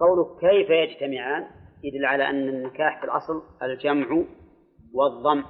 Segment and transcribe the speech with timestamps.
[0.00, 1.46] فقوله كيف يجتمعان؟
[1.82, 4.24] يدل على أن النكاح في الأصل الجمع
[4.92, 5.44] والضم.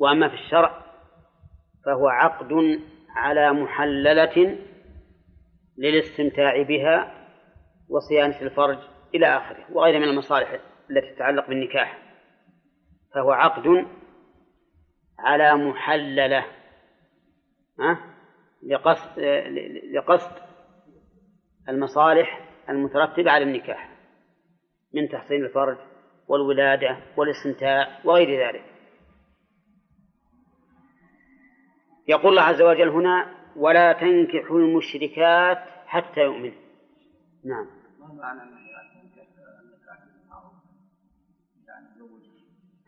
[0.00, 0.84] وأما في الشرع
[1.86, 2.80] فهو عقد
[3.16, 4.58] على محللة
[5.78, 7.26] للاستمتاع بها
[7.88, 8.78] وصيانة الفرج
[9.14, 10.60] إلى آخره وغيرها من المصالح
[10.90, 11.98] التي تتعلق بالنكاح.
[13.14, 13.86] فهو عقد
[15.18, 16.44] على محللة
[18.66, 19.20] لقصد
[19.94, 20.30] لقصد
[21.68, 23.90] المصالح المترتبة على النكاح
[24.94, 25.78] من تحصيل الفرج
[26.28, 28.64] والولادة والاستمتاع وغير ذلك.
[32.08, 36.52] يقول الله عز وجل هنا ولا تنكحوا المشركات حتى يؤمن
[37.44, 37.66] نعم.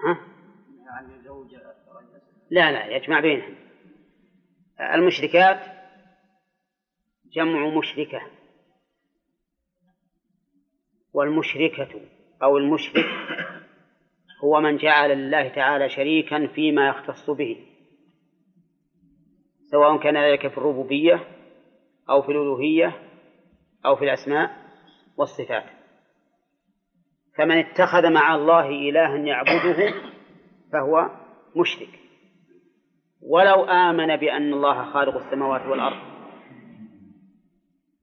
[0.05, 0.19] ها؟
[2.51, 3.55] لا لا يجمع بينهم.
[4.81, 5.61] المشركات
[7.33, 8.23] جمع مشركة.
[11.16, 12.01] والمشركة
[12.43, 13.05] أو المشرك
[14.45, 17.56] هو من جعل الله تعالى شريكا فيما يختص به
[19.70, 21.20] سواء كان ذلك في الربوبية
[22.11, 23.03] أو في الألوهية
[23.87, 24.56] أو في الأسماء
[25.17, 25.64] والصفات.
[27.39, 29.94] فمن اتخذ مع الله إلها يعبده
[30.72, 31.11] فهو
[31.56, 32.00] مشرك.
[33.22, 35.97] ولو آمن بأن الله خالق السماوات والأرض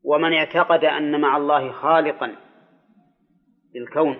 [0.03, 2.35] ومن اعتقد أن مع الله خالقا
[3.75, 4.17] للكون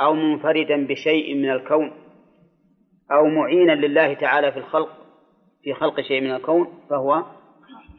[0.00, 1.92] أو منفردا بشيء من الكون
[3.12, 5.00] أو معينا لله تعالى في الخلق
[5.62, 7.24] في خلق شيء من الكون فهو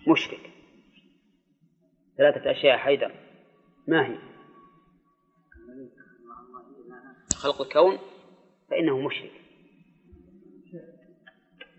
[0.07, 0.51] مشرك.
[2.17, 3.11] ثلاثة أشياء حيدر
[3.87, 4.17] ما هي؟
[7.35, 7.97] خلق الكون
[8.69, 9.31] فإنه مشرك.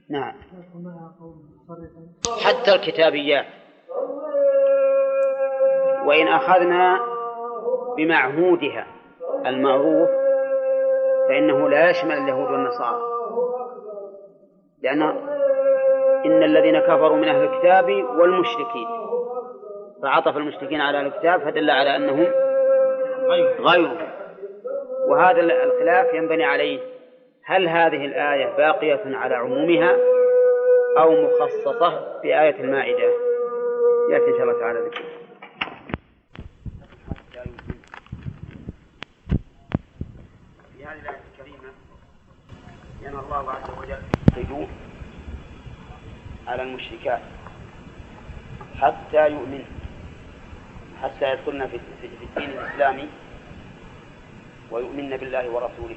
[0.08, 0.34] نعم.
[2.44, 3.46] حتى الكتابيات.
[6.06, 7.11] وإن أخذنا
[7.96, 8.86] بمعهودها
[9.46, 10.08] المعروف
[11.28, 13.02] فإنه لا يشمل اليهود والنصارى.
[14.82, 15.02] لأن
[16.24, 17.84] إن الذين كفروا من أهل الكتاب
[18.18, 18.88] والمشركين
[20.02, 22.26] فعطف المشركين على الكتاب فدل على أنهم
[23.60, 23.96] غيرهم.
[25.08, 26.80] وهذا الخلاف ينبني عليه
[27.44, 29.96] هل هذه الآية باقية على عمومها
[30.98, 33.12] أو مخصصة بآية المائدة؟
[34.10, 35.02] يأتي إن شاء الله تعالى ذكر
[40.76, 41.72] في هذه الآية الكريمة
[43.12, 44.02] ين الله عز وجل.
[46.46, 47.20] على المشركات
[48.80, 49.64] حتى يؤمن
[51.02, 53.08] حتى يدخلن في الدين الإسلامي
[54.70, 55.96] ويؤمن بالله ورسوله.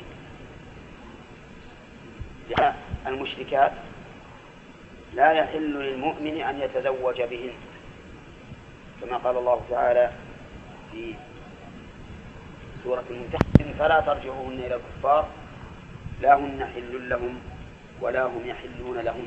[3.07, 3.71] المشركات
[5.13, 7.53] لا يحل للمؤمن أن يتزوج بهن
[9.01, 10.11] كما قال الله تعالى
[10.91, 11.15] في
[12.83, 15.44] سورة الممتحن فلا ترجعوهن إلى الكفار
[16.21, 17.39] لا هن حل لهم
[18.01, 19.25] ولا هم يحلون لهم.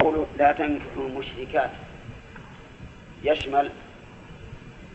[0.00, 1.70] قولوا لا تنكحوا المشركات.
[3.22, 3.70] يشمل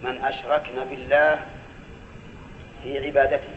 [0.03, 1.45] من أشركن بالله
[2.83, 3.49] في عبادته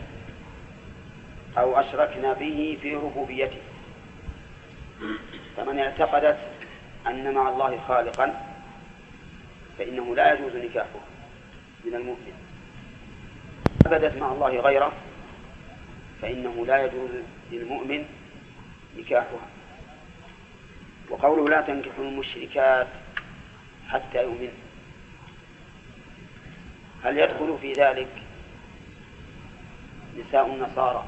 [1.58, 3.60] أو أشركنا به في ربوبيته.
[5.56, 6.38] فمن اعتقدت
[7.06, 8.34] أن مع الله خالقا
[9.78, 11.00] فإنه لا يجوز نكاحه
[11.84, 12.34] من المؤمن.
[13.86, 14.92] عبدت مع الله غيره
[16.22, 17.10] فإنه لا يجوز
[17.52, 18.04] للمؤمن
[18.98, 19.48] نكاحها.
[21.10, 22.86] وقوله لا تنكحوا المشركات
[23.88, 24.52] حتى يؤمن.
[27.04, 28.08] هل يدخل في ذلك
[30.18, 31.06] نساء النصارى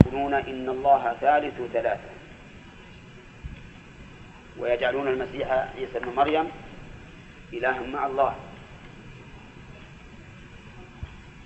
[0.00, 2.10] يقولون إن الله ثالث ثلاثة
[4.58, 6.50] ويجعلون المسيح عيسى ابن مريم
[7.52, 8.49] إلها مع الله.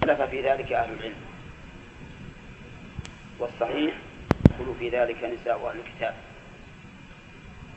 [0.05, 1.15] اختلف في ذلك أهل العلم.
[3.39, 3.95] والصحيح
[4.45, 6.15] يدخل في ذلك نساء أهل الكتاب.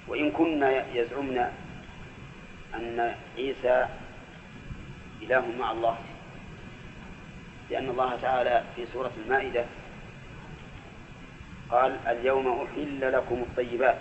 [0.07, 1.37] وإن كنا يزعمن
[2.75, 3.87] أن عيسى
[5.21, 5.97] إله مع الله
[7.69, 9.65] لأن الله تعالى في سورة المائدة
[11.71, 13.97] قال اليوم أحل لكم الطيبات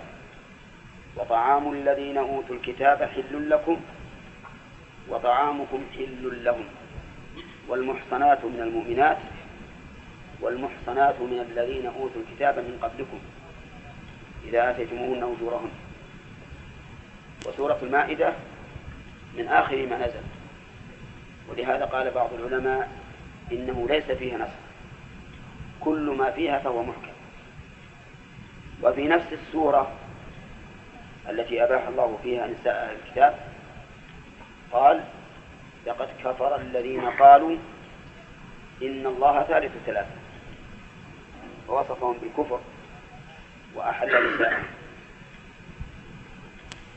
[1.16, 3.80] وطعام الذين أوتوا الكتاب حل لكم
[5.08, 6.64] وطعامكم حل لهم.
[7.68, 9.18] والمحصنات من المؤمنات
[10.40, 13.18] والمحصنات من الذين أوتوا الكتاب من قبلكم
[14.44, 15.70] إذا آتيتموهن أجورهن.
[17.46, 18.32] وسورة المائدة
[19.36, 20.22] من آخر ما نزل.
[21.48, 22.88] ولهذا قال بعض العلماء
[23.52, 24.52] إنه ليس فيها نسخ
[25.80, 27.16] كل ما فيها فهو محكم.
[28.82, 29.92] وفي نفس السورة
[31.28, 33.38] التي أباح الله فيها نساء أهل الكتاب
[34.72, 35.04] قال
[35.86, 37.56] لقد كفر الذين قالوا
[38.82, 40.26] إن الله ثالث ثلاثة.
[41.68, 42.60] ووصفهم بالكفر
[43.74, 44.64] وأحل نساءهم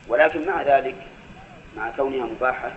[0.08, 0.96] ولكن مع ذلك
[1.76, 2.72] مع كونها مباحة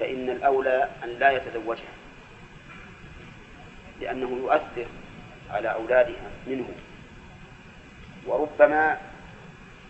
[0.00, 1.92] فإن الأولى أن لا يتزوجها
[4.00, 4.86] لأنه يؤثر
[5.50, 6.68] على أولادها منه
[8.26, 8.98] وربما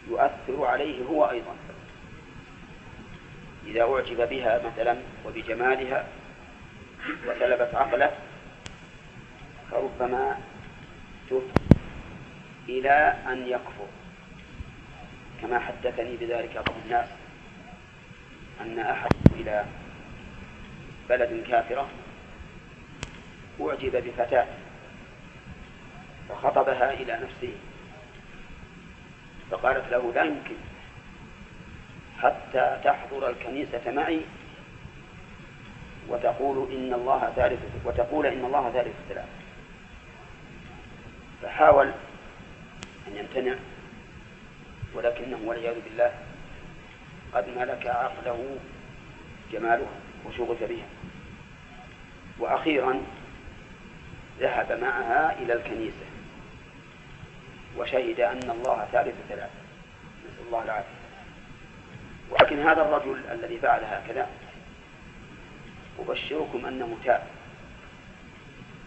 [0.09, 1.55] يؤثر عليه هو أيضا.
[3.67, 4.97] إذا أعجب بها مثلا
[5.27, 6.07] وبجمالها
[7.27, 8.11] وسلبت عقله
[9.71, 10.39] فربما
[11.31, 11.71] تفضي
[12.69, 13.87] إلى أن يكفر
[15.43, 17.09] كما حدثني بذلك بعض الناس
[18.61, 19.65] أن أحد إلى
[21.09, 21.89] بلد كافرة
[23.61, 24.47] أعجب بفتاة
[26.29, 27.53] فخطبها إلى نفسه
[29.51, 30.57] فقالت له لا يمكن
[32.23, 34.21] حتى تحضر الكنيسة معي
[36.09, 39.29] وتقول إن الله ثالث وتقول إن الله ثالث ثلاث
[41.43, 41.87] فحاول
[43.09, 43.55] أن يمتنع
[44.95, 46.13] ولكنه والعياذ بالله
[47.35, 48.57] قد ملك عقله
[49.53, 50.87] جمالها وشغف بها.
[52.39, 53.03] وأخيرا
[54.41, 56.07] ذهب معها إلى الكنيسة
[57.77, 59.61] وشهد أن الله ثالث ثلاثة
[60.25, 61.00] نسأل الله العافية.
[62.31, 64.29] ولكن هذا الرجل الذي فعل هكذا
[65.99, 67.23] أبشركم أنه تاب.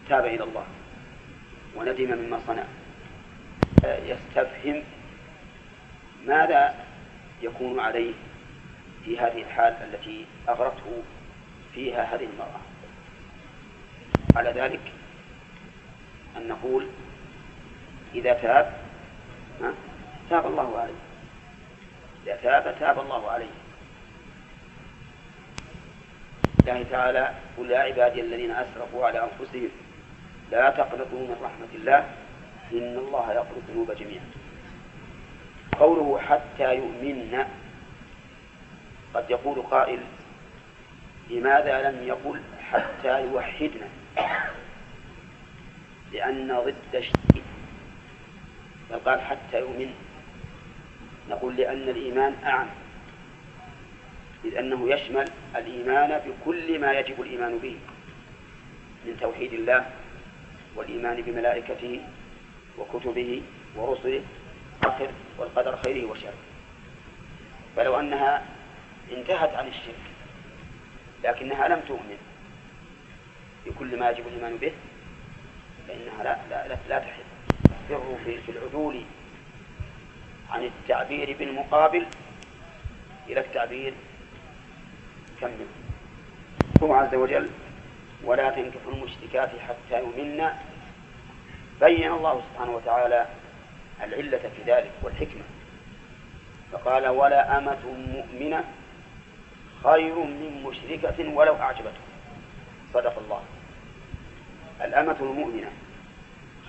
[0.10, 0.66] تاب إلى الله
[1.76, 2.64] وندم مما صنع.
[3.84, 4.84] يستفهم
[6.26, 6.76] ماذا
[7.42, 8.14] يكون عليه
[9.06, 11.04] في هذه الحال التي أغرته
[11.74, 12.60] فيها هذه المرأة.
[14.36, 14.92] على ذلك
[16.38, 16.88] أن نقول
[18.16, 18.74] إذا تاب
[20.30, 21.03] تاب الله عليه.
[22.24, 23.50] إذا تاب تاب الله عليه.
[26.60, 29.70] الله تعالى قل يا عبادي الذين أسرفوا على أنفسهم
[30.52, 32.00] لا تقنطوا من رحمة الله
[32.72, 34.26] إن الله يغفر الذنوب جميعا.
[35.80, 37.46] قوله حتى يؤمن
[39.14, 40.00] قد يقول قائل
[41.30, 42.42] لماذا لم يقل
[42.72, 43.88] حتى يوحدنا؟
[46.12, 47.44] لأن ضد الشيء.
[48.92, 49.94] بل قال حتى يؤمن.
[51.30, 52.68] نقول لأن الإيمان أعم.
[54.46, 55.26] إذ أنه يشمل
[55.56, 57.78] الإيمان بكل ما يجب الإيمان به
[59.06, 59.86] من توحيد الله
[60.76, 62.02] والإيمان بملائكته
[62.78, 63.42] وكتبه
[63.76, 64.22] ورسله
[64.84, 66.34] والآخر والقدر خيره وشره.
[67.76, 68.46] فلو أنها
[69.12, 70.04] انتهت عن الشرك
[71.24, 72.18] لكنها لم تؤمن
[73.66, 74.72] بكل ما يجب الإيمان به
[75.88, 77.24] فإنها لا لا لا, تحل.
[78.46, 79.02] في العدول
[80.54, 82.06] عن التعبير بالمقابل
[83.28, 83.94] إلى التعبير
[85.42, 85.68] كمل
[86.84, 87.50] هو عز وجل
[88.24, 90.50] ولا تنكحوا المشركات حتى يؤمن.
[91.82, 93.28] بين الله سبحانه وتعالى
[94.04, 95.44] العلة في ذلك والحكمة.
[96.72, 98.64] فقال ولا أمة مؤمنة
[99.84, 102.04] خير من مشركة ولو أعجبته
[102.94, 103.44] صدق الله.
[104.82, 105.72] الأمة المؤمنة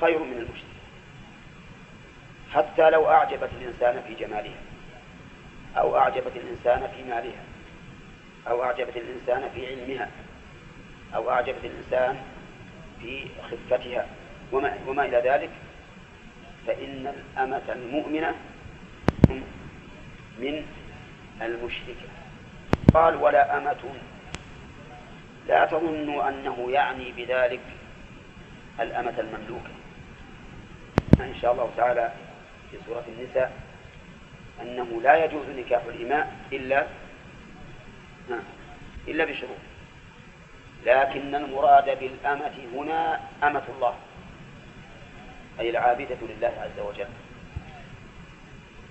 [0.01, 0.74] خير من المشرك
[2.55, 4.59] حتى لو أعجبت الإنسان في جمالها
[5.77, 7.43] أو أعجبت الإنسان في مالها
[8.49, 10.11] أو أعجبت الإنسان في علمها
[11.15, 12.17] أو أعجبت الإنسان
[13.01, 14.07] في خفتها
[14.53, 15.51] وما, وما إلى ذلك؟
[16.67, 18.35] فإن الأمة المؤمنة
[20.39, 20.67] من
[21.43, 22.09] المشركة
[22.95, 23.95] قال ولا أمة
[25.49, 27.61] لا تظنوا أنه يعني بذلك
[28.81, 29.71] الأمة المملوكة.
[31.21, 32.13] إن شاء الله تعالى
[32.75, 33.53] في سورة النساء
[34.63, 36.87] أنه لا يجوز نكاح الإماء إلا
[39.09, 39.59] إلا بشروط.
[40.87, 43.95] لكن المراد بالأمة هنا أمة الله
[45.61, 47.09] أي العابدة لله عز وجل.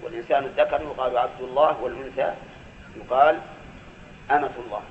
[0.03, 2.33] والإنسان الذكر يقال عبد الله والأنثى
[2.95, 3.39] يقال
[4.31, 4.81] أمة الله.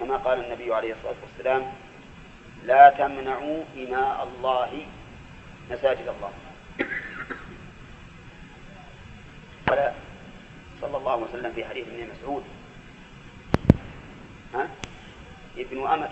[0.00, 1.72] كما قال النبي عليه الصلاة والسلام
[2.64, 4.86] لا تمنعوا إماء الله
[5.70, 6.32] مساجد الله.
[9.68, 9.92] قال
[10.80, 12.44] صلى الله عليه وسلم في حديث ابن مسعود.
[14.54, 14.68] ها؟
[15.56, 16.10] ابن أمتك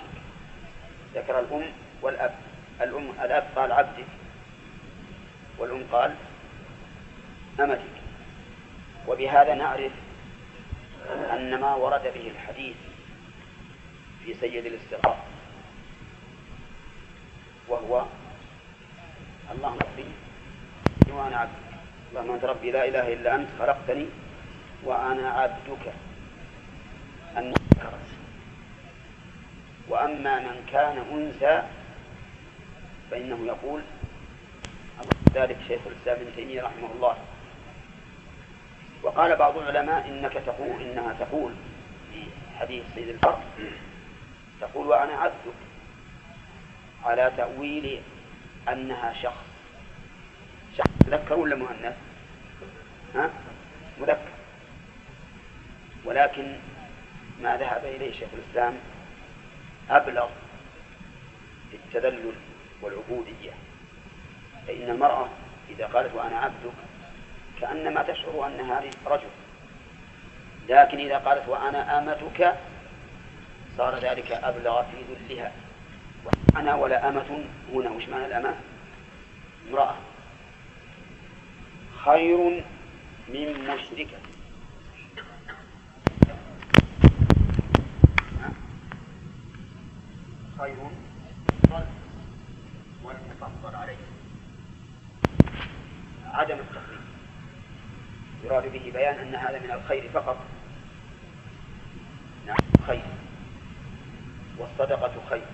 [1.14, 1.64] ذكر الأم
[2.02, 2.34] والأب.
[2.80, 4.06] الأم الأب قال عبدك.
[5.58, 6.14] والأم قال
[7.60, 7.96] أمتك.
[9.08, 9.92] وبهذا نعرف
[11.32, 12.76] أن ما ورد به الحديث
[14.24, 15.26] في سيد الاستغراق
[17.68, 18.04] وهو
[19.52, 20.04] اللهم ربي
[21.08, 21.65] وأنا عبدك
[22.16, 24.06] اللهم أنت ربي لا إله إلا أنت خلقتني
[24.84, 25.92] وأنا عبدك.
[27.36, 27.54] أن
[29.88, 31.62] وأما من كان أنثى
[33.10, 33.80] فإنه يقول
[35.34, 37.16] ذلك شيخ الإسلام ابن تيمية رحمه الله.
[39.02, 41.52] وقال بعض العلماء إنك تقول إنها تقول
[42.12, 42.22] في
[42.58, 43.42] حديث سيد الفرق
[44.60, 45.60] تقول وأنا عبدك.
[47.04, 48.02] على تأويل
[48.68, 49.46] أنها شخص.
[50.78, 52.05] شخص مذكر ولا مؤنث؟
[53.98, 54.28] مذكر.
[56.04, 56.56] ولكن
[57.42, 58.74] ما ذهب إليه شيخ الإسلام
[59.90, 60.28] أبلغ
[61.70, 62.32] في التذلل
[62.82, 63.52] والعبودية.
[64.66, 65.28] فإن المرأة
[65.70, 66.72] إذا قالت وأنا عبدك
[67.60, 69.28] كأنما تشعر أنها رجل.
[70.68, 72.54] لكن إذا قالت وأنا أمتك
[73.76, 74.96] صار ذلك أبلغ في
[75.34, 75.52] ذلها.
[76.56, 78.54] أنا ولا أمة هنا وش معنى الأمة؟
[79.70, 79.96] امرأة.
[82.04, 82.64] خير
[83.28, 84.18] من مشركة
[90.58, 90.76] خير
[93.04, 93.96] والمفضل عليه.
[96.24, 97.00] عدم التقليد
[98.44, 100.36] يراد به بيان أن هذا من الخير فقط.
[102.46, 103.04] نعم خير.
[104.58, 105.46] والصدقة خير.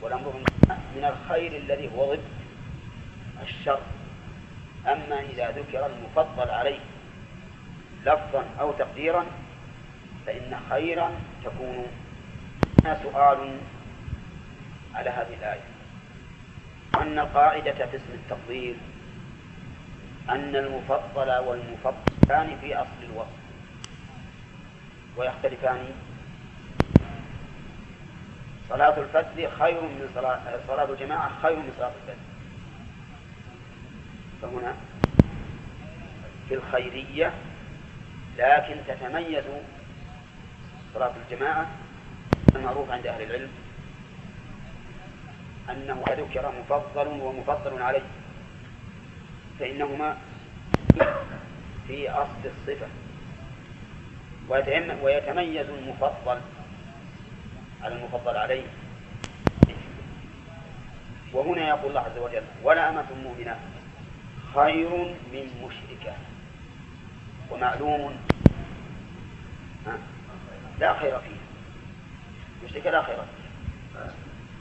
[0.00, 0.44] والأمر
[0.96, 2.22] من الخير الذي هو ضد
[3.42, 3.82] الشر.
[4.86, 6.80] أما إذا ذكر المفضل عليه
[8.06, 9.26] لفظا أو تقديرا
[10.26, 11.10] فإن خيرا
[11.44, 11.86] تكون
[13.02, 13.58] سؤال
[14.94, 15.60] على هذه الآية.
[17.00, 18.76] أن القاعدة في اسم التفضيل
[20.28, 23.42] أن المفضل والمفضلان في أصل الوصف.
[25.16, 25.90] ويختلفان.
[28.68, 32.31] صلاة الفجر خير من صلاة صلاة الجماعة خير من صلاة الفجر.
[34.42, 34.74] فهنا
[36.48, 37.32] في الخيرية
[38.38, 39.44] لكن تتميز
[40.94, 41.66] صلاة الجماعة
[42.56, 43.50] المعروف عند أهل العلم
[45.70, 48.02] أنه ذكر مفضل ومفضل عليه
[49.58, 50.16] فإنهما
[51.86, 52.86] في أصل الصفة.
[55.02, 56.40] ويتميز المفضل
[57.82, 58.62] على المفضل عليه.
[61.32, 63.56] وهنا يقول الله عز وجل ولا أمة مؤمنة
[64.54, 64.90] خير
[65.32, 66.16] من مشركة
[67.50, 68.16] ومعلوم.
[70.80, 71.36] لا خير فيه.
[72.64, 73.48] مشركة لا خير فيه.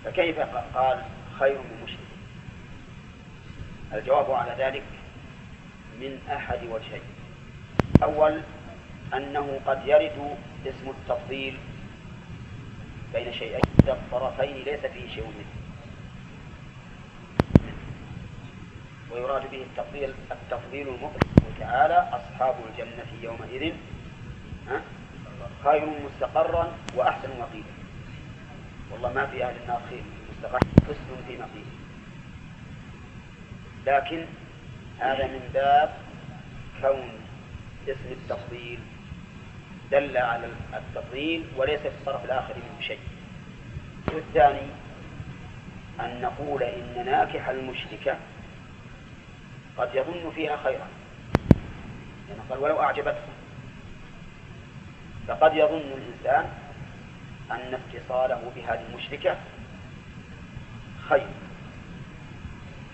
[0.05, 0.39] فكيف
[0.75, 1.03] قال
[1.39, 1.99] خير من مشرك؟
[3.93, 4.83] الجواب على ذلك
[5.99, 7.01] من أحد وجهين.
[8.03, 8.41] أول
[9.13, 11.57] أنه قد يرد اسم التفضيل
[13.13, 13.61] بين شيئين.
[13.87, 15.60] الطرفين ليس فيه شيء منه.
[19.13, 21.27] ويراد به التفضيل التفضيل المطلق
[21.59, 23.73] تعالى أصحاب الجنة يومئذ
[25.63, 27.73] خير مستقرا وأحسن مقيلا
[28.91, 31.65] والله ما في أهل النار خير مستقر حسن في مقيل
[33.85, 34.25] لكن
[34.99, 35.93] هذا من باب
[36.81, 37.09] كون
[37.87, 38.79] اسم التفضيل
[39.91, 42.99] دل على التفضيل وليس في الطرف الآخر منه شيء.
[44.13, 44.67] والثاني
[45.99, 48.17] أن نقول إن ناكح المشركة
[49.81, 50.87] قد يظن فيها خيرا.
[52.29, 53.23] يعني قال ولو أعجبته.
[55.27, 56.49] فقد يظن الإنسان
[57.51, 59.37] أن اتصاله بهذه المشركة
[61.09, 61.27] خير.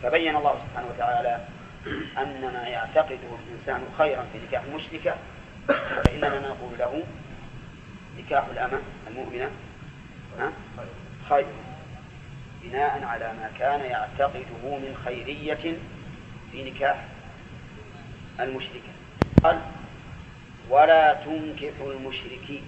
[0.04, 1.48] فبين الله سبحانه وتعالى
[2.18, 5.16] أن ما يعتقده الإنسان خيرا في نكاح المشركة
[5.68, 7.04] فإننا نقول له
[8.18, 9.52] نكاح الأمة المؤمنة
[11.30, 11.46] خير.
[12.64, 15.78] بناء على ما كان يعتقده من خيرية
[16.52, 17.06] في نكاح
[18.40, 18.92] المشركة
[19.44, 19.62] قال
[20.70, 22.64] ولا تنكحوا المشركين.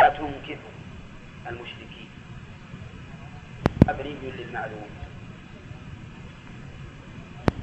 [0.00, 0.72] لا تنكحوا
[1.46, 2.08] المشركين.
[3.88, 4.88] مبني للمعلوم.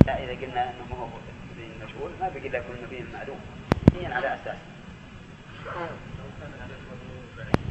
[0.06, 3.39] لا إذا قلنا أنه هو مبني المجهول ما بقي إلا يكون مبني المعلوم.
[3.88, 4.58] مبنيا على أساس.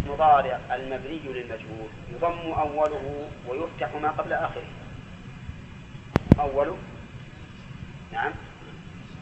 [0.06, 1.88] مضارع المبني للمجهول.
[2.12, 4.66] يضم أوله ويفتح ما قبل آخره.
[6.38, 6.76] أوله
[8.12, 8.32] نعم.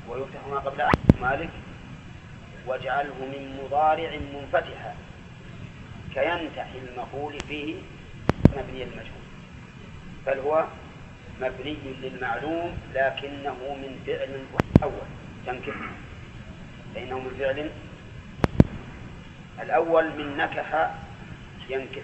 [0.09, 0.89] ويفتح ما قبل
[1.21, 1.51] مالك.
[2.67, 4.95] واجعله من مضارع منفتحا
[6.15, 7.75] كينتحي المقول فيه
[8.57, 9.27] مبني المجهول.
[10.27, 10.65] بل هو
[11.41, 14.45] مبني للمعلوم لكنه من فعل
[14.83, 15.07] أول.
[15.47, 15.75] تنكح
[16.95, 17.71] فإنه من فعل
[19.63, 20.91] الأول من نكح
[21.69, 22.03] ينكح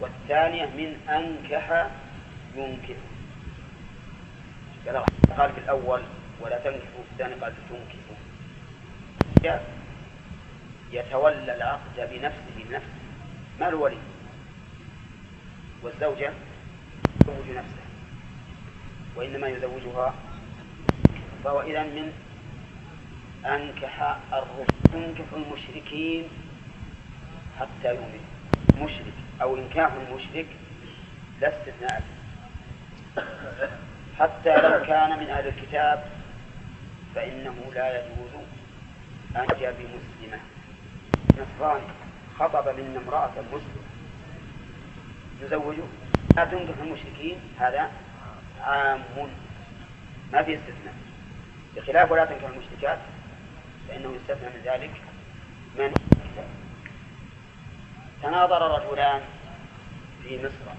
[0.00, 1.88] والثانية من أنكح
[2.56, 2.96] ينكح
[5.38, 6.02] قال في الأول
[6.40, 8.18] ولا تنكحوا الثاني قال تنكحوا.
[10.92, 12.98] يتولى العقد بنفسه بنفسه
[13.60, 13.98] ما الولي؟
[15.82, 16.32] والزوجة
[17.20, 17.82] تزوج نفسه
[19.16, 20.14] وإنما يزوجها
[21.44, 22.12] فهو إذا من
[23.46, 26.24] أنكح الرسل تنكح المشركين
[27.60, 28.20] حتى يؤمن.
[28.76, 30.46] مشرك أو إنكاح المشرك
[31.40, 32.02] لا استثناء
[34.20, 36.10] حتى لو كان من أهل الكتاب
[37.14, 38.30] فإنه لا يجوز
[39.36, 40.40] أن يأتي بمسلمة.
[41.32, 41.86] نصراني
[42.38, 43.82] خطب من امرأة مسلم
[45.42, 45.84] يزوجه
[46.36, 47.90] لا تنكح المشركين هذا
[48.60, 49.00] عام.
[50.32, 50.94] ما في استثناء.
[51.76, 52.98] بخلاف ولا تنكح المشركات
[53.88, 54.90] فإنه يستثنى من ذلك
[55.78, 55.94] من
[58.22, 59.20] تناظر رجلان
[60.22, 60.72] في مصر.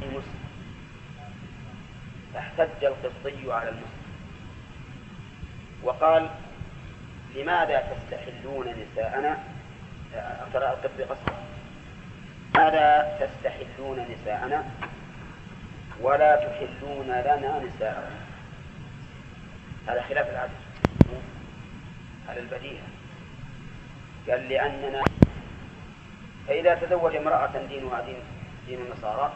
[0.00, 0.41] في مصر.
[2.34, 4.02] فاحتج القبطي على المسلم.
[5.82, 6.30] وقال
[7.34, 9.38] لماذا تستحلون نساءنا؟
[10.52, 11.32] ترى القبطي قصر
[12.54, 14.64] لماذا تستحلون نساءنا؟
[16.00, 18.20] ولا تحلون لنا نساءنا.
[19.88, 20.52] هذا خلاف العدل.
[22.28, 22.82] على البديهة.
[24.30, 25.02] قال لأننا
[26.48, 28.16] فإذا تزوج امرأة دينها دين
[28.66, 29.32] دين النصارى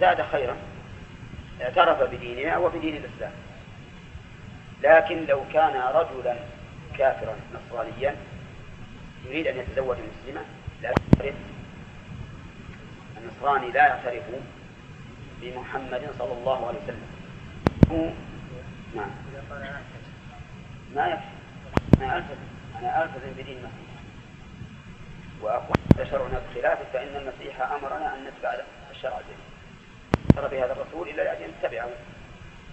[0.00, 0.56] زاد خيرا
[1.62, 3.32] اعترف بدينها وبدين الإسلام.
[4.82, 6.36] لكن لو كان رجلا
[6.98, 8.16] كافرا نصرانيا
[9.26, 10.40] يريد أن يتزوج مسلمة
[10.82, 11.34] لا يعترف.
[13.16, 14.24] النصراني لا يعترف
[15.40, 17.06] بمحمد صلى الله عليه وسلم.
[17.90, 18.10] هو
[18.94, 19.10] نعم.
[20.94, 21.38] ما يكفي
[22.04, 22.36] أنا ألتزم
[22.78, 23.88] أنا ألتزم بدين المسيح
[25.40, 25.76] وأقول
[26.10, 28.54] شرعنا بخلافه فإن المسيح أمرنا أن نتبع
[28.90, 29.47] الشرع الجديد.
[30.38, 31.88] ترى بهذا الرسول إلا لأجل نتبعه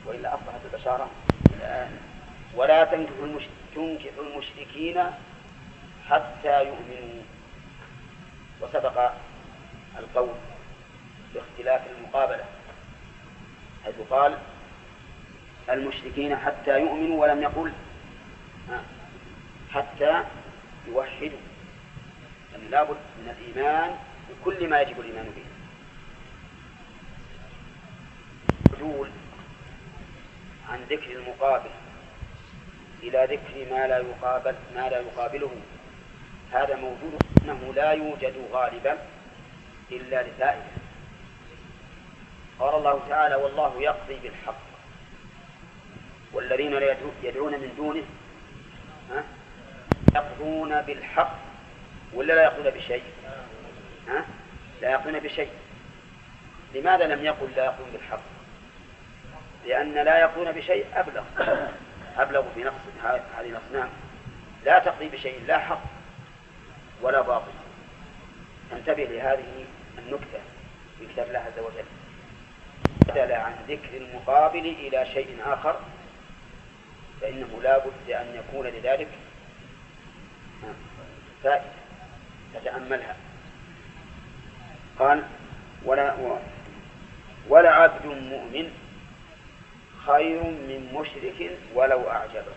[0.06, 1.10] وإلا أصبحت البشارة
[1.58, 2.00] الآن.
[2.56, 5.04] ولا تنكحوا المشرك المشركين
[6.10, 7.22] حتى يؤمنوا.
[8.62, 9.12] وسبق
[10.00, 10.30] القول
[11.34, 12.46] باختلاف المقابلة
[13.86, 14.38] حيث قال
[15.70, 17.74] المشركين حتى يؤمنوا ولم يقل.
[19.74, 20.24] حتى
[20.88, 21.40] يوحدوا.
[22.56, 23.96] أن لابد من الإيمان
[24.30, 25.54] بكل ما يجب الإيمان به.
[30.75, 31.70] عن ذكر المقابل
[33.03, 35.51] إلى ذكر ما لا يقابل ما لا يقابله.
[36.51, 38.98] هذا موجود أنه لا يوجد غالبا
[39.92, 40.64] إلا لفائدة
[42.59, 44.61] قال الله تعالى والله يقضي بالحق.
[46.33, 46.74] والذين
[47.24, 48.03] يدعون من دونه
[49.11, 49.24] ها؟
[50.16, 51.35] يقضون بالحق
[52.14, 53.03] ولا لا يقضون بشيء؟
[54.07, 54.25] ها؟
[54.81, 55.50] لا يقضون بشيء.
[56.74, 58.35] لماذا لم يقل لا يقضون بالحق؟
[59.66, 61.24] لأن لا يقضون بشيء أبلغ.
[62.18, 62.82] أبلغ في نقص
[63.38, 63.90] هذه الأصنام
[64.66, 65.82] لا تقضي بشيء لا حق
[67.01, 67.51] ولا باطل.
[68.72, 69.66] انتبه لهذه
[69.98, 70.40] النكتة
[71.00, 71.86] في كتاب الله عز وجل.
[73.08, 75.80] بدل عن ذكر المقابل إلى شيء آخر
[77.22, 79.08] فإنه لا بد أن يكون لذلك
[81.44, 81.64] فائدة.
[82.54, 83.16] تتأملها.
[85.00, 85.24] قال
[85.86, 86.16] ولا
[87.50, 88.72] ولا عبد مؤمن
[90.05, 92.55] خير من مشرك ولو أعجبه.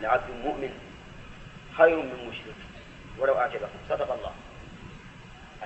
[0.00, 0.70] لعبد مؤمن
[1.76, 2.54] خير من مشرك
[3.18, 4.34] ولو أعجبكم صدق الله.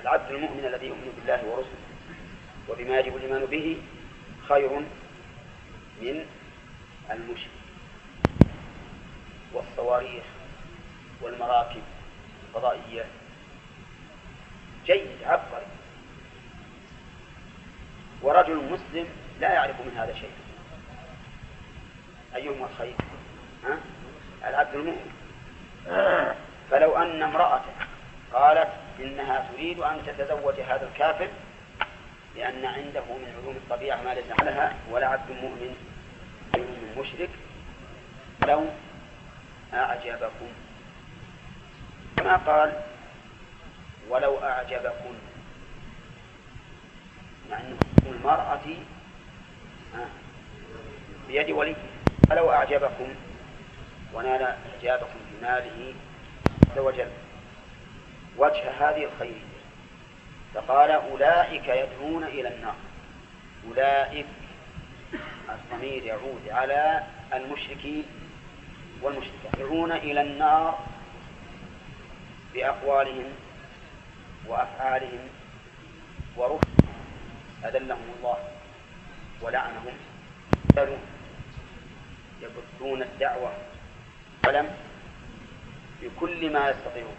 [0.00, 1.82] العبد المؤمن الذي يؤمن بالله ورسله
[2.68, 3.82] وبما يجب الإيمان به
[4.48, 4.70] خير
[6.02, 6.26] من
[7.10, 7.50] المشرك.
[9.52, 10.24] والصواريخ
[11.22, 11.82] والمراكب
[12.48, 13.04] الفضائية
[14.86, 15.66] جيد عبقري.
[18.22, 19.06] ورجل مسلم
[19.42, 20.30] لا يعرف من هذا شيء.
[22.34, 22.94] أيهما الخير؟
[23.64, 23.78] ها؟
[24.48, 25.12] العبد المؤمن.
[26.70, 27.62] فلو أن امرأة
[28.32, 28.68] قالت
[29.00, 31.28] إنها تريد أن تتزوج هذا الكافر
[32.36, 35.76] لأن عنده من علوم الطبيعة ما ليس لها ولا عبد مؤمن
[36.54, 37.30] من مشرك
[38.48, 38.66] لو
[39.74, 40.52] أعجبكم.
[42.16, 42.72] كما قال؟
[44.08, 45.14] ولو أعجبكم.
[47.52, 48.60] أن المرأة
[51.28, 51.76] بيد ولي.
[52.28, 53.14] فلو أعجبكم
[54.14, 55.94] ونال إعجابكم بماله
[56.70, 57.10] عز وجل
[58.36, 59.42] وجه هذه الخير.
[60.54, 62.74] فقال أولئك يدعون إلى النار.
[63.68, 64.26] أولئك
[65.50, 67.02] الضمير يعود على
[67.32, 68.04] المشركين
[69.02, 70.78] والمشركات يدعون إلى النار
[72.54, 73.24] بأقوالهم
[74.46, 75.28] وأفعالهم
[76.36, 76.68] ورفض
[77.64, 78.38] أذلهم الله.
[79.42, 79.94] ولعنهم
[80.76, 80.96] بل
[82.40, 83.52] يبثون الدعوة
[84.46, 84.76] ولم
[86.02, 87.16] بكل ما يستطيعون.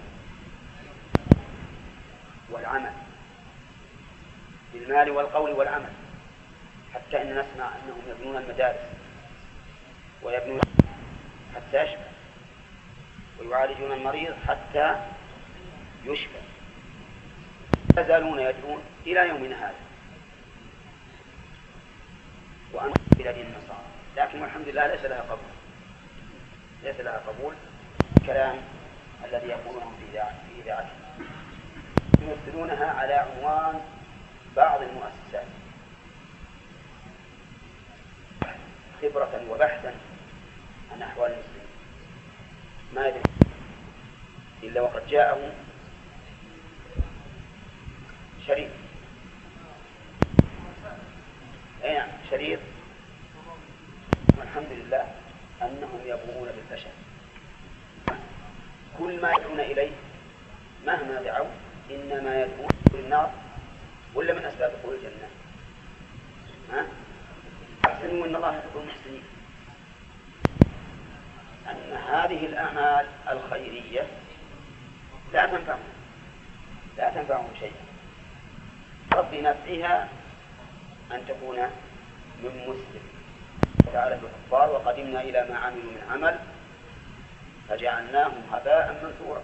[2.49, 2.91] والعمل
[4.73, 5.89] بالمال والقول والعمل
[6.93, 8.89] حتى إن نسمع أنهم يبنون المدارس
[10.23, 10.61] ويبنون
[11.55, 12.05] حتى يشفى
[13.39, 14.95] ويعالجون المريض حتى
[16.05, 16.39] يشفى
[17.97, 19.82] يزالون يدعون إلى يومنا هذا.
[22.73, 23.83] وأن إلى دين النصارى.
[24.17, 25.53] لكن الحمد لله ليس لها قبول.
[26.83, 27.53] ليس لها قبول
[28.17, 28.61] الكلام
[29.25, 30.21] الذي يقولونه في
[30.61, 31.27] إذاعتهم.
[32.21, 33.81] يمثلونها على عنوان
[34.55, 35.45] بعض المؤسسات.
[39.01, 39.93] خبرة وبحثا
[40.91, 41.67] عن أحوال المسلمين.
[42.95, 43.21] ما يدري
[44.63, 45.51] إلا وقد جاءه
[48.47, 48.71] شريط
[51.83, 52.59] أي نعم شريط
[54.37, 55.07] والحمد لله
[55.61, 56.89] أنهم يبغون بالفشل
[58.97, 59.91] كل ما يدعون إليه
[60.85, 61.49] مهما دعوا
[61.91, 63.31] إنما يدعون للنار
[64.15, 65.27] ولا من أسباب دخول الجنة.
[66.71, 66.85] ها؟
[67.85, 69.23] أحسنوا أن الله يحب المحسنين.
[71.69, 74.07] أن هذه الأعمال الخيرية
[75.33, 75.93] لا تنفعهم.
[76.97, 77.83] لا تنفعهم شيئا.
[79.13, 80.09] رب نفعها
[81.13, 81.59] أن تكون
[82.43, 83.03] من مسلم.
[83.93, 86.39] تعالى الكفار وقدمنا إلى ما عملوا من عمل
[87.69, 89.41] فجعلناهم هباء منثورا.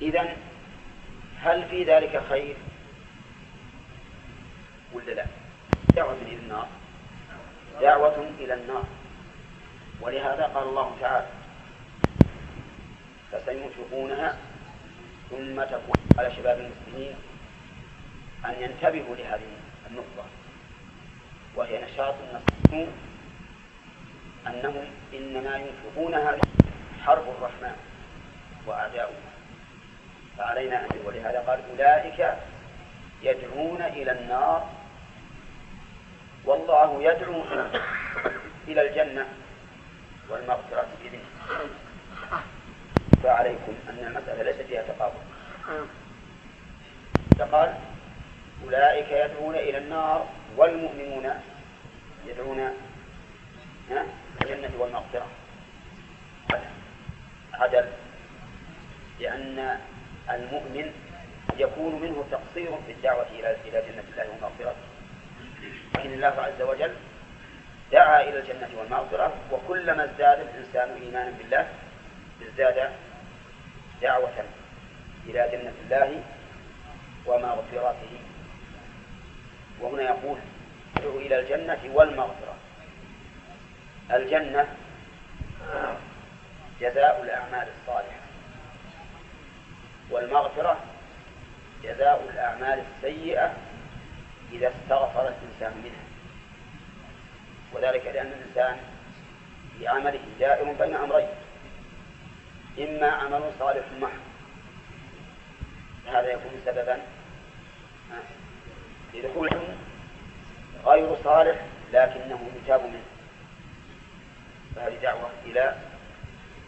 [0.00, 0.36] إذا
[1.40, 2.56] هل في ذلك خير؟
[4.92, 5.26] ولا لا؟
[5.94, 6.68] دعوة إلى النار.
[7.80, 8.84] دعوة إلى النار.
[10.00, 11.26] ولهذا قال الله تعالى
[13.32, 14.38] فسينفقونها
[15.30, 17.14] ثم تكون على شباب المسلمين.
[18.44, 19.57] أن ينتبهوا لهذه
[19.90, 20.24] النقطة.
[21.56, 22.90] وهي نشاط النصر
[24.46, 26.36] أنهم إنما ينفقونها
[27.04, 27.76] حرب الرحمن
[28.66, 29.20] وأعداؤه.
[30.38, 32.36] فعلينا أن ولهذا قال أولئك
[33.22, 34.68] يدعون إلى النار.
[36.44, 37.42] والله يدعو
[38.68, 39.26] إلى الجنة
[40.30, 41.28] والمغفرة بإذنه.
[43.22, 45.18] فعليكم أن المسألة ليست فيها تقابل.
[47.38, 47.74] فقال
[48.64, 51.30] أولئك يدعون إلى النار والمؤمنون
[52.26, 52.70] يدعون
[54.42, 55.26] الجنة والمغفرة.
[57.58, 57.84] عدل
[59.20, 59.78] لأن
[60.30, 60.92] المؤمن
[61.58, 64.88] يكون منه تقصير في الدعوة إلى إلى جنة الله ومغفرته
[65.94, 66.94] لكن الله عز وجل
[67.92, 71.68] دعا إلى الجنة والمغفرة وكلما ازداد الإنسان إيمانا بالله
[72.42, 72.90] ازداد
[74.02, 74.44] دعوة
[75.26, 76.22] إلى جنة الله
[77.26, 78.12] ومغفرته.
[79.80, 80.38] وهنا يقول
[80.96, 82.54] ادعو إلى الجنة والمغفرة.
[84.12, 84.66] الجنة
[86.80, 88.20] جزاء الأعمال الصالحة
[90.10, 90.78] والمغفرة
[91.82, 93.56] جزاء الأعمال السيئة
[94.52, 96.04] إذا استغفر الإنسان منها.
[97.72, 98.76] وذلك لأن الإنسان
[99.78, 101.28] في عمله دائر بين أمرين
[102.78, 104.20] إما عمل صالح محض
[106.06, 106.98] هذا يكون سببا
[109.18, 109.76] لدخوله
[110.84, 113.02] غير صالح لكنه يتاب منه.
[114.76, 115.76] فهذه دعوة إلى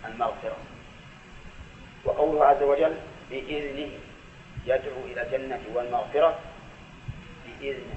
[0.04, 0.56] المغفرة.
[2.04, 2.96] وقوله عز وجل
[3.30, 3.90] بإذنه
[4.66, 6.38] يدعو إلى الجنة والمغفرة.
[7.46, 7.96] بإذنه.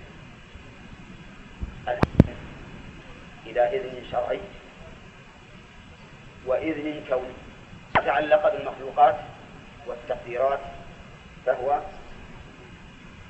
[3.45, 4.39] إلى إذن شرعي.
[6.45, 7.33] وإذن كوني.
[7.93, 9.15] تعلق بالمخلوقات
[9.87, 10.59] والتقديرات
[11.45, 11.81] فهو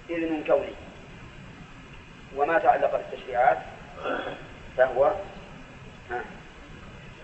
[0.10, 0.83] إذن كوني.
[2.36, 3.58] وما تعلق بالتشريعات
[4.78, 5.14] فهو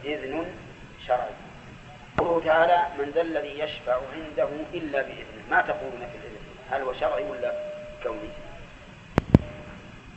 [0.04, 0.56] إذن
[1.08, 1.34] شرعي.
[2.18, 5.44] قوله تعالى من ذا الذي يشفع عنده إلا بإذنه.
[5.50, 6.40] ما تقولون في الإذن؟
[6.72, 7.54] هل هو شرعي ولا
[8.04, 8.30] كوني؟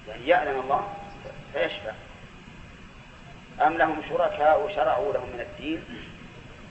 [0.08, 0.94] يعني يعلم الله
[1.52, 1.92] فيشفع.
[3.66, 5.84] أم لهم شركاء شرعوا لهم من الدين؟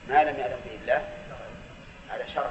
[0.08, 1.08] ما لم يعلم به الله.
[2.10, 2.50] هذا شرع.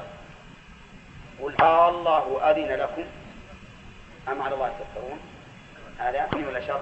[1.42, 3.06] قل آه الله أذن لكم.
[4.28, 5.20] أم على الله تفترون
[6.02, 6.82] هذا ولا شرط؟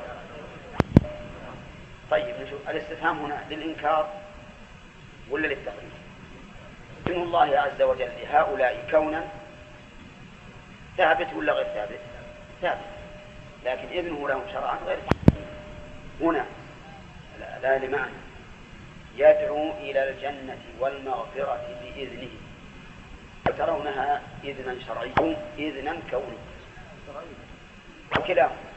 [2.12, 2.70] طيب نشوف.
[2.70, 4.14] الاستفهام هنا للإنكار
[5.30, 5.90] ولا للتقرير
[7.08, 9.24] إذن الله عز وجل لهؤلاء كونا
[10.98, 12.00] ثابت ولا غير ثابت؟
[12.62, 12.86] ثابت.
[13.66, 15.38] لكن إذنه لهم شرعا غير ثابت.
[16.22, 16.46] هنا
[17.62, 18.14] لا, لمعنى.
[19.16, 22.30] يدعو إلى الجنة والمغفرة بإذنه.
[23.58, 26.38] ترونها إذنا شرعيا إذنا كوني
[28.28, 28.69] كلاهما ها؟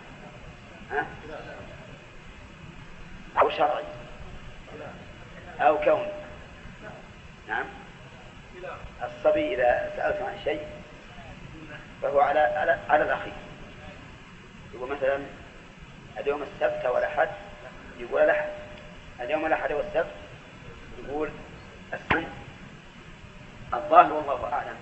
[3.41, 3.85] أو شرعي.
[5.61, 6.13] أو كوني.
[7.49, 7.65] نعم.
[9.03, 10.67] الصبي إذا سألت عن شيء
[12.03, 13.33] فهو على على, على الأخير.
[14.75, 15.19] يقول مثلا
[16.19, 17.29] اليوم السبت والأحد
[17.99, 18.49] يقول الأحد
[19.21, 20.15] اليوم الأحد والسبت
[21.05, 21.31] يقول
[21.93, 22.25] السن.
[23.75, 24.77] الظاهر والله أعلم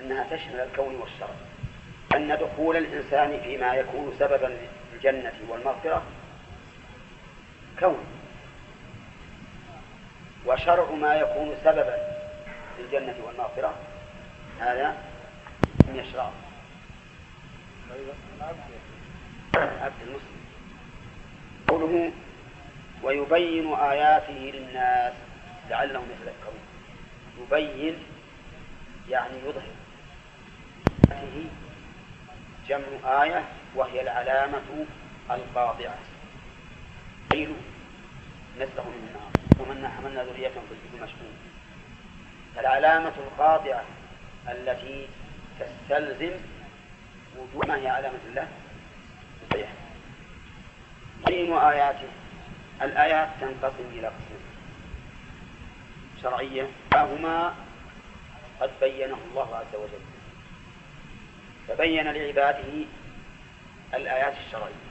[0.00, 1.34] أنها تشمل الكون والشرع.
[2.14, 4.56] أن دخول الإنسان فيما يكون سببا
[5.00, 6.02] للجنة والمغفرة
[7.78, 8.04] كون.
[10.46, 11.96] وشرع ما يكون سببا
[12.78, 13.74] للجنة والمغفرة
[14.60, 14.96] هذا
[15.88, 16.30] من يشرع
[19.56, 20.40] عبد المسلم.
[21.68, 22.12] قوله
[23.02, 25.12] ويبين آياته للناس
[25.70, 26.60] لعلهم يتذكرون.
[27.40, 27.98] يبين
[29.08, 29.62] يعني يظهر.
[31.10, 31.46] آياته
[32.70, 34.86] جمع آية وهي العلامة
[35.30, 35.98] القاطعة.
[37.32, 37.54] قيل
[38.56, 39.30] نسله من النار.
[39.58, 41.34] ومنا حملنا ذرية في الجبل مشحون.
[42.58, 43.84] العلامة القاطعة
[44.48, 45.08] التي
[45.60, 46.32] تستلزم
[47.38, 48.48] وجود ما هي علامة الله؟
[49.50, 49.68] صحيح.
[51.26, 52.08] بين آياته
[52.82, 54.44] الآيات تنقسم إلى قسمين.
[56.22, 56.66] شرعية.
[56.90, 57.54] فهما
[58.60, 60.09] قد بينه الله عز وجل.
[61.70, 62.84] فبين لعباده
[63.94, 64.90] الآيات الشرعية.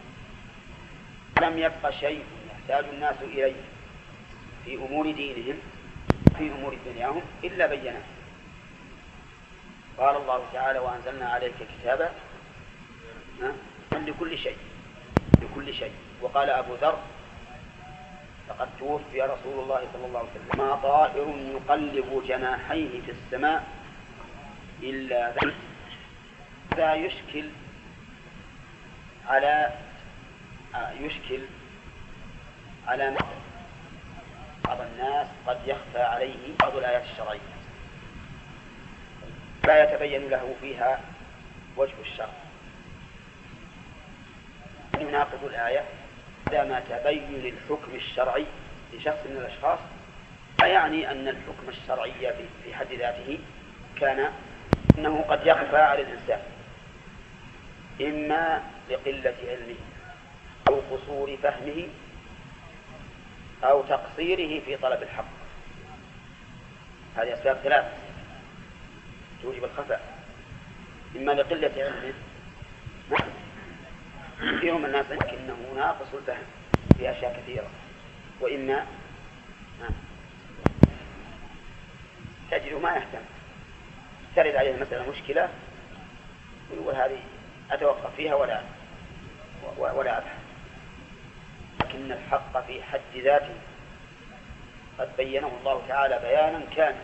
[1.41, 3.53] لم يبق شيء يحتاج الناس إليه
[4.65, 5.59] في أمور دينهم
[6.37, 8.01] في أمور دنياهم إلا بينه.
[9.97, 12.11] قال الله تعالى وأنزلنا عليك كتابا
[13.93, 14.57] لكل شيء
[15.41, 15.93] لكل شيء.
[16.21, 16.99] وقال أبو ذر
[18.49, 20.65] لقد توفي رسول الله صلى الله عليه وسلم.
[20.65, 23.67] ما طائر يقلب جناحيه في السماء
[24.83, 25.33] إلا
[26.75, 27.49] ذا يشكل
[29.27, 29.69] على
[30.75, 31.41] آه، يشكل
[32.87, 33.17] على
[34.65, 37.39] بعض الناس قد يخفى عليه بعض الآيات الشرعية.
[39.67, 40.99] لا يتبين له فيها
[41.77, 42.29] وجه الشرع.
[44.99, 45.83] يناقض الآية.
[46.47, 48.45] عندما تبين الحكم الشرعي
[48.93, 49.79] لشخص من الأشخاص
[50.59, 53.39] فيعني أن الحكم الشرعي في حد ذاته
[53.99, 54.31] كان
[54.97, 56.39] أنه قد يخفى على الإنسان.
[58.01, 59.75] إما لقلة علمه
[60.69, 61.87] أو قصور فهمه
[63.63, 65.25] أو تقصيره في طلب الحق.
[67.17, 67.85] هذه أسباب ثلاث
[69.41, 70.23] توجب الخفاء.
[71.15, 72.13] إما لقلة علمه.
[74.57, 76.43] كثير من الناس لكنه ناقص الفهم
[76.97, 77.69] في أشياء كثيرة.
[78.41, 78.85] وإما
[82.51, 83.21] تجده ما يهتم.
[84.35, 85.49] ترد عليه مثلا مشكلة
[86.71, 87.19] ويقول هذه
[87.71, 88.61] أتوقف فيها ولا
[89.77, 90.39] ولا أبحث.
[91.81, 93.55] لكن الحق في حد ذاته
[94.99, 97.03] قد بينه الله تعالى بيانا كاملا.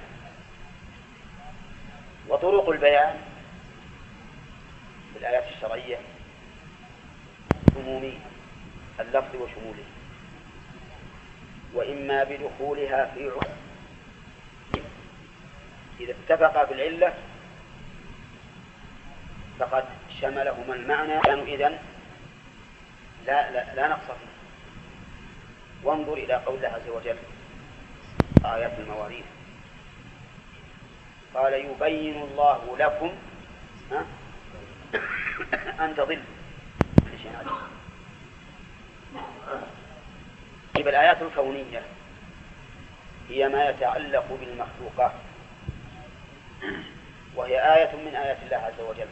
[2.30, 3.22] وطرق البيان
[5.14, 5.98] في الآيات الشرعية
[7.76, 8.20] عمومي
[9.00, 9.84] اللفظ وشموله.
[11.74, 13.56] وإما بدخولها في عموم
[16.00, 17.14] إذا اتفقا في العلة
[19.60, 19.86] فقد
[20.22, 21.22] شملهما المعنى.
[21.22, 21.80] كانوا إذن
[23.26, 24.36] لا, لا, لا نقص فيه.
[25.84, 27.18] وانظر إلى قول الله عز وجل
[28.46, 29.26] آيات المواريث.
[31.34, 33.12] قال يبين الله لكم
[35.80, 36.36] أن تضلوا.
[40.76, 41.82] طيب الآيات الكونية
[43.30, 45.12] هي ما يتعلق بالمخلوقات
[47.36, 49.08] وهي آية من آيات الله عز وجل.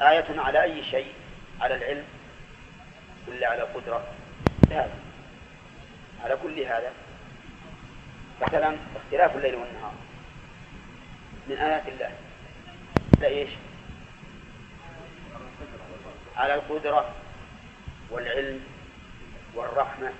[0.00, 1.12] آية على أي شيء؟
[1.60, 2.04] على العلم
[3.28, 4.04] ولا على القدرة
[4.70, 4.98] هذا
[6.24, 6.92] على كل هذا.
[8.42, 9.92] مثلا اختلاف الليل والنهار.
[11.46, 12.10] من آيات الله.
[13.20, 13.50] لا إيش؟
[16.36, 17.14] على القدرة
[18.10, 18.60] والعلم
[19.54, 20.12] والرحمة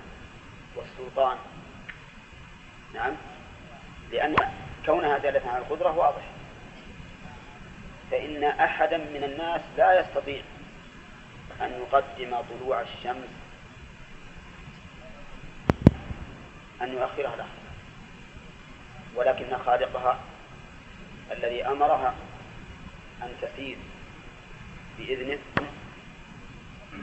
[0.76, 1.37] والسلطان.
[2.94, 3.12] نعم؟
[4.12, 4.37] لأن
[4.87, 6.33] كونها دالة على القدرة واضح.
[8.10, 10.42] فإن أحدا من الناس لا يستطيع
[11.60, 13.28] أن يقدم طلوع الشمس
[16.82, 17.64] أن يؤخرها لحظة
[19.14, 20.18] ولكن خالقها
[21.32, 22.14] الذي أمرها
[23.22, 23.76] أن تسير
[24.98, 25.38] بإذنه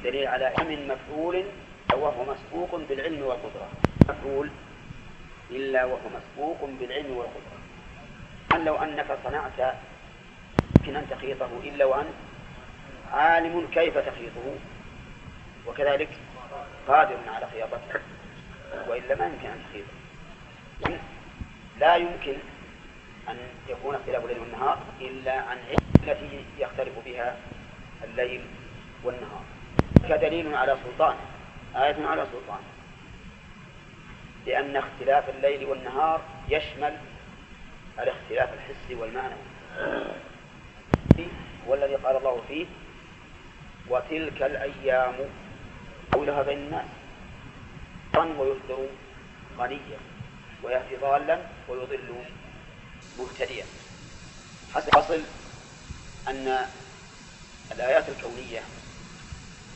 [0.03, 1.43] دليل على علم مفعول
[1.93, 3.69] وهو مسبوق بالعلم والقدرة.
[4.09, 4.49] مفعول
[5.51, 7.59] إلا وهو مسبوق بالعلم والقدرة.
[8.53, 9.75] أن لو أنك صنعت
[10.77, 12.13] يمكن أن تخيطه إلا وأنت
[13.11, 14.55] عالم كيف تخيطه.
[15.67, 16.09] وكذلك
[16.87, 17.99] قادر على خياطته
[18.87, 20.99] وإلا ما يمكن أن تخيطه.
[21.79, 22.35] لا يمكن
[23.29, 23.37] أن
[23.69, 27.35] يكون اختلاف الليل والنهار إلا عن علة التي يختلف بها
[28.03, 28.41] الليل
[29.03, 29.43] والنهار.
[30.09, 31.15] كدليل على سلطان
[31.75, 32.59] آية على سلطان.
[34.45, 36.97] لأن اختلاف الليل والنهار يشمل
[37.99, 39.51] الاختلاف الحسي والمعنوي.
[41.67, 42.65] هو الذي قال الله فيه
[43.89, 45.15] وتلك الأيام
[46.11, 46.85] قولها بين الناس
[48.17, 48.87] ويهدر
[49.57, 49.99] غنيا
[50.63, 52.15] ويهدي ضالا ويضل
[53.19, 53.65] مهتديا.
[54.73, 55.21] حسب أصل
[56.27, 56.57] أن
[57.71, 58.61] الآيات الكونية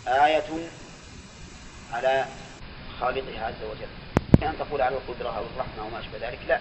[0.07, 0.69] آية
[1.93, 2.25] على
[2.99, 3.87] خالقها عز وجل.
[4.47, 6.59] أن تقول على القدرة أو الرحمة وما أشبه ذلك لا.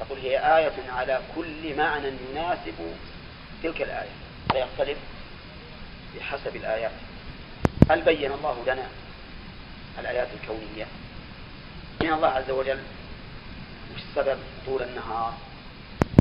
[0.00, 2.96] تقول هي آية على كل معنى يناسب
[3.62, 4.10] تلك الآية
[4.52, 4.98] لا يختلف
[6.16, 6.92] بحسب الآيات.
[7.90, 8.88] هل بين الله لنا
[9.98, 10.86] الآيات الكونية؟
[12.00, 12.78] بين الله عز وجل
[13.94, 15.34] وش سبب طول النهار؟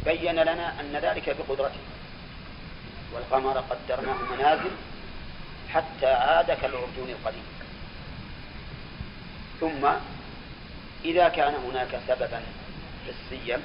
[0.05, 1.79] بين لنا أن ذلك بقدرته.
[3.13, 4.71] والقمر قدرناه منازل
[5.69, 7.45] حتى عاد كالعرجون القديم.
[9.59, 9.87] ثم
[11.05, 12.41] إذا كان هناك سببا
[13.07, 13.61] حسيا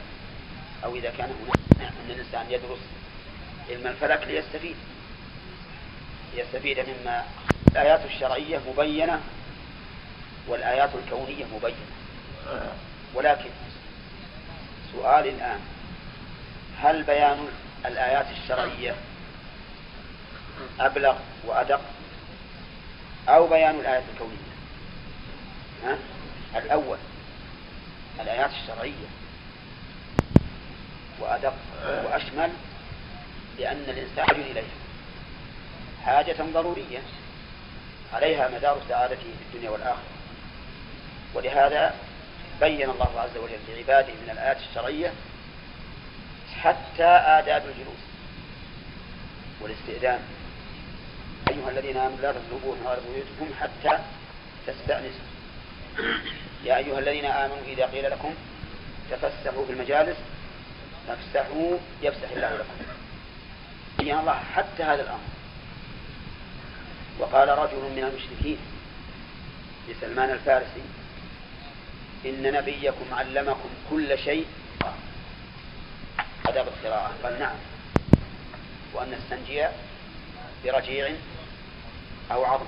[0.85, 2.78] أو إذا كان هناك أن الإنسان يدرس
[3.70, 4.76] علم الفلك ليستفيد.
[6.35, 7.24] ليستفيد مما
[7.72, 9.20] الآيات الشرعية مبينة
[10.46, 11.87] والآيات الكونية مبينة.
[13.14, 13.50] ولكن
[14.92, 15.61] سؤال الآن
[16.83, 17.48] هل بيان
[17.87, 18.94] الآيات الشرعية
[20.80, 21.80] أبلغ وأدق
[23.28, 24.37] أو بيان الآية الكونية؟
[25.85, 25.98] ها؟
[26.59, 26.98] الأول
[28.20, 29.06] الآيات الشرعية
[31.20, 31.54] وأدق
[31.85, 32.50] وأشمل
[33.59, 34.65] لأن الإنسان يحتاج إليها
[36.05, 37.03] حاجة ضرورية
[38.13, 40.03] عليها مدار سعادته في الدنيا والآخرة.
[41.35, 41.95] ولهذا
[42.61, 45.13] بين الله عز وجل لعباده من الآيات الشرعية
[46.61, 48.03] حتى آداب الجلوس
[49.61, 50.21] والاستئذان.
[51.51, 53.99] أيها الذين آمنوا لا تطلبوا على بيوتكم حتى
[54.67, 55.31] تستأنسوا.
[56.65, 58.35] يا أيها الذين آمنوا إذا قيل لكم
[59.11, 60.17] تفسحوا في المجالس
[61.09, 63.00] فافسحوا يفسح الله لكم.
[64.01, 65.21] بين الله حتى هذا الأمر.
[67.19, 68.59] وقال رجل من المشركين
[69.89, 70.83] لسلمان الفارسي
[72.27, 74.47] إن نبيكم علمكم كل شيء.
[76.47, 77.57] أداب القراءة قال نعم.
[78.95, 79.67] وأن نستنجي
[80.65, 81.11] برجيع
[82.33, 82.67] أو عظم.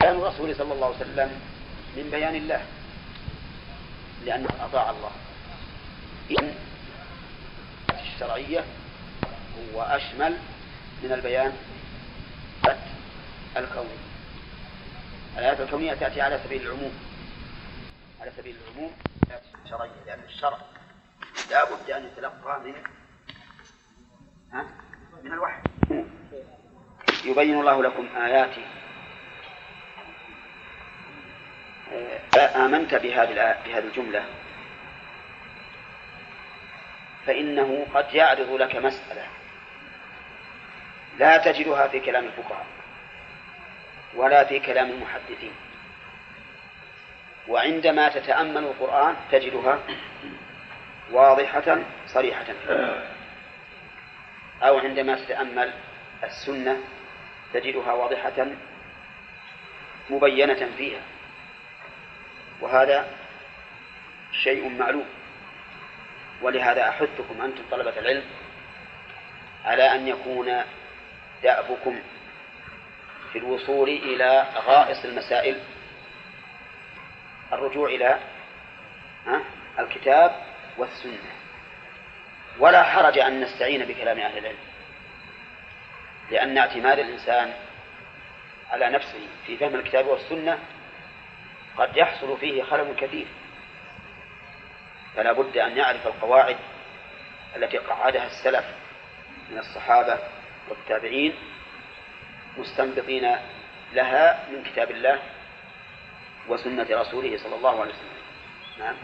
[0.00, 1.40] كان الرسول صلى الله عليه وسلم
[1.96, 2.62] من بيان الله
[4.24, 5.10] لأنه أطاع الله.
[6.30, 6.54] إن
[7.90, 8.64] الشرعية
[9.74, 10.38] هو أشمل
[11.02, 11.52] من البيان
[13.56, 13.88] الكوني
[15.38, 16.92] الآيات الكونية تأتي على سبيل العموم.
[18.20, 18.92] على سبيل العموم
[19.64, 20.58] الشرعية لأن الشرع
[21.50, 22.74] لا بد أن يتلقى من
[24.52, 24.66] ها؟
[25.22, 25.62] من الوحي.
[27.24, 28.64] يبين الله لكم آياته
[32.56, 34.24] آمنت بهذه بهذه الجملة.
[37.26, 39.26] فإنه قد يعرض لك مسألة.
[41.18, 42.66] لا تجدها في كلام الفقهاء
[44.14, 45.52] ولا في كلام المحدثين.
[47.48, 49.78] وعندما تتأمل القرآن تجدها
[51.10, 52.46] واضحة صريحة
[54.62, 55.72] أو عندما تتأمل
[56.24, 56.80] السنة
[57.52, 58.46] تجدها واضحة
[60.10, 61.00] مبينة فيها.
[62.60, 63.08] وهذا
[64.32, 65.06] شيء معلوم.
[66.42, 68.24] ولهذا أحثكم أنتم طلبة العلم
[69.64, 70.62] على أن يكون
[71.44, 72.00] دأبكم
[73.32, 75.60] في الوصول إلى غائص المسائل.
[77.52, 78.18] الرجوع إلى
[79.78, 80.36] الكتاب
[80.78, 81.44] والسنة.
[82.58, 84.58] ولا حرج أن نستعين بكلام أهل العلم
[86.30, 87.52] لأن اعتماد الإنسان
[88.70, 90.58] على نفسه في فهم الكتاب والسنة
[91.76, 93.26] قد يحصل فيه خلل كثير
[95.16, 96.56] فلا بد أن يعرف القواعد
[97.56, 98.64] التي قعدها السلف
[99.50, 100.18] من الصحابة
[100.68, 101.34] والتابعين
[102.56, 103.36] مستنبطين
[103.92, 105.18] لها من كتاب الله
[106.48, 108.14] وسنة رسوله صلى الله عليه وسلم.
[108.78, 108.94] نعم.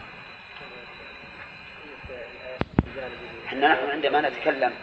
[3.45, 4.73] إحنا نحن عندما نتكلم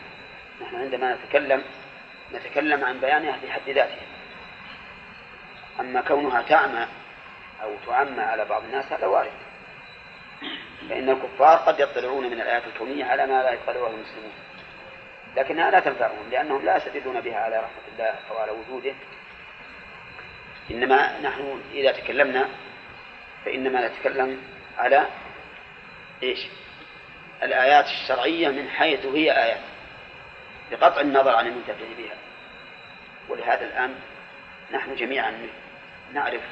[0.62, 1.62] نحن عندما نتكلم
[2.34, 4.06] نتكلم عن بيانها في حد ذاتها.
[5.80, 6.86] أما كونها تعمى
[7.62, 9.32] أو تعمى على بعض الناس هذا وارد.
[10.88, 14.32] فإن الكفار قد يطلعون من الآيات الكونية على ما لا يطلعه المسلمون.
[15.36, 18.94] لكنها لا تنفعهم لأنهم لا يستدلون بها على رحمة الله أو على وجوده.
[20.70, 22.48] إنما نحن إذا تكلمنا
[23.44, 24.42] فإنما نتكلم
[24.78, 25.06] على
[26.22, 26.46] إيش؟
[27.42, 29.60] الآيات الشرعية من حيث هي آيات
[30.70, 32.16] بقطع النظر عن المنتفع بها.
[33.28, 33.94] ولهذا الآن
[34.72, 35.48] نحن جميعا
[36.12, 36.42] نعرف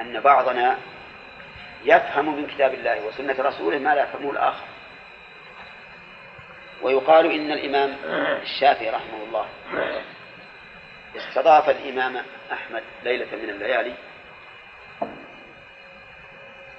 [0.00, 0.78] أن بعضنا
[1.84, 4.64] يفهم من كتاب الله وسنة رسوله ما لا يفهمه الآخر.
[6.82, 7.96] ويقال إن الإمام
[8.42, 9.46] الشافعي رحمه الله.
[11.16, 12.16] استضاف الإمام
[12.52, 13.94] أحمد ليلة من الليالي.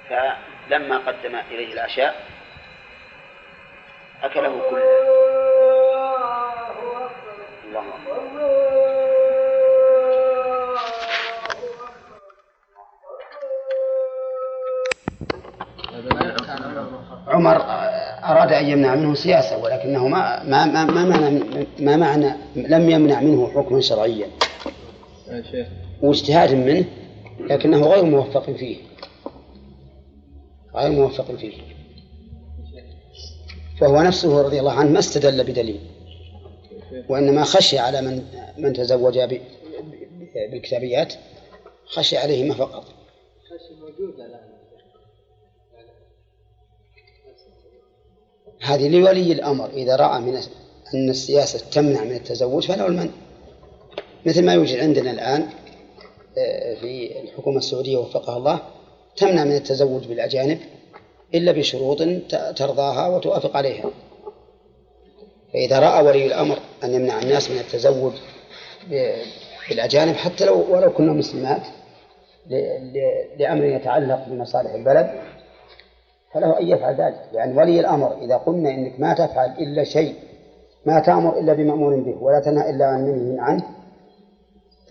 [0.08, 2.26] فلما قدم إليه العشاء
[4.22, 4.82] أكله كله.
[7.64, 7.84] الله
[17.28, 17.91] عمر
[18.24, 21.40] أراد أن يمنع منه سياسة ولكنه ما ما ما ما معنى
[21.78, 24.26] ما معنى لم يمنع منه حكما شرعيا.
[26.02, 26.84] واجتهاد منه
[27.40, 28.76] لكنه غير موفق فيه.
[30.74, 31.52] غير موفق فيه.
[33.80, 35.80] فهو نفسه رضي الله عنه ما استدل بدليل
[37.08, 38.22] وإنما خشي على من
[38.58, 39.18] من تزوج
[40.50, 41.14] بالكتابيات
[41.86, 42.84] خشي عليهما فقط.
[48.62, 49.70] هذه لولي الأمر.
[49.70, 50.36] إذا رأى من
[50.94, 53.10] أن السياسة تمنع من التزوج فله المنع.
[54.26, 55.46] مثل ما يوجد عندنا الآن
[56.38, 58.60] آه، في الحكومة السعودية وفقها الله
[59.16, 60.58] تمنع من التزوج بالأجانب
[61.34, 62.02] إلا بشروط
[62.56, 63.90] ترضاها وتوافق عليها.
[65.52, 68.12] فإذا رأى ولي الأمر أن يمنع الناس من التزوج
[69.68, 71.62] بالأجانب حتى لو ولو كنا مسلمات
[73.38, 75.10] لأمر يتعلق بمصالح البلد
[76.34, 80.14] فله أن يفعل ذلك لأن ولي الأمر إذا قلنا إنك ما تفعل إلا شيء
[80.86, 83.62] ما تأمر إلا بمأمور به ولا تنهى إلا عن منه عنه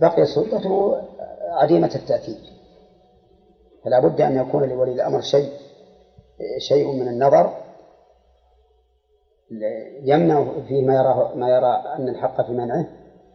[0.01, 1.01] بقي سلطته
[1.51, 2.37] عديمة التأثير
[3.83, 5.49] فلا بد أن يكون لولي الأمر شيء
[6.57, 7.53] شيء من النظر
[10.03, 12.85] يمنع فيه ما يرى ما يرى أن الحق في منعه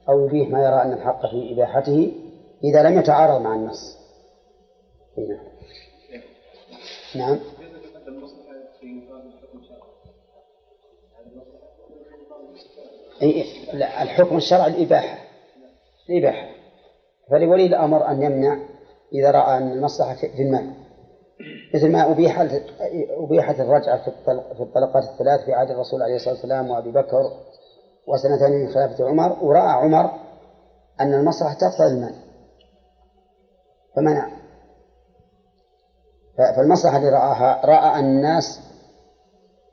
[0.08, 2.12] أو يبيه ما يرى أن الحق في إباحته
[2.64, 3.98] إذا لم يتعارض مع النص
[5.18, 5.38] هنا.
[7.16, 7.38] نعم
[13.72, 15.18] لا الحكم الشرعي الإباحة.
[16.10, 16.48] الإباحة.
[17.30, 18.58] فلولي الأمر أن يمنع
[19.12, 20.74] إذا رأى أن المصلحة في المال
[21.74, 22.40] مثل ما أبيح
[23.10, 24.04] أبيحت الرجعة
[24.54, 27.30] في الطلقات الثلاث في عهد الرسول عليه الصلاة والسلام وأبي بكر
[28.06, 30.10] وسنتين من خلافة عمر ورأى عمر
[31.00, 32.14] أن المصلحة تقتضي المال
[33.96, 34.30] فمنع.
[36.38, 38.60] فالمصلحة اللي رآها رأى الناس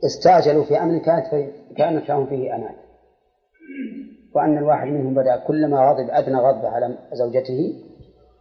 [0.06, 2.76] استعجلوا في أمر كانت كانت لهم فيه أمان
[4.34, 7.74] وأن الواحد منهم بدأ كلما غضب أدنى غضبه على زوجته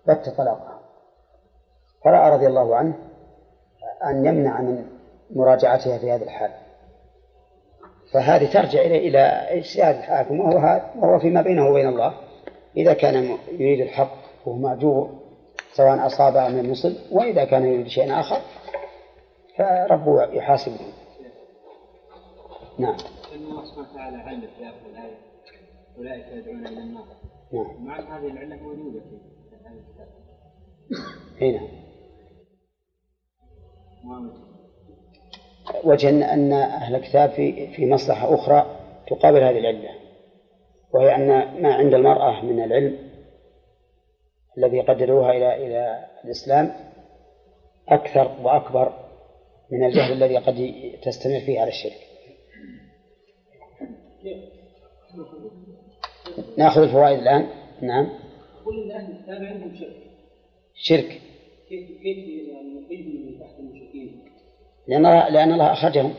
[0.07, 0.81] بت طلاقها.
[2.05, 2.95] فرأى رضي الله عنه
[4.07, 4.85] أن يمنع من
[5.31, 6.51] مراجعتها في هذه الحال
[8.13, 9.19] فهذه ترجع إلى إلى
[9.59, 12.15] اجتهاد الحاكم وهو وهو فيما بينه وبين الله.
[12.77, 14.13] إذا كان يريد الحق
[14.47, 15.11] وهو مأجور
[15.73, 18.41] سواء أصاب أم يصل وإذا كان يريد شيئا آخر
[19.59, 21.02] فربه يحاسبه.
[22.79, 22.97] نعم.
[23.35, 25.19] الله سبحانه وتعالى علم في آخر الآية.
[25.99, 27.05] أولئك يدعون إلى النار.
[27.53, 27.85] نعم.
[27.85, 29.17] مع هذه العلة موجودة في
[29.57, 30.09] هذا الكتاب.
[31.41, 31.69] هنا
[35.85, 38.67] وجه أن أهل الكتاب في في مصلحة أخرى
[39.07, 39.91] تقابل هذه العلة.
[40.95, 41.29] وهي أن
[41.63, 43.13] ما عند المرأة من العلم
[44.59, 46.73] الذي قدروها إلى إلى الإسلام
[47.89, 48.93] أكثر وأكبر
[49.71, 52.12] من الجهل الذي قد تستمر فيه على الشرك.
[56.59, 57.47] ناخذ الفوائد الآن.
[57.83, 58.09] نعم.
[58.65, 59.97] كل أهل الكتاب عندهم شرك.
[60.75, 61.21] شرك.
[61.69, 62.19] كيف كيف
[62.49, 64.23] نخرجهم من تحت المشركين؟
[64.89, 65.03] لأن
[65.33, 66.15] لأن الله أخرجهم.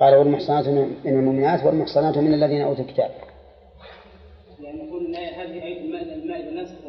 [0.00, 3.10] قال والمحصنات من المؤمنات والمحصنات من الذين أوتوا الكتاب.
[4.60, 6.88] يعني نقول هذه آية المائدة ناسخة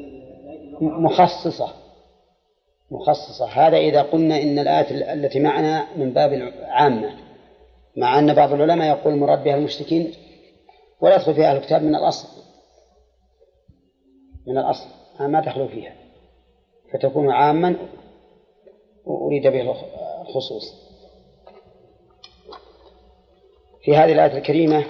[0.81, 1.73] مخصصة.
[2.91, 3.45] مخصصة.
[3.45, 7.20] هذا إذا قلنا إن الآية التي معنا من باب عامة
[7.97, 10.13] مع أن بعض العلماء يقول مراد بها المشركين
[11.01, 12.27] ولا يدخل فيها أهل الكتاب من الأصل.
[14.47, 14.87] من الأصل.
[15.19, 15.95] ما تخلو فيها.
[16.93, 17.75] فتكون عاما
[19.05, 19.61] وأريد به
[20.21, 20.91] الخصوص.
[23.83, 24.85] في هذه الآية الكريمة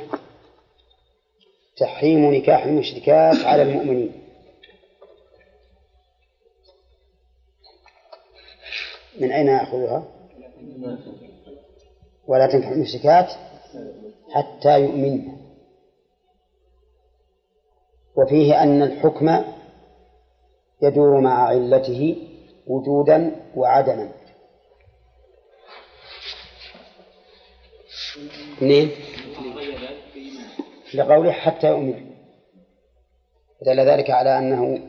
[1.77, 4.11] تحريم نكاح المشركات على المؤمنين.
[9.19, 10.07] من أين أخذها؟
[12.27, 13.31] ولا تنكح المشركات
[14.31, 15.41] حتى يؤمن
[18.15, 19.43] وفيه أن الحكم
[20.81, 22.27] يدور مع علته
[22.67, 24.11] وجودا وعدما.
[28.61, 28.91] منين؟
[30.93, 32.11] لقوله حتى يؤمن.
[33.61, 34.79] دل ذلك على أنه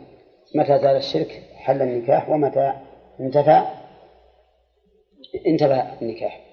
[0.55, 2.73] متى زال الشرك حل النكاح ومتى
[3.21, 3.63] انتفى
[5.47, 6.52] انتفى النكاح.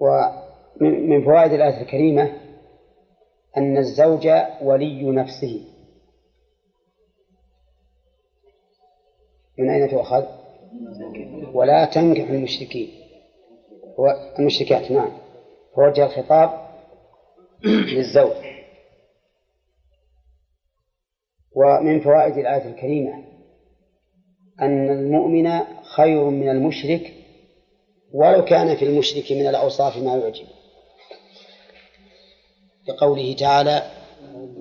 [0.00, 2.32] ومن فوائد الآية الكريمة
[3.56, 4.28] أن الزوج
[4.62, 5.64] ولي نفسه.
[9.58, 10.24] من أين تؤخذ؟
[11.52, 12.88] ولا تنكح المشركين.
[14.38, 15.12] المشركات نعم.
[15.76, 16.50] فوجه الخطاب
[17.94, 18.44] للزوج.
[21.56, 23.24] ومن فوائد الآية الكريمة
[24.60, 25.60] أن المؤمن
[25.96, 27.23] خير من المشرك
[28.14, 30.46] ولو كان في المشرك من الأوصاف ما يعجب.
[32.88, 33.90] لقوله تعالى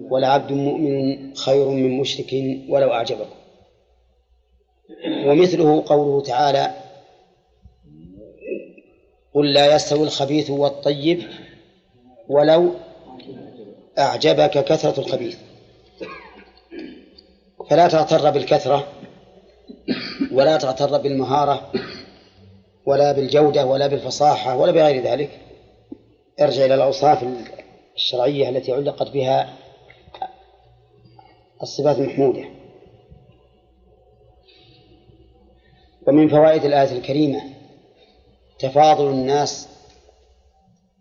[0.10, 2.34] ولعبد مؤمن خير من مشرك
[2.70, 3.36] ولو أعجبكم.
[5.26, 6.74] ومثله قوله تعالى
[9.34, 11.24] قل لا يستوي الخبيث والطيب
[12.30, 12.72] ولو
[13.98, 15.38] أعجبك كثرة الخبيث.
[17.70, 18.88] فلا تغتر بالكثرة
[20.32, 21.72] ولا تغتر بالمهارة
[22.86, 25.40] ولا بالجودة ولا بالفصاحة ولا بغير ذلك.
[26.42, 27.26] ارجع إلى الأوصاف
[27.96, 29.58] الشرعية التي علقت بها
[31.62, 32.46] الصفات المحمودة.
[36.08, 37.42] ومن فوائد الآية الكريمة
[38.60, 39.70] تفاضل الناس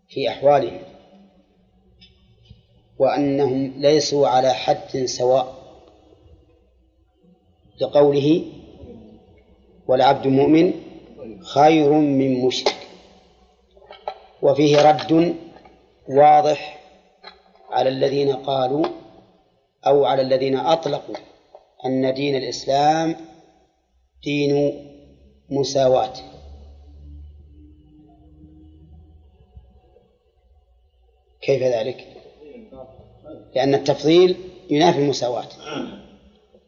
[0.08, 0.82] في أحوالهم
[2.98, 5.62] وأنهم ليسوا على حد سواء
[7.80, 8.44] لقوله
[9.88, 10.72] والعبد مؤمن
[11.54, 12.76] خير من مشرك
[14.42, 15.34] وفيه رد
[16.08, 16.78] واضح
[17.70, 18.86] على الذين قالوا
[19.86, 21.16] أو على الذين أطلقوا
[21.86, 23.16] أن دين الإسلام
[24.24, 24.84] دين
[25.50, 26.12] مساواة.
[31.42, 32.06] كيف ذلك؟
[33.54, 34.36] لأن التفضيل
[34.70, 35.48] ينافي المساواة.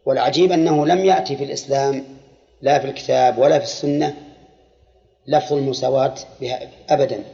[0.07, 2.05] والعجيب أنه لم يأتي في الإسلام
[2.63, 4.24] لا في الكتاب ولا في السنة
[5.27, 7.25] لفظ المساواة بها أبدا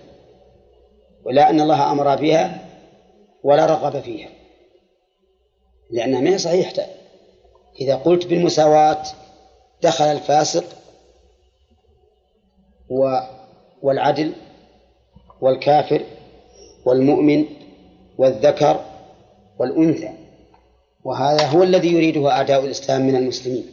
[1.25, 2.69] ولا أن الله أمر بها
[3.43, 4.29] ولا رغب فيها
[5.91, 6.87] لأنها ما هي صحيحة.
[7.81, 9.03] إذا قلت بالمساواة
[9.83, 10.65] دخل الفاسق
[13.83, 14.33] والعدل
[15.41, 16.05] والكافر
[16.85, 17.45] والمؤمن
[18.19, 18.85] والذكر
[19.59, 20.11] والأنثى
[21.05, 23.67] وهذا هو الذي يريده أعداء الإسلام من المسلمين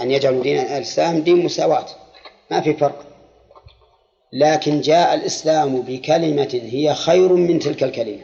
[0.00, 1.86] أن يجعلوا دين الإسلام دين مساواة.
[2.50, 3.06] ما في فرق.
[4.32, 8.22] لكن جاء الإسلام بكلمة هي خير من تلك الكلمة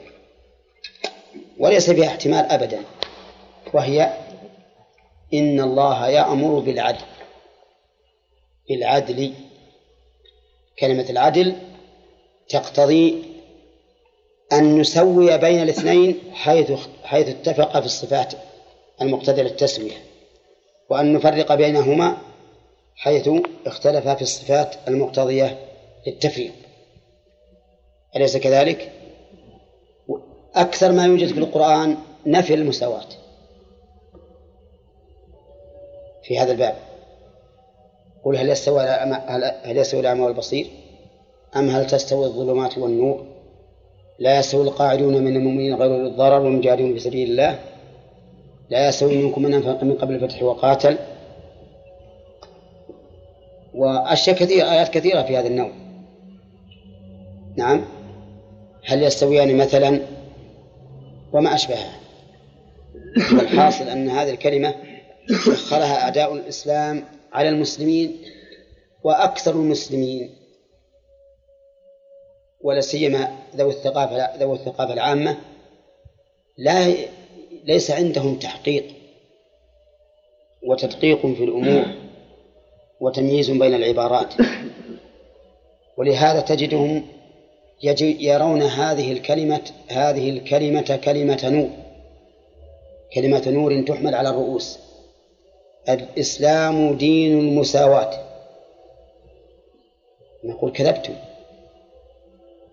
[1.59, 2.81] وليس فيها احتمال أبدا
[3.75, 4.13] وهي
[5.35, 7.05] إن الله يأمر بالعدل.
[8.69, 9.33] بالعدل
[10.79, 11.57] كلمة العدل
[12.49, 13.23] تقتضي
[14.53, 16.73] أن نسوي بين الاثنين حيث
[17.05, 18.33] حيث اتفق في الصفات
[19.03, 20.05] المقتضية للتسوية
[20.91, 22.17] وأن نفرق بينهما
[22.97, 23.29] حيث
[23.67, 25.59] اختلفا في الصفات المقتضية
[26.07, 26.53] للتفريق.
[28.17, 28.93] أليس كذلك؟
[30.55, 33.07] أكثر ما يوجد في القرآن نفي المساواة
[36.23, 36.75] في هذا الباب.
[38.25, 40.71] قل هل يستوي هل يستوي الأعمى والبصير؟
[41.57, 43.27] أم هل تستوي الظلمات والنور؟
[44.19, 47.59] لا يستوي القاعدون من المؤمنين غير الضرر والمجاهدون في سبيل الله؟
[48.71, 50.99] لا يستوي منكم من أنفق من قبل الفتح وقاتل؟
[53.75, 55.71] وأشياء كثيرة آيات كثيرة في هذا النوع.
[57.57, 57.85] نعم.
[58.85, 60.01] هل يستويان مثلا
[61.33, 62.01] وما أشبهها
[63.33, 64.75] والحاصل أن هذه الكلمة
[65.29, 68.17] سخرها أعداء الإسلام على المسلمين
[69.05, 70.31] وأكثر المسلمين
[72.61, 75.37] ولا سيما ذوي الثقافة ذوي الثقافة العامة.
[76.59, 76.95] لا
[77.65, 78.85] ليس عندهم تحقيق
[80.63, 82.00] وتدقيق في الأمور.
[83.01, 84.35] وتمييز بين العبارات.
[85.97, 87.07] ولهذا تجدهم
[88.01, 91.71] يرون هذه الكلمة هذه الكلمة كلمة نور.
[93.15, 94.79] كلمة نور تحمل على الرؤوس.
[95.89, 98.31] الإسلام دين المساواة.
[100.45, 101.15] نقول كذبتم.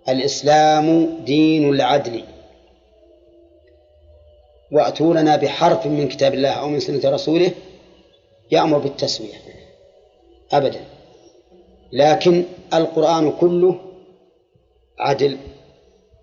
[0.10, 2.24] الإسلام دين العدل.
[4.72, 7.52] وأتوا لنا بحرف من كتاب الله أو من سنة رسوله
[8.52, 9.57] يأمر بالتسوية.
[10.54, 10.80] أبدا.
[11.91, 12.43] لكن
[12.74, 13.80] القرآن كله
[15.00, 15.38] عدل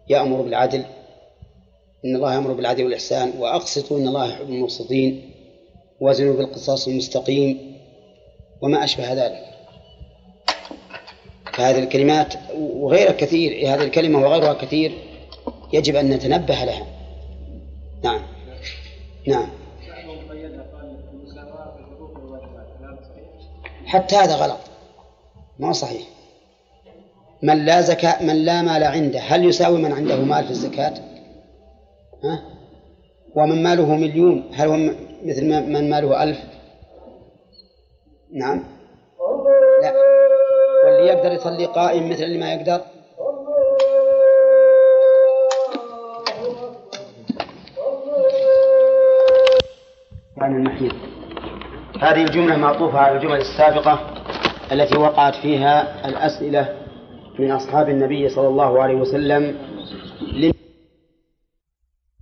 [0.09, 0.85] يأمر بالعدل
[2.05, 5.31] إن الله يأمر بالعدل والإحسان وأقسطوا إن الله يحب المقسطين
[6.01, 7.77] وزنوا بالقصاص المستقيم
[8.62, 9.45] وما أشبه ذلك.
[11.53, 14.93] فهذه الكلمات وغيرها كثير هذه الكلمة وغيرها كثير
[15.72, 16.87] يجب أن نتنبه لها.
[18.05, 18.22] نعم.
[19.27, 19.49] نعم.
[23.87, 24.61] حتى هذا غلط
[25.59, 26.03] ما هو صحيح
[27.43, 30.95] من لا زكاة من لا مال عنده هل يساوي من عنده مال في الزكاة؟
[32.24, 32.43] ها؟
[33.35, 34.76] ومن ماله مليون هل هو
[35.24, 36.39] مثل من ماله ألف؟
[38.32, 38.64] نعم
[39.82, 39.95] لا
[40.85, 42.80] واللي يقدر يصلي قائم مثل اللي ما يقدر
[50.39, 51.14] عن المحيط
[52.01, 54.01] هذه الجملة معطوفة على الجمل السابقة
[54.72, 56.68] التي وقعت فيها الأسئلة
[57.38, 59.57] من أصحاب النبي صلى الله عليه وسلم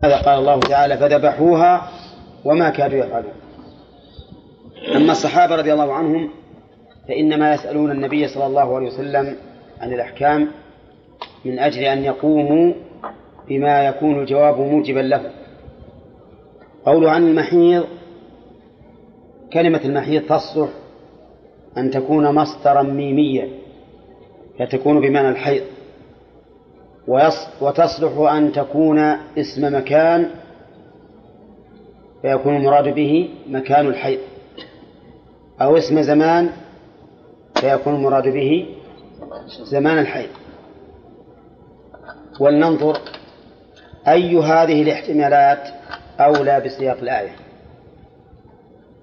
[0.04, 1.88] هذا قال الله تعالى فذبحوها
[2.44, 3.32] وما كادوا يفعلون.
[4.96, 6.30] أما الصحابة رضي الله عنهم
[7.08, 9.36] فإنما يسألون النبي صلى الله عليه وسلم
[9.80, 10.48] عن الأحكام
[11.44, 12.74] من أجل أن يقوموا
[13.48, 15.30] بما يكون الجواب موجبا له.
[16.86, 17.86] قول عن المحيض
[19.53, 20.68] كلمة المحيض تصلح
[21.78, 23.48] أن تكون مصدرا ميميا
[24.59, 25.62] فتكون بمعنى الحيض.
[27.61, 28.98] وتصلح أن تكون
[29.38, 30.30] اسم مكان
[32.22, 34.20] فيكون المراد به مكان الحيض.
[35.61, 36.50] أو اسم زمان
[37.61, 38.66] فيكون المراد به
[39.62, 40.30] زمان الحيض.
[42.40, 42.98] ولننظر
[44.09, 45.68] أي هذه الاحتمالات
[46.20, 47.41] أولى بسياق الآية.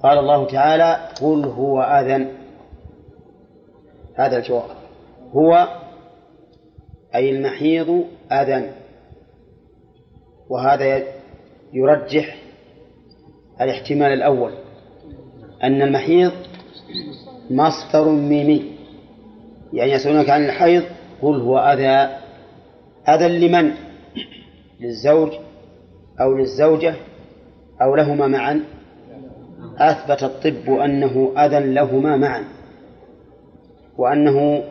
[0.04, 2.32] قال الله تعالى قل هو أذن.
[4.16, 4.70] هذا الجواب.
[5.32, 5.68] هو
[7.16, 8.72] أي المحيض أذن.
[10.50, 11.04] وهذا
[11.74, 12.38] يرجح
[13.62, 14.54] الاحتمال الأول.
[15.64, 16.32] أن المحيض
[17.50, 18.76] مصدر ميمي.
[19.74, 20.84] يعني يسألونك عن الحيض
[21.22, 22.18] قل هو أذى.
[23.10, 23.74] أذى لمن؟
[24.80, 25.32] للزوج
[26.22, 26.96] أو للزوجة
[27.82, 28.79] أو لهما معا.
[29.80, 32.46] أثبت الطب أنه أذى لهما معا
[33.98, 34.64] وأنه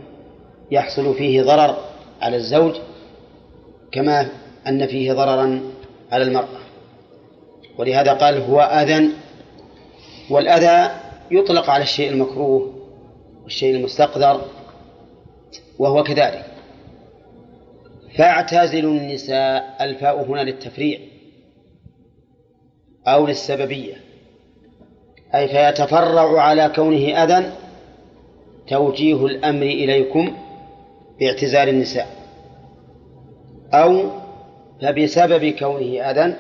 [0.71, 1.77] يحصل فيه ضرر
[2.21, 2.75] على الزوج
[3.93, 4.29] كما
[4.67, 5.61] أن فيه ضررا
[6.13, 6.59] على المرأة.
[7.79, 9.09] ولهذا قال هو أذى
[10.31, 10.91] والأذى
[11.31, 12.75] يطلق على الشيء المكروه
[13.43, 14.45] والشيء المستقذر
[15.79, 16.45] وهو كذلك.
[18.17, 20.99] فاعتزلوا النساء الفاء هنا للتفريع
[23.07, 24.08] أو للسببية.
[25.35, 27.53] أي فيتفرع على كونه أذى
[28.69, 30.37] توجيه الأمر إليكم
[31.21, 32.07] باعتزال النساء.
[33.75, 34.11] أو
[34.83, 36.37] فبسبب كونه أذى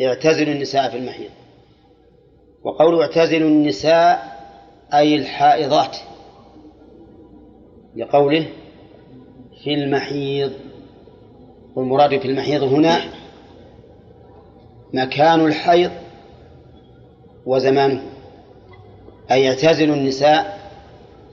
[0.00, 1.30] اعتزلوا النساء في المحيط
[2.62, 4.38] وقول اعتزلوا النساء
[4.94, 5.96] أي الحائضات
[7.96, 8.46] لقوله
[9.64, 10.52] في المحيض.
[11.76, 13.00] والمراد في المحيض هنا
[14.94, 15.90] مكان الحيض
[17.48, 18.02] وزمانه.
[19.30, 20.58] أي اعتزلوا النساء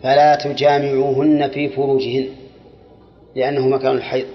[0.03, 2.30] فلا تجامعوهن في فروجهن
[3.36, 4.26] لأنه مكان الحيض.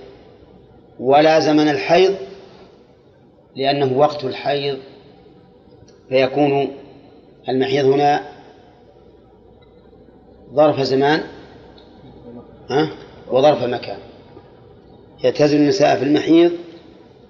[1.01, 2.15] ولا زمن الحيض
[3.57, 4.79] لأنه وقت الحيض.
[6.09, 6.71] فيكون
[7.49, 8.23] المحيض هنا
[10.55, 11.21] ظرف زمان
[12.71, 12.91] ها؟
[13.31, 13.99] وظرف مكان.
[15.25, 16.53] يعتزل النساء في المحيض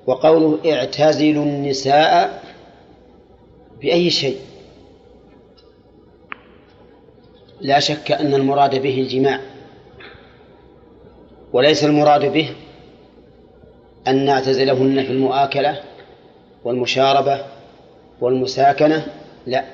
[0.06, 2.39] وقوله اعتزلوا النساء
[3.80, 4.38] بأي شيء.
[7.60, 9.40] لا شك أن المراد به الجماع.
[11.52, 12.54] وليس المراد به
[14.08, 15.80] أن نعتزلهن في المؤاكلة
[16.64, 17.44] والمشاربة
[18.20, 19.06] والمساكنة
[19.46, 19.64] لا.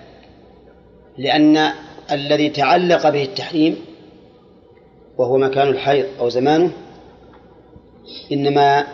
[1.19, 1.73] لأن
[2.13, 3.77] الذي تعلق به التحريم
[5.19, 6.71] وهو مكان الحيض أو زمانه
[8.33, 8.87] إنما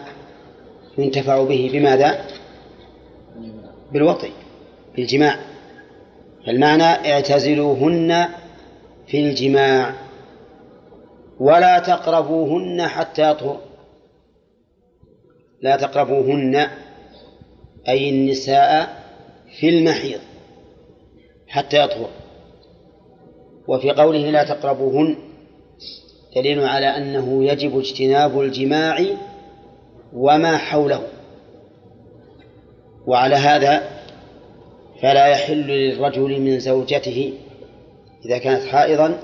[0.99, 2.27] ينتفع به بماذا؟
[3.93, 4.31] بالوطي.
[4.97, 5.39] بالجماع.
[6.47, 8.29] فالمعنى اعتزلوهن
[9.07, 9.95] في الجماع
[11.41, 13.61] ولا تقربوهن حتى يطهر
[15.63, 16.67] لا تقربوهن
[17.89, 19.03] أي النساء
[19.61, 20.21] في المحيض
[21.49, 22.11] حتى يطهر.
[23.69, 25.17] وفي قوله لا تقربوهن
[26.37, 29.05] دليل على أنه يجب اجتناب الجماع
[30.13, 31.03] وما حوله.
[33.07, 34.02] وعلى هذا
[35.03, 37.33] فلا يحل للرجل من زوجته
[38.25, 39.19] إذا كانت حائضا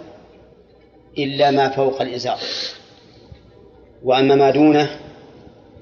[1.18, 2.39] إلا ما فوق الإزار.
[4.05, 4.89] وأما ما دونه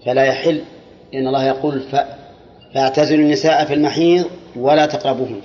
[0.06, 0.62] فلا يحل
[1.12, 1.82] لأن الله يقول.
[2.74, 4.24] فاعتزلوا النساء في المحيض
[4.56, 5.40] ولا تقربوهن.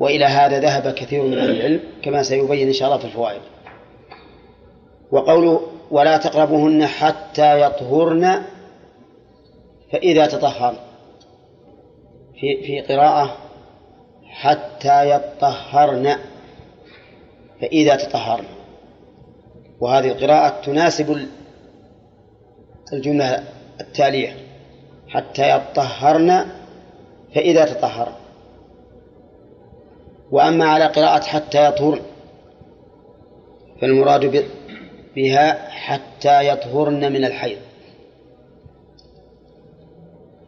[0.00, 3.40] وإلى هذا ذهب كثير من أهل العلم كما سيبين إن شاء الله في الفوائد.
[5.10, 8.42] وقوله ولا تقربوهن حتى يطهرن
[9.92, 10.76] فإذا تطهرن
[12.40, 13.47] في في قراءة
[14.38, 16.16] حتى يطهرن.
[17.60, 18.44] فإذا تطهرن.
[19.80, 21.26] وهذه القراءة تناسب
[22.92, 23.44] الجملة
[23.80, 24.36] التالية.
[25.08, 26.46] حتى يطهرن
[27.34, 28.12] فإذا تطهرن.
[30.30, 32.02] وأما على قراءة حتى يطهرن
[33.80, 34.44] فالمراد
[35.16, 37.58] بها حتى يطهرن من الحيض.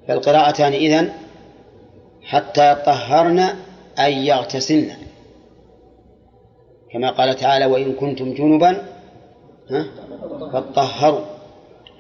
[0.09, 1.13] فالقراءتان إذن
[2.23, 3.70] حتى يطهرن
[4.05, 4.97] أي يغتسلن.
[6.93, 8.83] كما قال تعالى وإن كنتم جنبا
[10.53, 11.25] فاطهروا.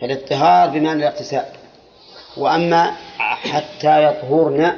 [0.00, 1.44] فالاطهار بمعنى الاغتسال.
[2.36, 4.72] وأما حتى يطهرن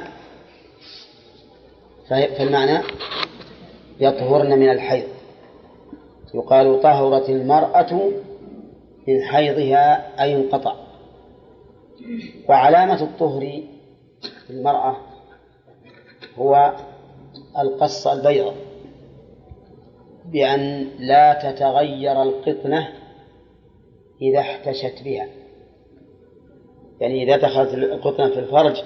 [2.09, 2.83] فالمعنى
[3.99, 5.07] يطهرن من الحيض.
[6.35, 8.11] يقال طهرت المرأة
[9.07, 10.75] من حيضها أي انقطع
[12.49, 13.61] وعلامة الطهر
[14.21, 14.97] في المرأة
[16.37, 16.73] هو
[17.57, 18.55] القصة البيضاء
[20.25, 22.89] بأن لا تتغير القطنة
[24.21, 25.27] إذا احتشت بها.
[27.01, 28.83] يعني إذا دخلت القطنة في الفرج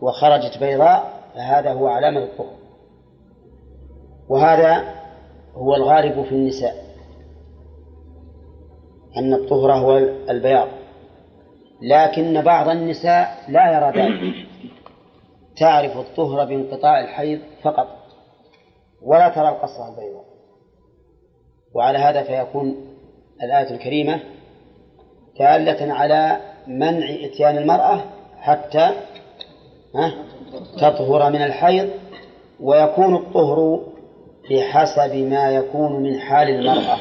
[0.00, 2.56] وخرجت بيضاء فهذا هو علامة الطهر
[4.28, 4.94] وهذا
[5.54, 6.86] هو الغالب في النساء
[9.16, 9.98] أن الطهر هو
[10.30, 10.68] البياض.
[11.82, 14.34] لكن بعض النساء لا يرى ذلك.
[15.56, 17.88] تعرف الطهر بانقطاع الحيض فقط
[19.02, 20.24] ولا ترى القصة البيضاء.
[21.74, 22.96] وعلى هذا فيكون
[23.42, 24.20] الآية الكريمة
[25.38, 28.04] دالة على منع إتيان المرأة
[28.38, 28.90] حتى
[30.78, 31.90] تطهر من الحيض
[32.60, 33.80] ويكون الطهر
[34.50, 36.98] بحسب ما يكون من حال المرأة.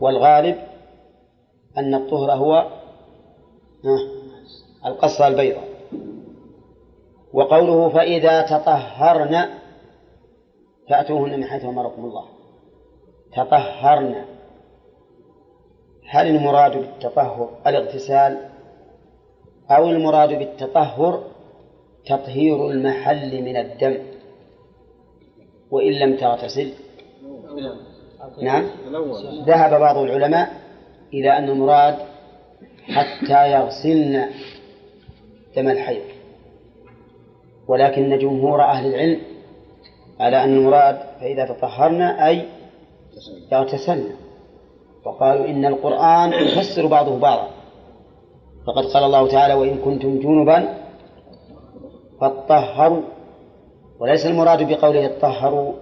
[0.00, 0.56] والغالب
[1.78, 2.70] أن الطهر هو
[4.86, 5.73] القصة البيضاء.
[7.34, 9.48] وقوله فإذا تطهرن
[10.90, 12.24] فأتوهن من حيث أمركم الله.
[13.32, 14.24] تطهرن.
[16.08, 18.48] هل المراد بالتطهر الاغتسال؟
[19.70, 21.24] أو المراد بالتطهر
[22.06, 23.98] تطهير المحل من الدم؟
[25.70, 26.72] وإن لم تغتسل
[28.42, 28.66] نعم.
[29.46, 30.48] ذهب بعض العلماء
[31.14, 31.96] إلى أن المراد
[32.82, 34.26] حتى يغسلن
[35.56, 36.13] دم الحيض.
[37.68, 39.20] ولكن جمهور أهل العلم
[40.20, 42.48] على أن المراد فإذا تطهرن أي
[43.52, 44.14] يغتسلن
[45.04, 47.48] وقالوا إن القرآن يفسر بعضه بعضا.
[48.66, 50.74] فقد قال الله تعالى وإن كنتم جنبا
[52.20, 53.02] فاطهروا.
[54.00, 55.72] وليس المراد بقوله اطهروا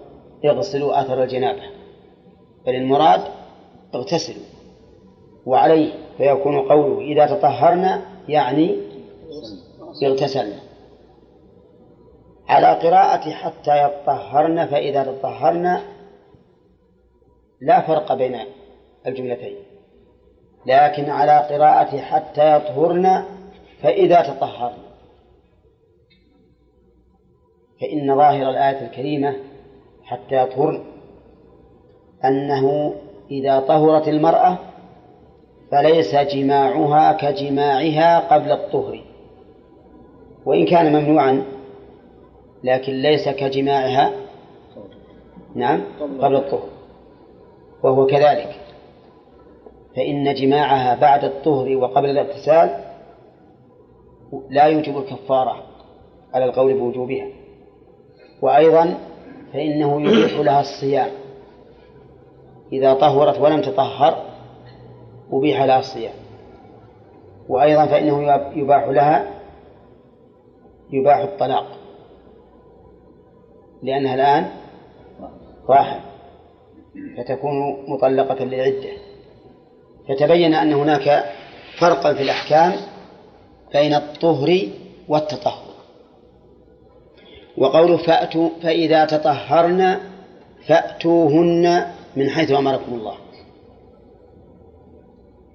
[0.45, 1.63] اغسلوا أثر الجنابة.
[2.67, 3.21] بل المراد
[3.95, 4.45] اغتسلوا
[5.47, 8.77] وعليه فيكون قوله إذا تطهرنا يعني
[10.03, 10.62] اغتسلنا.
[12.53, 15.81] على قراءة حتى يطهرن فإذا تطهرن
[17.61, 18.39] لا فرق بين
[19.07, 19.57] الجملتين.
[20.67, 23.25] لكن على قراءة حتى يطهرن
[23.83, 24.83] فإذا تطهرن.
[27.81, 29.37] فإن ظاهر الآية الكريمة
[30.05, 30.85] حتى يطهرن
[32.25, 32.95] أنه
[33.31, 34.59] إذا طهرت المرأة
[35.71, 39.05] فليس جماعها كجماعها قبل الطهر.
[40.47, 41.62] وإن كان ممنوعا
[42.65, 44.13] لكن ليس كجماعها.
[45.55, 45.83] نعم
[46.21, 46.69] قبل الطهر.
[47.83, 48.57] وهو كذلك.
[49.97, 52.85] فإن جماعها بعد الطهر وقبل الاغتسال
[54.51, 55.63] لا يوجب الكفارة
[56.35, 57.27] على القول بوجوبها.
[58.43, 58.99] وأيضا
[59.53, 61.11] فإنه يبيح لها الصيام.
[62.73, 64.23] إذا طهرت ولم تطهر
[65.33, 66.15] أبيح لها الصيام.
[67.49, 68.23] وأيضا فإنه
[68.57, 69.31] يباح لها
[70.91, 71.67] يباح الطلاق.
[73.83, 74.51] لأنها الآن
[75.69, 76.01] راحل
[77.17, 78.91] فتكون مطلقة للعدة.
[80.09, 81.25] فتبين أن هناك
[81.79, 82.73] فرقا في الأحكام
[83.73, 84.69] بين الطهر
[85.09, 85.73] والتطهر.
[87.59, 89.99] وقوله فأتوا فإذا تطهرن
[90.67, 93.15] فأتوهن من حيث أمركم الله.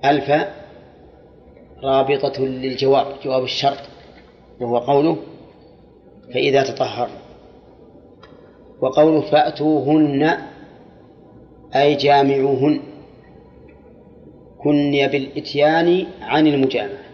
[0.06, 0.48] ألف
[1.84, 3.80] رابطة للجواب جواب الشرط
[4.62, 5.18] وهو قوله
[6.34, 7.27] فإذا تطهرن.
[8.82, 10.38] وقوله فأتوهن
[11.76, 12.80] أي جامعوهن
[14.64, 17.08] كني بالإتيان عن المجامعة.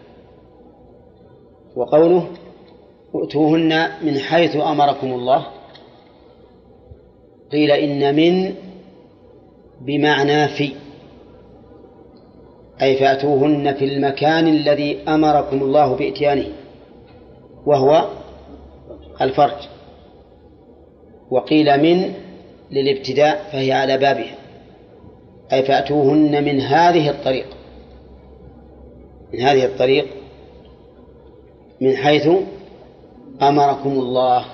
[1.75, 2.27] وقوله
[3.15, 5.45] ائتوهن من حيث أمركم الله
[7.51, 8.55] قيل إن من
[9.81, 10.71] بمعنى في
[12.81, 16.47] أي فأتوهن في المكان الذي أمركم الله بإتيانه
[17.65, 18.07] وهو
[19.21, 19.72] الفرج.
[21.33, 22.13] وقيل من
[22.71, 24.35] للابتداء فهي على بابها.
[25.53, 27.47] أي فأتوهن من هذه الطريق.
[29.33, 30.05] من هذه الطريق
[31.81, 32.29] من حيث
[33.41, 34.45] أمركم الله.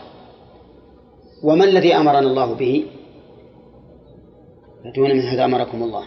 [1.43, 2.86] وما الذي أمرنا الله به؟
[4.84, 6.03] فأتوهن من حيث أمركم الله.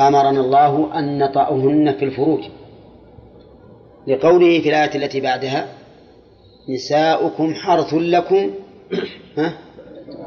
[0.00, 2.40] أمرنا الله أن نطأهن في الفروج.
[4.06, 5.68] لقوله في الآية التي بعدها
[6.68, 8.50] نساؤكم حرث لكم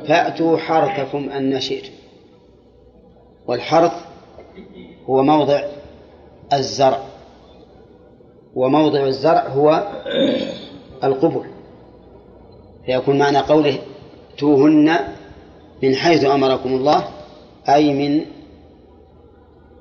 [0.07, 1.93] فأتوا حرثكم أن شئتم
[3.47, 3.93] والحرث
[5.05, 5.62] هو موضع
[6.53, 7.03] الزرع.
[8.55, 9.88] وموضع الزرع هو
[11.03, 11.43] القبل.
[12.86, 13.78] فيكون معنى قوله
[14.38, 14.97] توهن
[15.84, 17.07] من حيث أمركم الله
[17.70, 18.26] أي من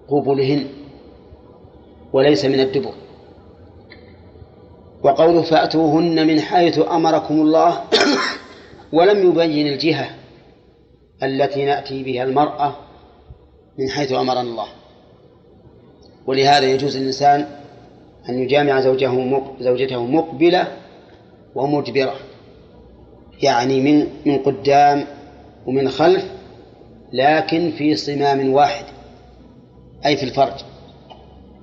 [0.08, 0.66] قبلهن
[2.12, 2.92] وليس من الدبر.
[5.02, 7.80] وقوله فأتوهن من حيث أمركم الله
[8.92, 10.10] ولم يبين الجهة
[11.22, 12.76] التي نأتي بها المرأة
[13.78, 14.68] من حيث أمرنا الله.
[16.26, 17.46] ولهذا يجوز للإنسان
[18.28, 20.76] أن يجامع زوجه زوجته مقبلة
[21.54, 22.14] ومدبرة
[23.42, 25.04] يعني من من قدام
[25.66, 26.24] ومن خلف
[27.12, 28.84] لكن في صمام واحد
[30.06, 30.60] أي في الفرج.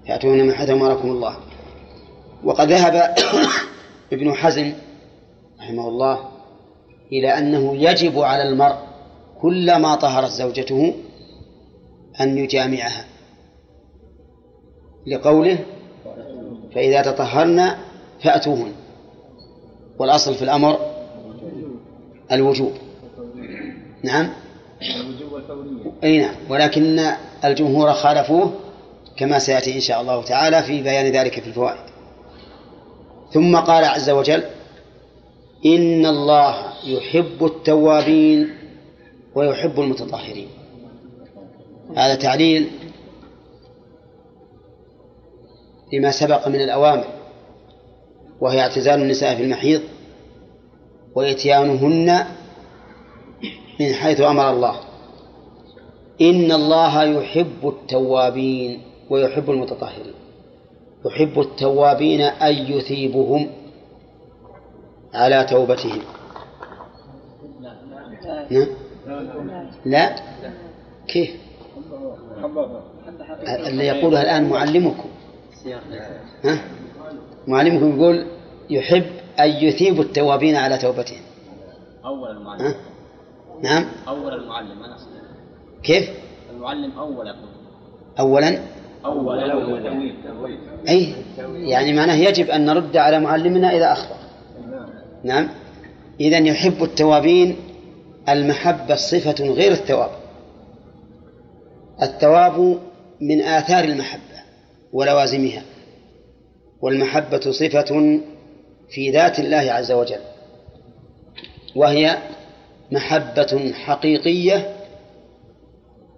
[0.06, 1.36] يأتون من حيث أمركم الله.
[2.44, 3.16] وقد ذهب
[4.14, 4.74] ابن حزم
[5.60, 6.35] رحمه الله
[7.12, 8.76] إلى أنه يجب على المرء
[9.42, 10.94] كلما طهرت زوجته
[12.22, 13.06] أن يجامعها.
[15.08, 15.60] لقوله
[16.76, 17.76] فإذا تطهرن
[18.24, 18.72] فأتوهن.
[20.00, 20.80] والأصل في الأمر
[22.32, 22.72] الوجوب.
[24.04, 24.30] نعم؟
[26.04, 26.36] أي نعم.
[26.50, 27.00] ولكن
[27.46, 28.54] الجمهور خالفوه
[29.18, 31.86] كما سيأتي إن شاء الله تعالى في بيان ذلك في الفوائد.
[33.34, 34.44] ثم قال عز وجل
[35.66, 38.50] إن الله يحب التوابين
[39.36, 40.48] ويحب المتطهرين.
[41.96, 42.70] هذا تعليل
[45.94, 47.06] لما سبق من الأوامر
[48.42, 49.82] وهي اعتزال النساء في المحيض
[51.16, 52.26] وإتيانهن
[53.80, 54.80] من حيث أمر الله.
[56.22, 60.14] إن الله يحب التوابين ويحب المتطهرين.
[61.06, 63.50] يحب التوابين أن يثيبهم
[65.14, 66.02] على توبتهم.
[69.08, 70.16] نعم لا.
[71.08, 71.30] كيف
[73.68, 75.10] اللي يقولها الآن معلمكم.
[76.44, 76.60] ها؟
[77.48, 78.26] معلمكم يقول
[78.70, 79.06] يحب
[79.40, 81.22] أن يثيب التوابين على توبتهم
[82.06, 82.74] أول المعلم.
[83.62, 83.86] نعم.
[84.08, 84.98] أول المعلم أنا
[85.84, 86.10] كيف؟
[86.56, 87.50] المعلم أول أقول.
[88.20, 88.60] أولا؟
[89.06, 89.40] أول
[90.90, 91.14] أي
[91.54, 94.16] يعني معناه يجب أن نرد على معلمنا إذا أخطأ.
[95.24, 95.50] نعم.
[96.20, 97.56] إذا يحب التوابين
[98.30, 100.12] المحبة صفة غير الثواب.
[102.02, 102.80] الثواب
[103.22, 104.36] من آثار المحبة
[104.94, 105.64] ولوازمها
[106.82, 108.20] والمحبة صفة
[108.90, 110.22] في ذات الله عز وجل
[111.76, 112.18] وهي
[112.92, 114.76] محبة حقيقية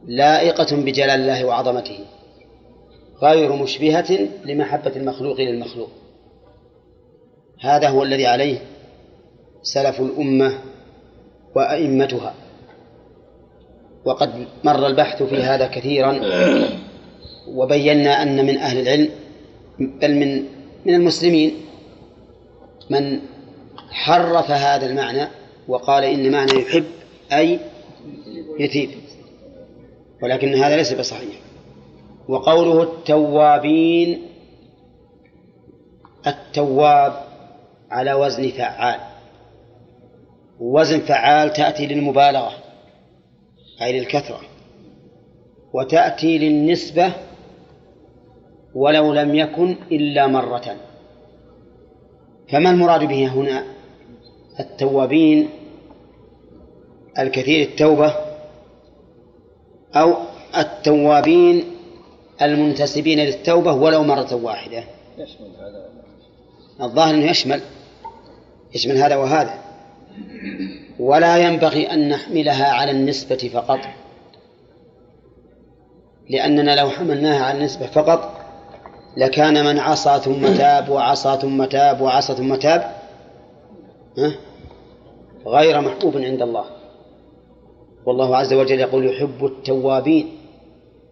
[0.07, 1.99] لائقة بجلال الله وعظمته
[3.21, 5.89] غير مشبهة لمحبة المخلوق للمخلوق.
[7.61, 8.59] هذا هو الذي عليه
[9.61, 10.59] سلف الأمة
[11.57, 12.33] وأئمتها.
[14.05, 16.21] وقد مر البحث في هذا كثيرا.
[17.47, 19.09] وبينا أن من أهل العلم
[19.79, 20.43] بل من
[20.85, 21.51] من المسلمين
[22.89, 23.19] من
[23.89, 25.27] حرف هذا المعنى
[25.67, 26.85] وقال إن معنى يحب
[27.31, 27.59] أي
[28.59, 28.89] يثيب.
[30.23, 31.35] ولكن هذا ليس بصحيح.
[32.27, 34.21] وقوله التوابين
[36.27, 37.13] التواب
[37.91, 38.99] على وزن فعال.
[40.59, 42.51] وزن فعال تأتي للمبالغة
[43.81, 44.41] أي للكثرة.
[45.73, 47.13] وتأتي للنسبة
[48.75, 50.75] ولو لم يكن إلا مرة.
[52.51, 53.63] فما المراد به هنا؟
[54.59, 55.49] التوابين
[57.19, 58.15] الكثير التوبة
[59.95, 60.13] أو
[60.57, 61.63] التوابين
[62.41, 64.83] المنتسبين للتوبة ولو مرة واحدة.
[66.81, 67.61] الظاهر أنه يشمل
[68.75, 69.66] يشمل هذا وهذا.
[70.99, 73.79] ولا ينبغي أن نحملها على النسبة فقط.
[76.29, 78.41] لأننا لو حملناها على النسبة فقط
[79.17, 82.95] لكان من عصى ثم تاب وعصى ثم تاب وعصى ثم تاب
[85.45, 86.65] غير محبوب عند الله.
[88.05, 90.37] والله عز وجل يقول يحب التوابين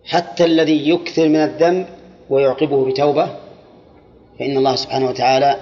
[0.06, 1.88] حتى الذي يكثر من الذنب
[2.30, 3.30] ويعقبه بتوبة
[4.39, 5.56] فإن الله سبحانه وتعالى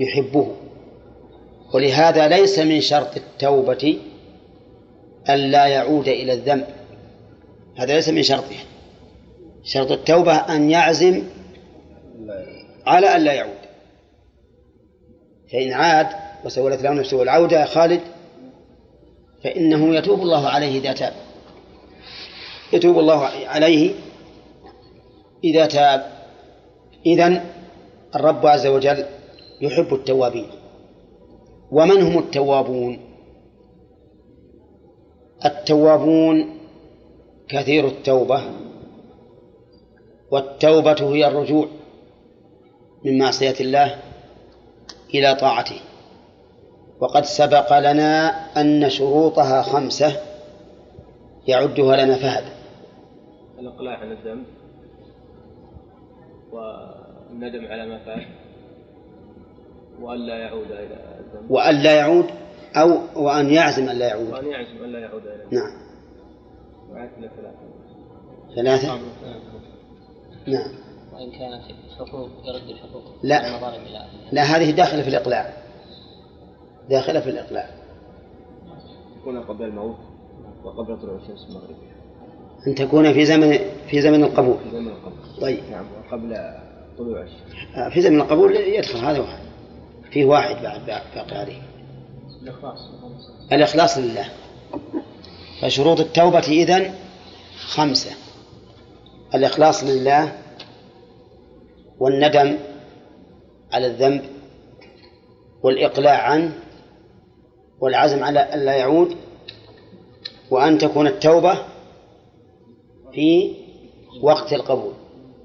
[0.00, 0.46] يحبه.
[1.74, 3.98] ولهذا ليس من شرط التوبة
[5.28, 6.66] ألا يعود إلى الذنب.
[7.76, 8.56] هذا ليس من شرطه.
[9.64, 11.22] شرط التوبة أن يعزم
[12.86, 13.60] على أن لا يعود.
[15.52, 16.06] فإن عاد
[16.44, 18.00] وسولت له نفسه العودة يا خالد
[19.44, 21.12] فإنه يتوب الله عليه إذا تاب.
[22.72, 23.94] يتوب الله عليه
[25.44, 26.06] إذا تاب.
[27.06, 27.44] إذن
[28.14, 29.04] الرب عز وجل
[29.60, 30.59] يحب التوابين.
[31.72, 32.98] ومن هم التوابون؟
[35.44, 36.58] التوابون
[37.48, 38.42] كثير التوبة
[40.30, 41.68] والتوبة هي الرجوع
[43.04, 43.98] من معصية الله
[45.14, 45.80] إلى طاعته.
[47.00, 48.28] وقد سبق لنا
[48.60, 50.16] أن شروطها خمسة
[51.48, 52.44] يعدها لنا فهد.
[53.58, 54.44] الإقلاع عن الذنب
[56.52, 58.39] والندم على ما فات.
[60.00, 62.26] وأن لا يعود إلى الذنب وأن لا يعود
[62.76, 64.32] أو وأن يعزم أن لا يعود.
[64.32, 65.90] وأن يعزم أن لا يعود إلى الذنب نعم.
[68.54, 68.98] ثلاثة ثلاثة؟
[70.46, 70.70] نعم
[71.12, 73.60] وإن كان في حقوق يرد الحقوق لا.
[74.32, 75.52] لا هذه داخلة في الإقلاع.
[76.90, 77.70] داخلة في الإقلاع.
[79.20, 79.96] يكون قبل الموت
[80.64, 81.90] وقبل طلوع الشمس المغربية.
[82.66, 83.58] أن تكون في زمن
[83.90, 84.58] في زمن القبول.
[84.58, 85.60] في زمن القبر طيب.
[85.70, 86.36] نعم وقبل
[86.98, 87.76] طلوع الشمس.
[87.76, 89.49] آه، في زمن القبول يدخل هذا واحد.
[90.10, 91.62] فيه واحد بعد باقي عليه.
[93.52, 93.98] الإخلاص.
[93.98, 94.28] لله.
[95.62, 96.94] فشروط التوبة إذن
[97.58, 98.10] خمسة.
[99.34, 100.32] الإخلاص لله
[101.98, 102.58] والندم
[103.72, 104.24] على الذنب
[105.62, 106.52] والإقلاع عنه
[107.80, 109.16] والعزم على ألا يعود
[110.50, 111.58] وأن تكون التوبة
[113.12, 113.54] في
[114.22, 114.92] وقت القبول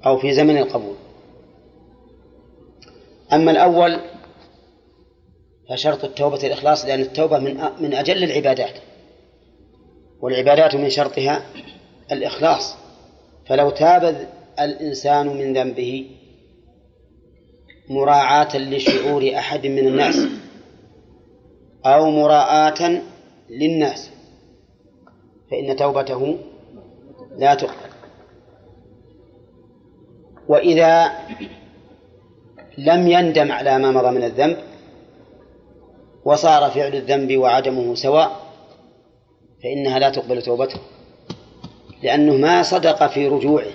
[0.06, 0.94] أو في زمن القبول.
[3.32, 4.00] أما الأول
[5.68, 8.74] فشرط التوبة الإخلاص لأن التوبة من من أجل العبادات.
[10.20, 11.42] والعبادات من شرطها
[12.12, 12.76] الإخلاص.
[13.46, 14.28] فلو تاب
[14.60, 16.10] الإنسان من ذنبه
[17.88, 20.16] مراعاة لشعور أحد من الناس
[21.86, 23.02] أو مراعاة
[23.50, 24.10] للناس
[25.50, 26.38] فإن توبته
[27.38, 27.90] لا تقبل.
[30.48, 31.12] وإذا
[32.78, 34.56] لم يندم على ما مضى من الذنب
[36.26, 38.30] وصار فعل الذنب وعدمه سواء
[39.62, 40.80] فإنها لا تقبل توبته
[42.02, 43.70] لأنه ما صدق في رجوعه.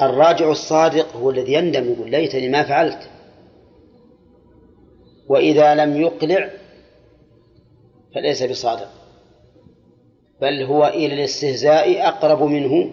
[0.00, 3.10] الراجع الصادق هو الذي يندم يقول ليتني ما فعلت.
[5.28, 6.50] وإذا لم يقلع
[8.14, 8.88] فليس بصادق
[10.40, 12.90] بل هو إلى الاستهزاء أقرب منه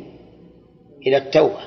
[1.08, 1.60] إلى التوبة.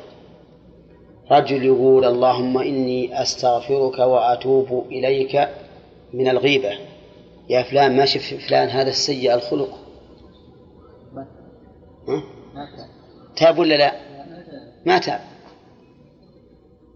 [1.30, 5.48] رجل يقول اللهم إني أستغفرك وأتوب إليك
[6.12, 6.70] من الغيبة.
[7.48, 9.78] يا فلان ما شف فلان هذا السيء الخلق.
[12.08, 12.22] ها؟
[13.36, 13.92] تاب ولا لا؟
[14.86, 15.20] ما تاب.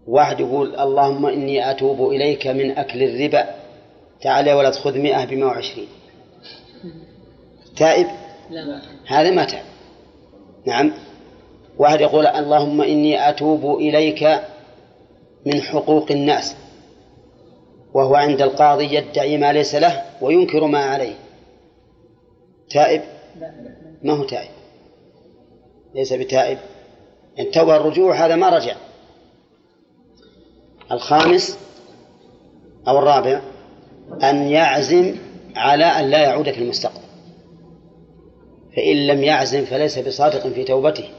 [0.07, 3.55] واحد يقول اللهم إني أتوب إليك من أكل الربا.
[4.21, 5.87] تعال يا ولد خذ مئة بمئة وعشرين.
[7.77, 8.07] تائب؟
[8.49, 9.63] لا هذا ما تاب.
[10.65, 10.93] نعم.
[11.77, 14.23] واحد يقول اللهم إني أتوب إليك
[15.45, 16.55] من حقوق الناس.
[17.93, 21.15] وهو عند القاضي يدعي ما ليس له وينكر ما عليه.
[22.69, 23.01] تائب؟
[24.03, 24.51] ما هو تائب.
[25.95, 26.57] ليس بتائب.
[27.37, 28.75] يعني توبة الرجوع هذا ما رجع.
[30.91, 31.57] الخامس
[32.87, 33.41] أو الرابع
[34.23, 35.15] أن يعزم
[35.55, 37.03] على أن لا يعود في المستقبل.
[38.75, 41.09] فإن لم يعزم فليس بصادق في توبته.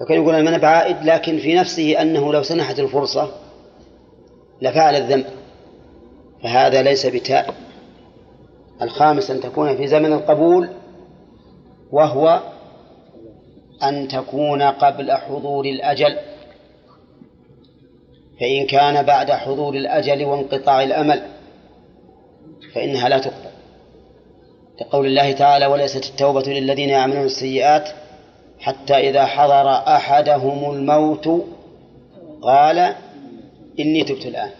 [0.00, 3.30] فكان يقول أنا بعائد لكن في نفسه أنه لو سنحت الفرصة
[4.62, 5.26] لفعل الذنب.
[6.44, 7.54] فهذا ليس بتائب.
[8.82, 10.68] الخامس أن تكون في زمن القبول
[11.92, 12.42] وهو
[13.82, 16.16] أن تكون قبل حضور الأجل.
[18.40, 21.22] فإن كان بعد حضور الأجل وانقطاع الأمل
[22.74, 23.54] فإنها لا تقبل.
[24.80, 27.88] لقول الله تعالى وليست التوبة للذين يعملون السيئات
[28.58, 31.44] حتى إذا حضر أحدهم الموت
[32.42, 32.94] قال
[33.80, 34.50] إني تبت الآن.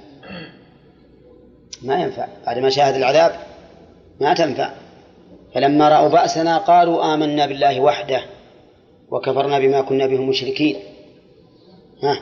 [1.85, 2.27] ما ينفع.
[2.47, 3.33] بعد ما شاهد العذاب
[4.21, 4.71] ما تنفع.
[5.55, 8.21] فلما رأوا بأسنا قالوا آمنا بالله وحده
[9.11, 10.77] وكفرنا بما كنا به مشركين.
[12.03, 12.21] ها؟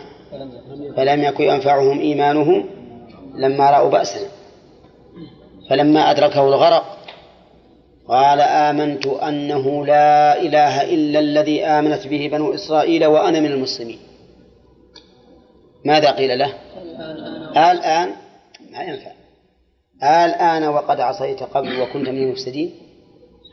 [0.97, 2.71] فلم يكن ينفعهم إيمانهم
[3.35, 4.29] لما رأوا بأسنا.
[5.71, 6.99] فلما أدركه الغرق
[8.09, 13.99] قال آمنت أنه لا إله إلا الذي آمنت به بنو إسرائيل وأنا من المسلمين.
[15.85, 16.55] ماذا قيل له؟
[17.57, 18.13] الآن
[18.73, 19.22] ما ينفع.
[20.03, 22.73] الآن وقد عصيت قبل وكنت من المفسدين؟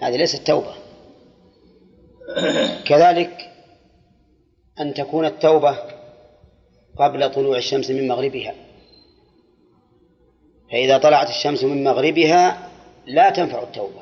[0.01, 0.73] هذه ليست توبة.
[2.85, 3.51] كذلك
[4.79, 5.77] أن تكون التوبة
[6.97, 8.53] قبل طلوع الشمس من مغربها.
[10.71, 12.69] فإذا طلعت الشمس من مغربها
[13.07, 14.01] لا تنفع التوبة.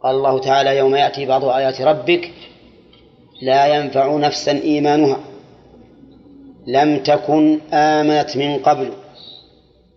[0.00, 2.30] قال الله تعالى يوم يأتي بعض آيات ربك
[3.42, 5.20] لا ينفع نفسا إيمانها.
[6.66, 8.92] لم تكن آمنت من قبل.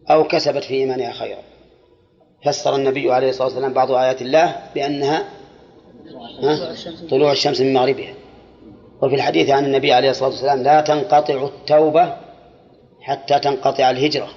[0.10, 1.42] أو كسبت في إيمانها خيرا.
[2.46, 5.26] فسر النبي عليه الصلاة والسلام بعض آيات الله بأنها
[7.10, 8.14] طلوع الشمس من مغربها.
[9.02, 12.18] وفي الحديث عن النبي عليه الصلاة والسلام لا تنقطع التوبة
[13.02, 14.30] حتى تنقطع الهجرة.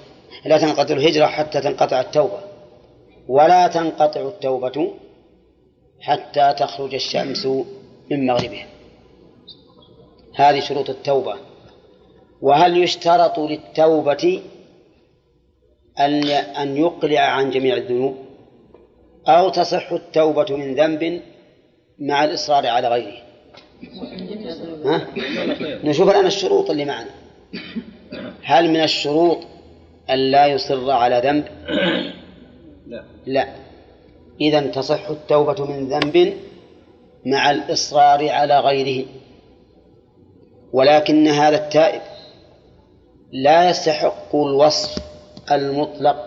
[0.45, 2.41] لا تنقطع الهجرة حتى تنقطع التوبة.
[3.29, 4.95] ولا تنقطع التوبة
[6.01, 7.47] حتى تخرج الشمس
[8.11, 8.66] من مغربها.
[10.35, 11.35] هذه شروط التوبة.
[12.43, 14.43] وهل يشترط للتوبة
[15.99, 18.17] أن أن يقلع عن جميع الذنوب
[19.29, 21.23] أو تصح التوبة من ذنب
[21.99, 23.23] مع الإصرار على غيره.
[24.85, 25.07] ها؟
[25.85, 27.11] نشوف الآن الشروط اللي معنا.
[28.43, 29.39] هل من الشروط
[30.11, 31.45] أن لا يصر على ذنب؟
[32.87, 33.05] لا.
[33.27, 33.49] لا
[34.41, 36.35] إذا تصح التوبة من ذنب
[37.27, 39.07] مع الإصرار على غيره.
[40.73, 42.01] ولكن هذا التائب
[43.33, 45.08] لا يستحق الوصف.
[45.53, 46.25] المطلق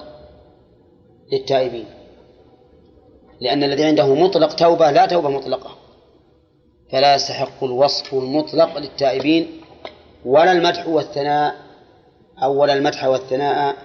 [1.31, 1.85] للتائبين.
[3.41, 5.77] لأن الذي عنده مطلق توبة لا توبة مطلقة.
[6.91, 9.61] فلا يستحق الوصف المطلق للتائبين
[10.25, 11.55] ولا المدح والثناء
[12.43, 13.75] أو ولا المدح والثناء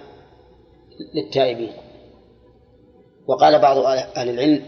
[1.15, 1.71] للتائبين.
[3.27, 4.65] وقال بعض أهل العلم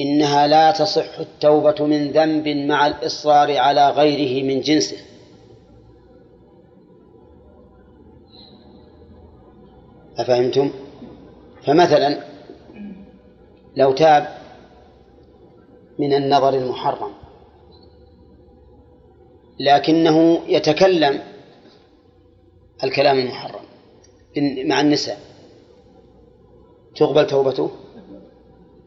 [0.00, 4.96] إنها لا تصح التوبة من ذنب مع الإصرار على غيره من جنسه.
[10.18, 10.70] أفهمتم؟
[11.66, 12.18] فمثلا
[13.76, 14.28] لو تاب
[15.98, 17.10] من النظر المحرم
[19.60, 21.22] لكنه يتكلم
[22.84, 23.60] الكلام المحرم
[24.66, 25.18] مع النساء
[26.96, 27.70] تقبل توبته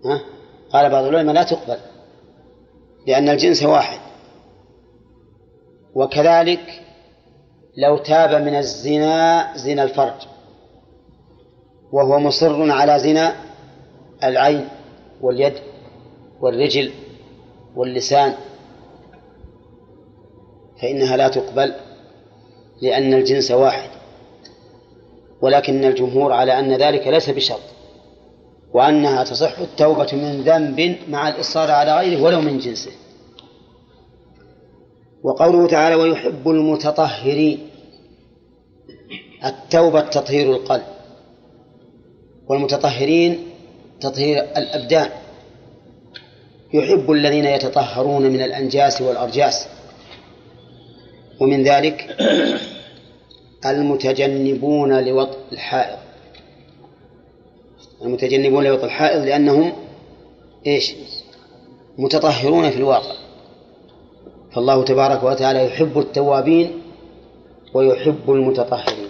[0.06, 0.22] ها؟
[0.74, 1.78] قال بعض العلماء لا تقبل
[3.08, 4.00] لأن الجنس واحد
[5.96, 6.82] وكذلك
[7.78, 10.28] لو تاب من الزنا زنا الفرج
[11.92, 13.36] وهو مصر على زنا
[14.24, 14.68] العين
[15.22, 15.54] واليد
[16.42, 16.92] والرجل
[17.76, 18.34] واللسان.
[20.82, 21.74] فإنها لا تقبل
[22.82, 23.90] لأن الجنس واحد
[25.42, 27.60] ولكن الجمهور على أن ذلك ليس بشرط
[28.74, 32.92] وأنها تصح التوبة من ذنب مع الإصرار على غيره ولو من جنسه.
[35.24, 37.70] وقوله تعالى ويحب المتطهرين.
[39.46, 40.84] التوبة تطهير القلب.
[42.50, 43.48] والمتطهرين
[44.02, 45.10] تطهير الأبدان.
[46.74, 49.68] يحب الذين يتطهرون من الأنجاس والأرجاس.
[51.42, 52.16] ومن ذلك
[53.66, 55.98] المتجنبون لوطء الحائض.
[58.02, 59.74] المتجنبون لوطء الحائض لأنهم
[60.68, 60.96] إيش؟
[61.98, 63.16] متطهرون في الواقع.
[64.52, 66.82] فالله تبارك وتعالى يحب التوابين
[67.74, 69.09] ويحب المتطهرين.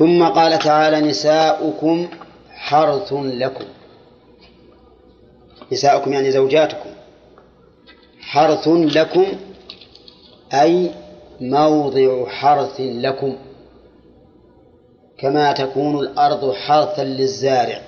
[0.00, 2.08] ثم قال تعالى نساؤكم
[2.50, 3.64] حرث لكم.
[5.72, 6.90] نساؤكم يعني زوجاتكم.
[8.20, 9.26] حرث لكم
[10.52, 10.90] أي
[11.40, 13.36] موضع حرث لكم.
[15.18, 17.82] كما تكون الأرض حرثا للزارع.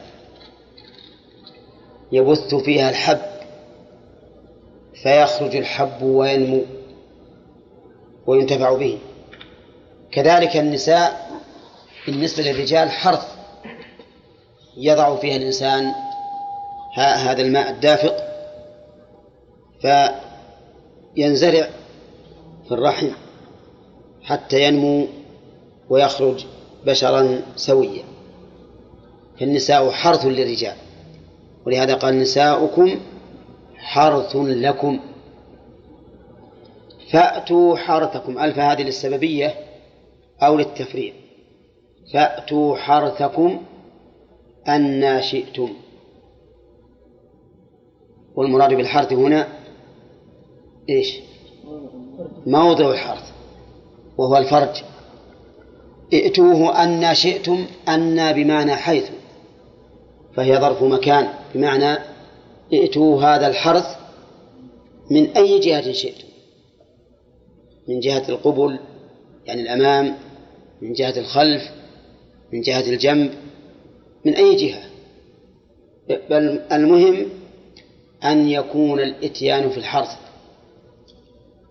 [2.13, 3.21] يبث فيها الحب.
[5.03, 6.63] فيخرج الحب وينمو.
[8.27, 8.99] وينتفع به.
[10.13, 11.33] كذلك النساء
[12.07, 13.27] بالنسبة للرجال حرث
[14.77, 15.93] يضع فيها الإنسان
[16.97, 18.17] هذا الماء الدافق
[21.17, 21.69] فينزرع
[22.69, 23.09] في الرحم
[24.23, 25.07] حتى ينمو
[25.91, 26.45] ويخرج
[26.87, 28.03] بشرا سويا.
[29.41, 30.77] فالنساء حرث للرجال
[31.67, 33.01] ولهذا قال نساؤكم
[33.77, 35.01] حرث لكم.
[37.11, 39.55] فأتوا حرثكم ألف هذه للسببية
[40.43, 41.22] أو للتفريع
[42.13, 43.63] فأتوا حرثكم
[44.69, 45.73] أن شئتم.
[48.35, 49.49] والمراد بالحرث هنا
[50.89, 51.19] إيش؟
[52.47, 53.33] موضع الحرث
[54.19, 54.83] وهو الفرج.
[56.13, 59.11] ائتوه أن شئتم أن بمعنى حيث
[60.35, 61.99] فهي ظرف مكان بمعنى
[62.73, 63.87] ائتوا هذا الحرث
[65.11, 66.33] من أي جهة شئتم.
[67.89, 68.79] من جهة القبل
[69.47, 70.15] يعني الأمام
[70.83, 71.82] من جهة الخلف
[72.53, 73.35] من جهة الجنب
[74.25, 74.83] من أي جهة.
[76.31, 77.27] بل المهم
[78.25, 80.17] أن يكون الإتيان في الحرث.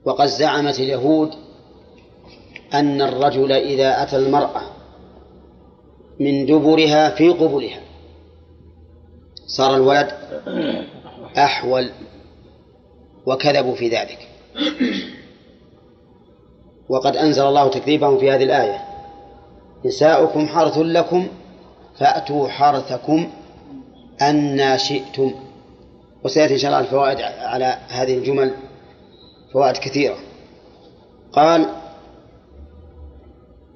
[0.05, 1.31] وقد زعمت اليهود
[2.73, 4.61] أن الرجل إذا أتى المرأة
[6.19, 7.81] من دبرها في قبلها
[9.47, 10.11] صار الولد
[11.37, 11.89] أحول
[13.25, 14.27] وكذبوا في ذلك.
[16.89, 18.90] وقد أنزل الله تكذيبهم في هذه الآية.
[19.85, 21.27] نساؤكم حرث لكم
[21.99, 23.27] فأتوا حرثكم
[24.21, 25.31] أن شئتم.
[26.23, 28.55] وسيأتي إن شاء الله الفوائد على هذه الجمل
[29.53, 30.17] فوائد كثيرة.
[31.33, 31.65] قال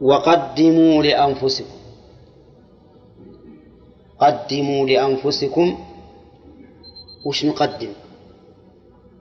[0.02, 1.76] وقدموا لأنفسكم
[4.19, 5.77] قدموا لأنفسكم.
[7.26, 7.94] وش نقدم؟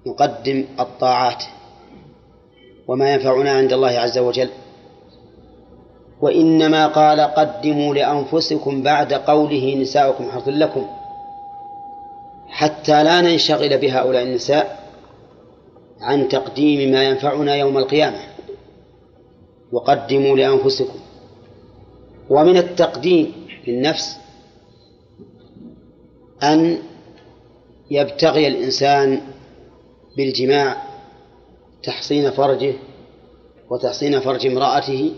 [0.06, 1.44] نقدم الطاعات
[2.89, 4.51] وما ينفعنا عند الله عز وجل.
[6.20, 10.86] وإنما قال قدموا لأنفسكم بعد قوله نساؤكم حرث لكم
[12.49, 14.85] حتى لا ننشغل بهؤلاء النساء
[16.01, 18.19] عن تقديم ما ينفعنا يوم القيامة.
[19.73, 20.99] وقدموا لأنفسكم.
[22.31, 23.32] ومن التقديم
[23.66, 24.16] للنفس
[26.43, 26.78] أن
[27.91, 29.20] يبتغي الإنسان
[30.16, 30.82] بالجماع
[31.82, 32.74] تحصين فرجه
[33.70, 35.12] وتحصين فرج امرأته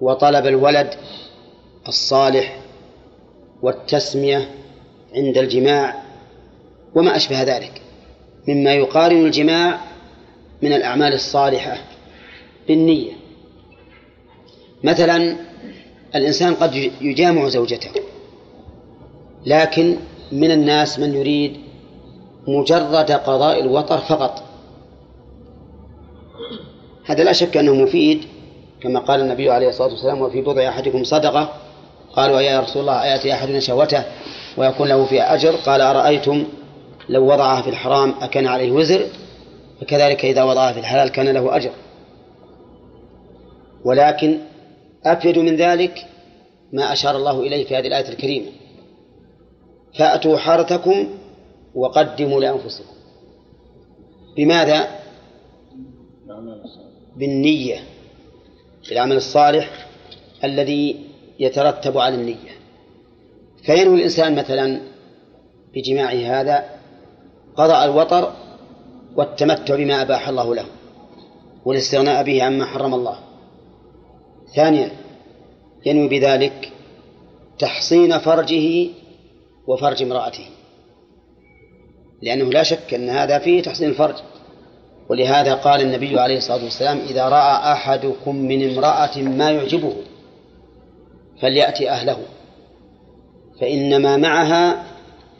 [0.00, 0.94] وطلب الولد
[1.88, 2.60] الصالح
[3.62, 4.50] والتسمية
[5.14, 6.02] عند الجماع
[6.94, 7.82] وما أشبه ذلك
[8.48, 9.80] مما يقارن الجماع
[10.62, 11.78] من الأعمال الصالحة
[12.68, 13.12] بالنية.
[14.84, 15.36] مثلا
[16.14, 17.90] الإنسان قد يجامع زوجته
[19.46, 19.96] لكن
[20.32, 21.56] من الناس من يريد
[22.48, 24.42] مجرد قضاء الوطر فقط.
[27.04, 28.24] هذا لا شك أنه مفيد
[28.80, 31.52] كما قال النبي عليه الصلاة والسلام وفي بضع أحدكم صدقة.
[32.12, 34.04] قالوا يا رسول الله أيأتي أحدنا شهوته
[34.56, 36.44] ويكون له فيها أجر؟ قال أرأيتم
[37.08, 39.06] لو وضعها في الحرام أكان عليه وزر؟
[39.80, 41.70] فكذلك إذا وضعها في الحلال كان له أجر.
[43.84, 44.38] ولكن
[45.04, 46.06] أفيد من ذلك
[46.72, 48.46] ما أشار الله إليه في هذه الآية الكريمة.
[49.98, 51.08] فأتوا حارتكم
[51.74, 52.94] وقدموا لأنفسكم.
[54.36, 54.88] بماذا؟
[57.16, 57.80] بالنية.
[58.88, 59.86] بالعمل الصالح
[60.44, 61.06] الذي
[61.38, 62.56] يترتب على النية.
[63.62, 64.80] فينوي الإنسان مثلا
[65.74, 66.64] بجماعه هذا
[67.56, 68.32] قضاء الوطر
[69.16, 70.66] والتمتع بما أباح الله له
[71.64, 73.18] والاستغناء به عما حرم الله.
[74.54, 74.90] ثانيا
[75.86, 76.72] ينوي بذلك
[77.58, 78.88] تحصين فرجه
[79.66, 80.46] وفرج امرأته.
[82.22, 84.14] لأنه لا شك أن هذا فيه تحصين الفرج.
[85.08, 89.92] ولهذا قال النبي عليه الصلاة والسلام إذا رأى أحدكم من امرأة ما يعجبه
[91.42, 92.18] فليأتي أهله.
[93.60, 94.86] فإنما معها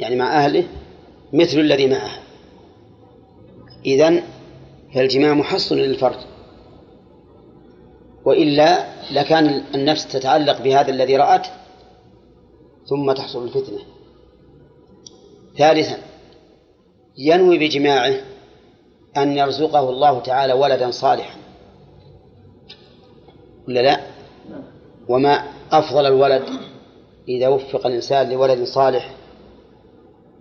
[0.00, 0.68] يعني مع أهله
[1.32, 2.22] مثل الذي معها
[3.86, 4.22] إذن
[4.94, 6.18] فالجماع محصن للفرج
[8.24, 11.50] وإلا لكان النفس تتعلق بهذا الذي رأته
[12.88, 13.78] ثم تحصل الفتنة.
[15.58, 15.98] ثالثا
[17.18, 18.14] ينوي بجماعه
[19.16, 21.36] أن يرزقه الله تعالى ولدا صالحا.
[23.68, 24.00] ولا لا؟
[25.08, 26.42] وما أفضل الولد
[27.28, 29.10] إذا وفق الإنسان لولد صالح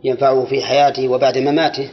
[0.04, 1.90] ينفعه في حياته وبعد مماته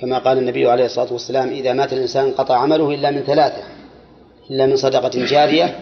[0.00, 3.62] كما قال النبي عليه الصلاة والسلام إذا مات الإنسان قطع عمله إلا من ثلاثة
[4.50, 5.80] إلا من صدقة جارية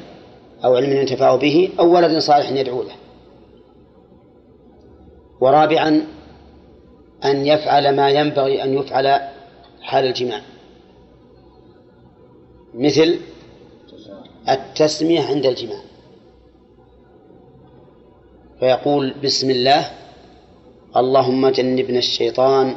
[0.64, 2.94] أو علم ينتفع به أو ولد صالح يدعو له.
[5.40, 6.06] ورابعا
[7.24, 9.20] أن يفعل ما ينبغي أن يفعل
[9.84, 10.40] حال الجماع.
[12.74, 13.18] مثل
[14.48, 15.80] التسمية عند الجماع.
[18.60, 19.90] فيقول بسم الله
[20.96, 22.76] اللهم جنبنا الشيطان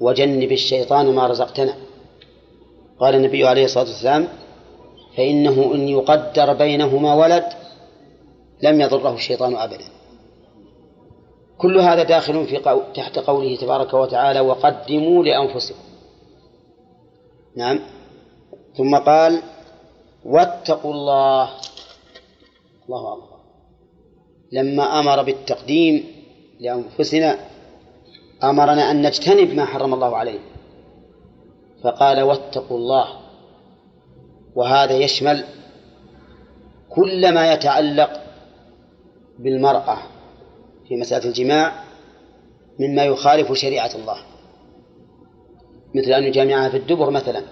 [0.00, 1.74] وجنب الشيطان ما رزقتنا.
[2.98, 4.28] قال النبي عليه الصلاة والسلام
[5.16, 7.44] فإنه إن يقدر بينهما ولد
[8.62, 9.84] لم يضره الشيطان أبدا.
[11.58, 12.80] كل هذا داخل في قو...
[12.94, 15.93] تحت قوله تبارك وتعالى وقدموا لأنفسكم.
[17.56, 17.80] نعم.
[18.76, 19.42] ثم قال
[20.24, 21.50] واتقوا الله.
[22.86, 23.36] الله أكبر.
[24.52, 26.04] لما أمر بالتقديم
[26.60, 27.38] لأنفسنا
[28.42, 30.40] أمرنا أن نجتنب ما حرم الله عليه.
[31.84, 33.20] فقال واتقوا الله.
[34.54, 35.44] وهذا يشمل
[36.90, 38.20] كل ما يتعلق
[39.38, 39.98] بالمرأة
[40.88, 41.84] في مسألة الجماع
[42.80, 44.33] مما يخالف شريعة الله.
[45.94, 47.42] مثل أن يجامعها في الدبر مثلا.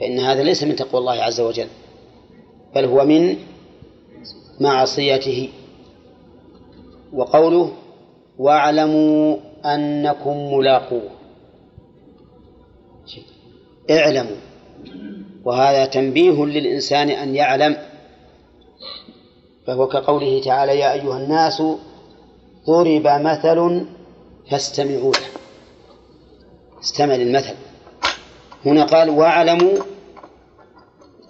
[0.00, 1.66] فإن هذا ليس من تقوى الله عز وجل
[2.74, 3.36] بل هو من
[4.60, 5.48] معصيته.
[7.12, 7.72] وقوله
[8.38, 11.10] واعلموا أنكم ملاقوه
[13.90, 14.36] اعلموا.
[15.44, 17.76] وهذا تنبيه للإنسان أن يعلم.
[19.66, 21.62] فهو كقوله تعالى يا أيها الناس
[22.66, 23.86] ضرب مثل
[24.50, 25.37] فاستمعوا له
[26.80, 27.54] استمع للمثل
[28.66, 29.78] هنا قال واعلموا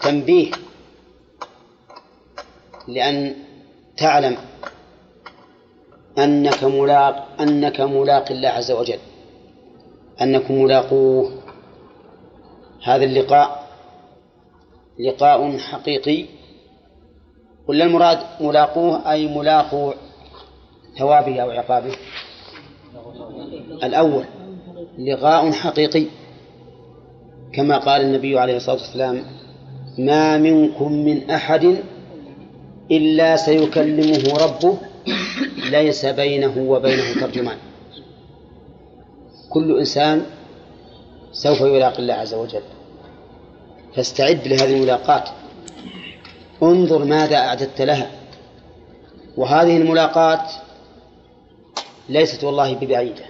[0.00, 0.50] تنبيه
[2.88, 3.34] لأن
[3.96, 4.36] تعلم
[6.18, 8.98] أنك ملاق أنك ملاق الله عز وجل
[10.22, 11.32] أنكم ملاقوه.
[12.84, 13.68] هذا اللقاء
[14.98, 16.26] لقاء حقيقي.
[17.68, 19.92] ولا المراد ملاقوه أي ملاقو
[20.98, 21.96] ثوابه أو عقابه؟
[23.82, 24.24] الأول.
[24.98, 26.04] لقاء حقيقي.
[27.52, 29.24] كما قال النبي عليه الصلاة والسلام
[29.98, 31.76] ما منكم من أحد
[32.90, 34.78] إلا سيكلمه ربه
[35.70, 37.56] ليس بينه وبينه ترجمان.
[39.50, 40.26] كل إنسان
[41.32, 42.62] سوف يلاقي الله عز وجل.
[43.96, 45.24] فاستعد لهذه الملاقاة
[46.62, 48.10] انظر ماذا أعددت لها.
[49.36, 50.46] وهذه الملاقاة
[52.08, 53.27] ليست والله ببعيدة.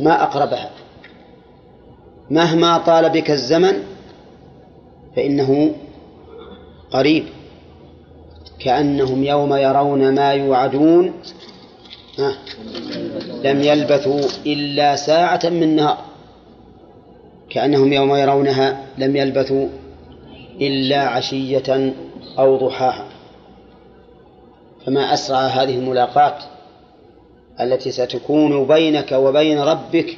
[0.00, 0.70] ما أقربها.
[2.30, 3.82] مهما طال بك الزمن
[5.16, 5.74] فإنه
[6.90, 7.24] قريب.
[8.58, 11.12] كأنهم يوم يرون ما يوعدون.
[13.44, 15.98] لم يلبثوا إلا ساعة من نهار.
[17.50, 19.68] كأنهم يوم يرونها لم يلبثوا
[20.60, 21.94] إلا عشية
[22.38, 23.06] أو ضحاها.
[24.86, 26.51] فما أسرع هذه الملاقات؟
[27.64, 30.16] التي ستكون بينك وبين ربك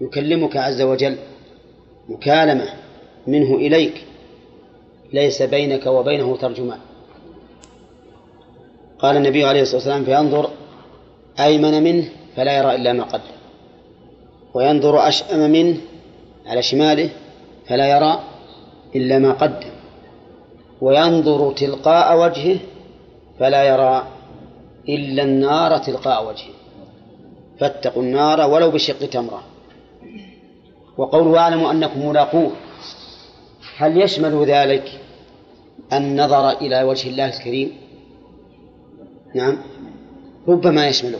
[0.00, 1.16] يكلمك عز وجل
[2.08, 2.68] مكالمة
[3.26, 4.04] منه إليك
[5.12, 6.78] ليس بينك وبينه ترجمان
[8.98, 10.50] قال النبي عليه الصلاة والسلام فينظر
[11.40, 13.36] أيمن منه فلا يرى إلا ما قدم.
[14.54, 15.76] وينظر أشأم منه
[16.46, 17.10] على شماله
[17.68, 18.20] فلا يرى
[18.96, 19.70] إلا ما قدم.
[20.80, 22.58] وينظر تلقاء وجهه
[23.38, 24.06] فلا يرى
[24.88, 26.54] إلا النار تلقاء وجهه
[27.60, 29.42] فاتقوا النار ولو بشق تمرة
[30.96, 32.52] وقوله واعلموا أنكم ملاقوه.
[33.76, 35.00] هل يشمل ذلك
[35.92, 37.72] النظر إلى وجه الله الكريم؟
[39.34, 39.58] نعم.
[40.48, 41.18] ربما يشمله.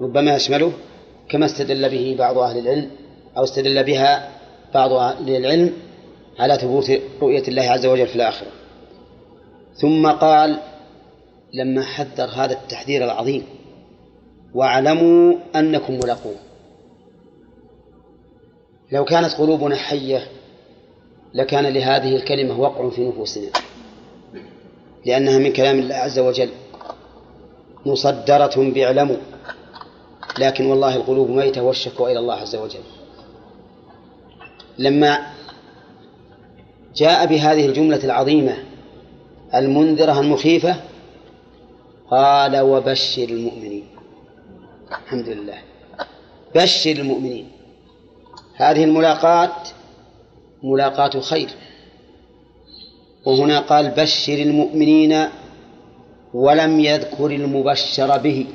[0.00, 0.72] ربما يشمله
[1.28, 2.90] كما استدل به بعض أهل العلم
[3.36, 4.28] أو استدل بها
[4.74, 5.72] بعض أهل العلم
[6.38, 6.90] على ثبوت
[7.22, 8.48] رؤية الله عز وجل في الآخرة.
[9.74, 10.58] ثم قال
[11.52, 13.42] لما حذر هذا التحذير العظيم
[14.54, 16.36] واعلموا أنكم ملاقوه.
[18.92, 20.28] لو كانت قلوبنا حية
[21.34, 23.50] لكان لهذه الكلمة وقع في نفوسنا
[25.06, 26.48] لأنها من كلام الله عز وجل
[27.86, 29.16] مصدرة باعلموا
[30.38, 32.80] لكن والله القلوب ميتة والشكوى إلى الله عز وجل.
[34.78, 35.26] لما
[36.96, 38.56] جاء بهذه الجملة العظيمة
[39.54, 40.76] المنذرة المخيفة
[42.10, 43.86] قال وبشر المؤمنين.
[44.90, 45.58] الحمد لله.
[46.54, 47.48] بشر المؤمنين.
[48.56, 49.52] هذه الملاقاة
[50.62, 51.48] ملاقاة خير.
[53.26, 55.28] وهنا قال بشر المؤمنين
[56.34, 58.46] ولم يذكر المبشر به.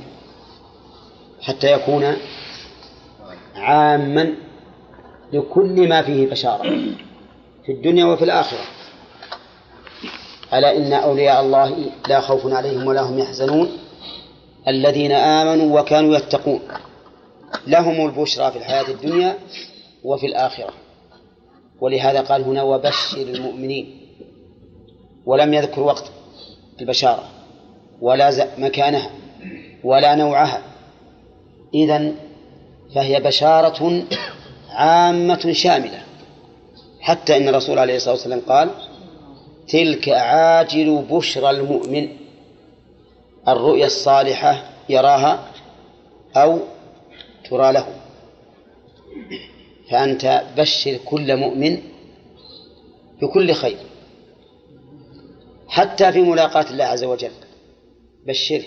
[1.42, 2.18] حتى يكون
[3.56, 4.36] عاما
[5.34, 6.64] لكل ما فيه بشارة.
[7.66, 8.66] في الدنيا وفي الآخرة.
[10.54, 11.76] ألا إن أولياء الله
[12.08, 13.72] لا خوف عليهم ولا هم يحزنون؟
[14.68, 16.60] الذين آمنوا وكانوا يتقون.
[17.68, 19.38] لهم البشرى في الحياة الدنيا
[20.04, 20.74] وفي الآخرة.
[21.82, 24.00] ولهذا قال هنا وبشر المؤمنين.
[25.26, 26.12] ولم يذكر وقت
[26.82, 27.24] البشارة.
[28.02, 29.10] ولا مكانها.
[29.84, 30.62] ولا نوعها.
[31.74, 32.16] إذن
[32.96, 34.04] فهي بشارة
[34.70, 36.02] عامة شاملة.
[37.02, 38.70] حتى إن الرسول عليه الصلاة والسلام قال
[39.68, 42.08] تلك عاجل بشرى المؤمن.
[43.48, 45.52] الرؤيا الصالحة يراها
[46.36, 46.60] أو
[47.50, 47.88] ترى له.
[49.90, 51.78] فأنت بشر كل مؤمن
[53.22, 53.78] بكل خير.
[55.68, 57.32] حتى في ملاقاة الله عز وجل.
[58.28, 58.64] بشره.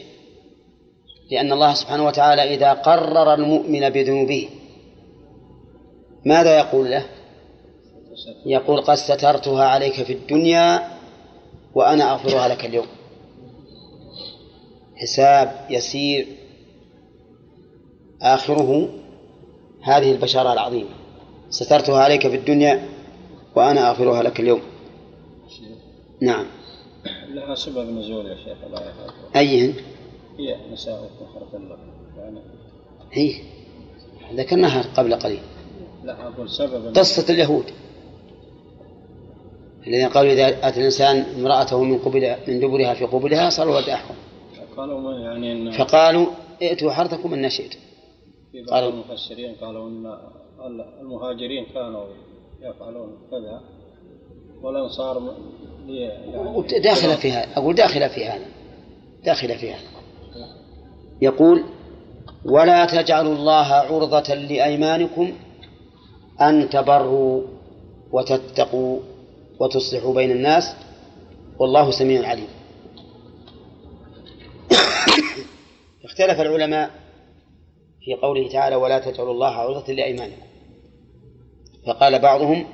[1.30, 4.48] لأن الله سبحانه وتعالى إذا قرر المؤمن بذنوبه
[6.24, 7.06] ماذا يقول له؟
[8.46, 10.88] يقول قد سترتها عليك في الدنيا
[11.74, 12.86] وأنا أغفرها لك اليوم.
[14.96, 16.26] حساب يسير
[18.22, 18.88] آخره
[19.82, 20.90] هذه البشارة العظيمة.
[21.50, 22.88] سترتها عليك في الدنيا
[23.56, 24.62] وأنا أغفرها لك اليوم.
[26.20, 26.46] نعم.
[27.28, 28.92] لها سبب نزول يا شيخ الله
[29.36, 29.74] أيهن؟
[30.38, 31.78] هي نساء حرث الله.
[32.16, 32.40] يعني
[33.12, 33.40] هي.
[34.34, 35.40] ذكرناها قبل قليل.
[36.04, 37.64] لا أقول سبب قصة اليهود.
[39.86, 44.14] الذين قالوا إذا أتى الإنسان امرأته من قبل من دبرها في قبلها صار ولد أحكم
[44.76, 46.26] قالوا ما يعني إن فقالوا
[46.62, 47.78] ائتوا حرثكم أن شئتم.
[48.52, 50.06] في بعض قالوا- المفسرين قالوا إن
[51.00, 52.04] المهاجرين كانوا
[52.62, 53.60] يفعلون كذا
[55.86, 58.44] لي- يعني داخلة في هذا أقول داخلة في هذا
[59.24, 59.80] داخلة في هذا.
[61.22, 61.64] يقول
[62.44, 65.32] ولا تجعلوا الله عرضة لأيمانكم
[66.40, 67.42] أن تبروا
[68.12, 69.00] وتتقوا
[69.60, 70.74] وتصلحوا بين الناس
[71.58, 72.48] والله سميع عليم.
[76.04, 76.90] اختلف العلماء
[78.00, 80.46] في قوله تعالى ولا تجعلوا الله عرضة لأيمانكم.
[81.86, 82.66] فقال بعضهم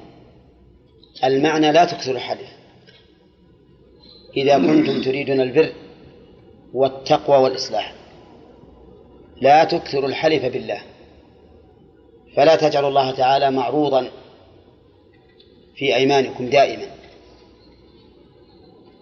[1.25, 2.49] المعنى لا تكثر الحديث.
[4.37, 5.73] إذا كنتم تريدون البر
[6.75, 7.95] والتقوى والإصلاح
[9.41, 10.83] لا تكثروا الحلف بالله.
[12.37, 14.09] فلا تجعلوا الله تعالى معروضا
[15.77, 16.87] في أيمانكم دائما.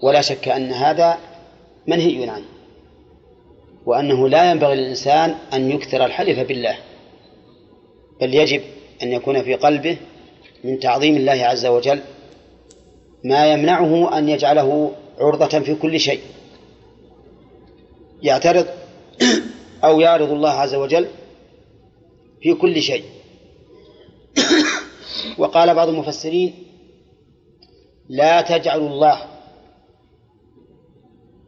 [0.02, 1.18] ولا شك أن هذا
[1.86, 2.44] منهي عنه
[3.86, 6.78] وأنه لا ينبغي للإنسان أن يكثر الحلف بالله
[8.20, 8.62] بل يجب
[9.02, 9.96] أن يكون في قلبه
[10.64, 12.00] من تعظيم الله عز وجل
[13.24, 16.20] ما يمنعه أن يجعله عرضة في كل شيء.
[18.22, 18.66] يعترض
[19.84, 21.06] أو يعرض الله عز وجل
[22.42, 23.04] في كل شيء.
[25.38, 26.54] وقال بعض المفسرين
[28.08, 29.22] لا تجعلوا الله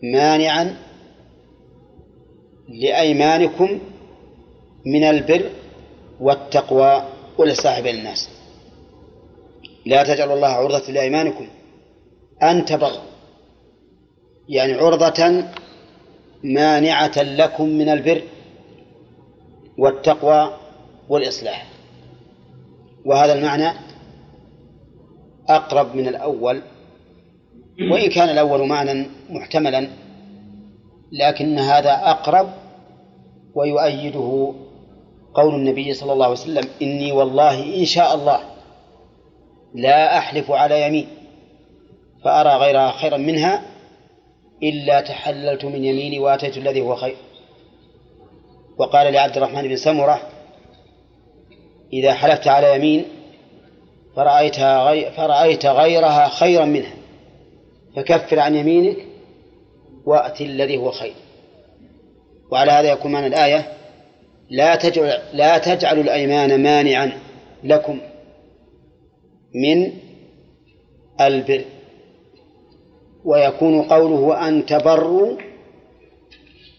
[0.03, 0.77] مانعا
[2.69, 3.81] لأيمانكم
[4.87, 5.51] من البر
[6.21, 7.03] والتقوى
[7.39, 8.29] والإصلاح بين الناس.
[9.87, 11.49] لا تجعلوا الله عرضة لأيمانكم.
[12.43, 13.03] أن تبروا
[14.49, 15.45] يعني عرضة
[16.45, 18.23] مانعة لكم من البر
[19.79, 20.57] والتقوى
[21.09, 21.72] والإصلاح.
[23.05, 23.79] وهذا المعنى
[25.49, 26.63] أقرب من الأول
[27.93, 29.89] وإن كان الأول معنى محتملا
[31.13, 32.49] لكن هذا أقرب
[33.55, 34.55] ويؤيده
[35.35, 38.41] قول النبي صلى الله عليه وسلم إني والله إن شاء الله
[39.75, 41.07] لا أحلف على يمين
[42.25, 43.63] فأرى غيرها خيرا منها
[44.63, 47.17] إلا تحللت من يميني وآتيت الذي هو خير.
[48.79, 50.21] وقال لعبد الرحمن بن سمرة
[51.93, 53.05] إذا حلفت على يمين
[54.17, 56.95] فرأيتها غي فرأيت غيرها خيرا منها.
[57.97, 58.97] فكفر عن يمينك
[60.07, 61.15] وأت الذي هو خير.
[62.53, 63.73] وعلى هذا يكون معنى الآية
[64.51, 67.13] لا تجعل لا تجعلوا الأيمان مانعا
[67.65, 68.01] لكم
[69.55, 69.93] من
[71.21, 71.65] البر.
[73.25, 75.37] ويكون قوله أن تبروا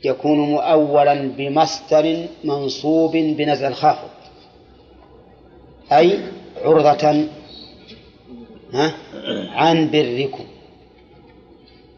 [0.05, 4.09] يكون مؤولا بمصدر منصوب بنزع الخافض
[5.97, 6.19] أي
[6.63, 7.27] عرضة
[9.53, 10.45] عن بركم.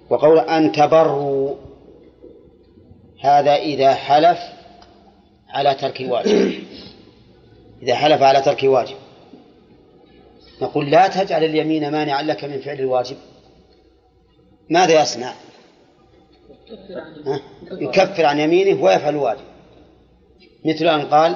[0.10, 1.56] وقول أن تبروا
[3.22, 4.40] هذا إذا حلف
[5.50, 6.54] على ترك واجب.
[7.82, 8.96] إذا حلف على ترك واجب.
[10.62, 13.18] نقول لا تجعل اليمين مانعا لك من فعل الواجب.
[14.70, 15.34] ماذا يصنع؟
[17.72, 19.46] يكفر عن يمينه ويفعل الواجب.
[20.66, 21.36] مثل أن قال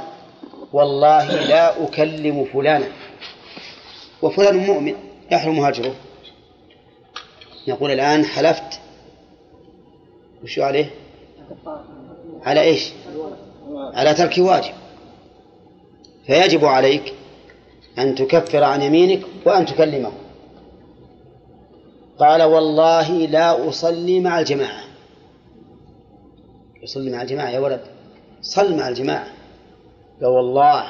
[0.73, 2.87] والله لا أكلم فلانا.
[4.21, 4.95] وفلان مؤمن
[5.31, 5.95] يحرم هجره
[7.67, 8.79] نقول الآن حلفت.
[10.43, 10.91] وشو عليه؟
[12.43, 12.91] على إيش؟
[13.93, 14.73] على ترك واجب.
[16.27, 17.13] فيجب عليك
[17.99, 20.11] أن تكفر عن يمينك وأن تكلمه.
[22.19, 24.83] قال والله لا أصلي مع الجماعة.
[26.83, 27.81] يصلي مع الجماعة يا ولد.
[28.41, 29.38] صل مع الجماعة.
[30.21, 30.83] قال والله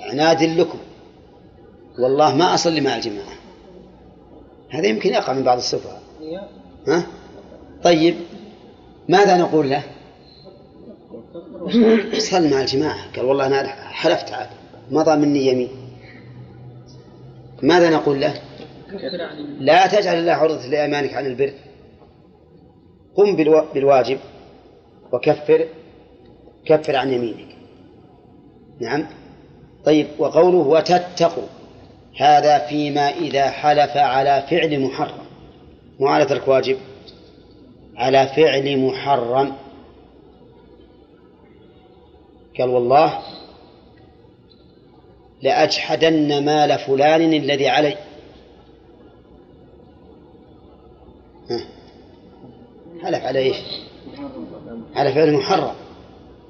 [0.00, 0.78] عناد لكم.
[1.98, 3.34] والله ما أصلي مع الجماعة.
[4.70, 6.02] هذا يمكن يقع من بعض السفهاء
[6.88, 7.06] ها؟
[7.84, 8.14] طيب
[9.08, 9.82] ماذا نقول له؟
[12.18, 13.12] صل مع الجماعة.
[13.16, 14.48] قال والله أنا حلفت عاد.
[14.90, 15.68] مضى مني يمين.
[17.62, 18.34] ماذا نقول له؟
[19.60, 21.52] لا تجعل الله عرضة لأيمانك عن البر.
[23.16, 24.18] قم بالوا- بالواجب
[25.12, 25.66] وكفر
[26.66, 27.57] كفر عن يمينك.
[28.80, 29.06] نعم.
[29.84, 31.46] طيب وقوله وتتقوا
[32.16, 35.26] هذا فيما إذا حلف على فعل محرم.
[36.00, 36.78] مو على ترك واجب
[37.96, 39.52] على فعل محرم.
[42.58, 43.18] قال والله
[45.42, 47.96] لأجحدن مال فلان الذي علي.
[53.02, 53.56] حلف على إيش؟
[54.96, 55.74] على فعل محرم.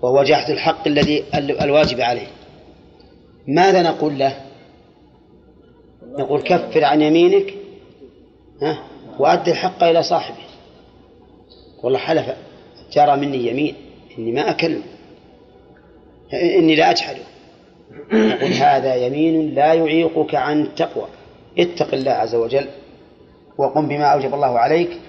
[0.02, 2.26] وهو جحد الحق الذي الواجب عليه.
[3.46, 4.40] ماذا نقول له؟
[6.18, 7.54] نقول كفر عن يمينك
[8.62, 8.78] ها؟
[9.18, 10.36] وأد الحق إلى صاحبه.
[11.82, 12.36] والله حلف
[12.92, 13.74] جرى مني يمين
[14.18, 14.82] إني ما أكلم
[16.32, 17.22] إني لا أجحده
[18.12, 21.06] نقول هذا يمين لا يعيقك عن التقوى.
[21.58, 22.68] اتق الله عز وجل
[23.58, 25.00] وقم بما أوجب الله عليك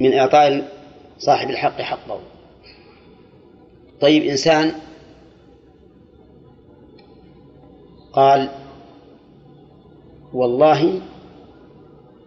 [0.00, 0.68] من إعطاء
[1.18, 2.20] صاحب الحق حقه.
[4.00, 4.72] طيب إنسان
[8.12, 8.48] قال
[10.32, 11.00] والله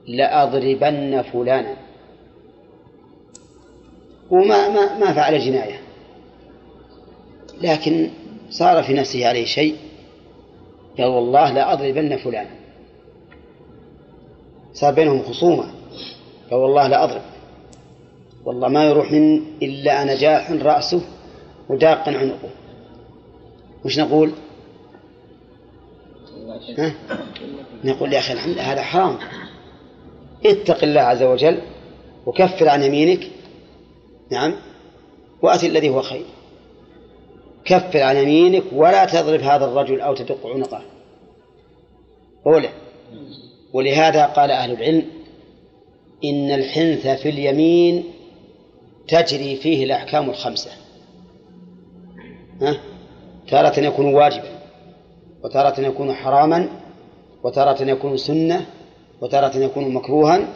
[0.08, 1.76] لأضربن فلانا.
[4.30, 5.82] وما ما ما فعل جناية.
[7.62, 8.10] لكن
[8.50, 9.76] صار في نفسه عليه شيء
[10.98, 12.56] قال والله لأضربن فلانا.
[14.74, 15.72] صار بينهم خصومة
[16.52, 17.22] قال والله لأضرب.
[18.46, 21.02] والله ما يروح من إلا نجاح رأسه
[21.72, 22.50] وداق عنقه.
[23.86, 24.32] وش نقول؟
[26.78, 26.94] ها؟
[27.84, 29.18] نقول يا أخي الحمد هذا حرام.
[30.46, 31.62] اتق الله عز وجل
[32.26, 33.28] وكفر عن يمينك.
[34.32, 34.54] نعم.
[35.42, 36.26] وأتي الذي هو خير.
[37.66, 40.82] كفر عن يمينك ولا تضرب هذا الرجل أو تدق عنقه.
[42.48, 42.70] أولى.
[43.74, 45.06] ولهذا قال أهل العلم
[46.24, 48.04] إن الحنث في اليمين
[49.08, 50.81] تجري فيه الأحكام الخمسة؟
[53.48, 54.50] تارة يكون واجبا
[55.44, 56.70] وتارة يكون حراما
[57.44, 58.66] وتارة يكون سنة
[59.22, 60.48] وتارة يكون مكروها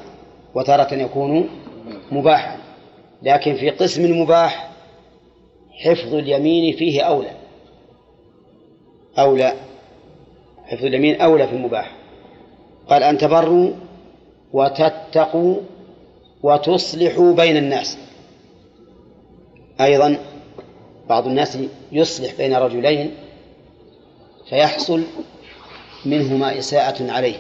[0.55, 1.49] وتارة يكون
[2.11, 2.57] مباحا.
[3.21, 4.71] لكن في قسم المباح
[5.83, 7.31] حفظ اليمين فيه أولى.
[9.19, 9.53] أولى.
[10.65, 11.95] حفظ اليمين أولى في المباح.
[12.89, 13.71] قال أن تبروا
[14.53, 15.55] وتتقوا
[16.43, 17.97] وتصلحوا بين الناس.
[19.81, 20.17] أيضا
[21.09, 21.57] بعض الناس
[21.91, 23.11] يصلح بين رجلين
[24.49, 25.03] فيحصل
[26.05, 27.37] منهما إساءة عليه.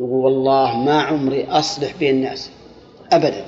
[0.00, 2.50] يقول والله ما عمري أصلح بين الناس
[3.12, 3.44] أبدا.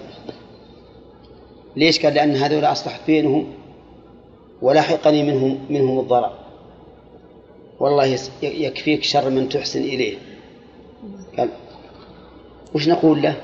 [1.76, 3.54] ليش؟ قال لأن هذول أصلحت بينهم
[4.62, 6.32] ولحقني منهم منهم الضرر.
[7.80, 10.16] والله يكفيك شر من تحسن إليه.
[11.38, 11.48] قال
[12.74, 13.36] وش نقول له؟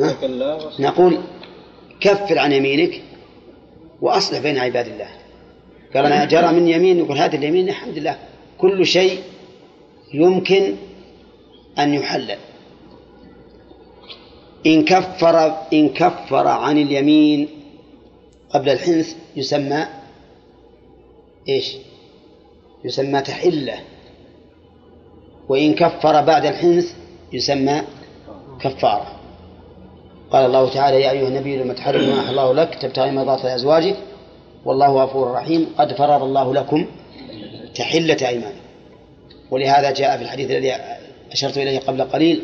[0.00, 0.16] ها؟
[0.78, 1.18] نقول
[2.00, 3.02] كفر عن يمينك
[4.00, 5.08] وأصلح بين عباد الله.
[5.94, 8.18] قال أنا جرى من يمين؟ يقول هذه اليمين الحمد لله.
[8.58, 9.22] كل شيء
[10.14, 10.76] يمكن
[11.78, 12.38] أن يحلل.
[14.66, 17.48] إن كفر إن كفر عن اليمين
[18.50, 19.86] قبل الحنث يسمى
[21.48, 21.76] إيش؟
[22.84, 23.80] يسمى تحلة.
[25.48, 26.94] وإن كفر بعد الحنث
[27.32, 27.82] يسمى
[28.60, 29.19] كفارة.
[30.30, 33.96] قال الله تعالى يا أيها النبي لما تحرم ما الله لك تبتغي مرضات أزواجك
[34.64, 35.66] والله غفور رحيم.
[35.78, 36.86] قد فرض الله لكم
[37.74, 38.60] تحلة أيمانكم.
[39.50, 40.74] ولهذا جاء في الحديث الذي
[41.32, 42.42] أشرت إليه قبل قليل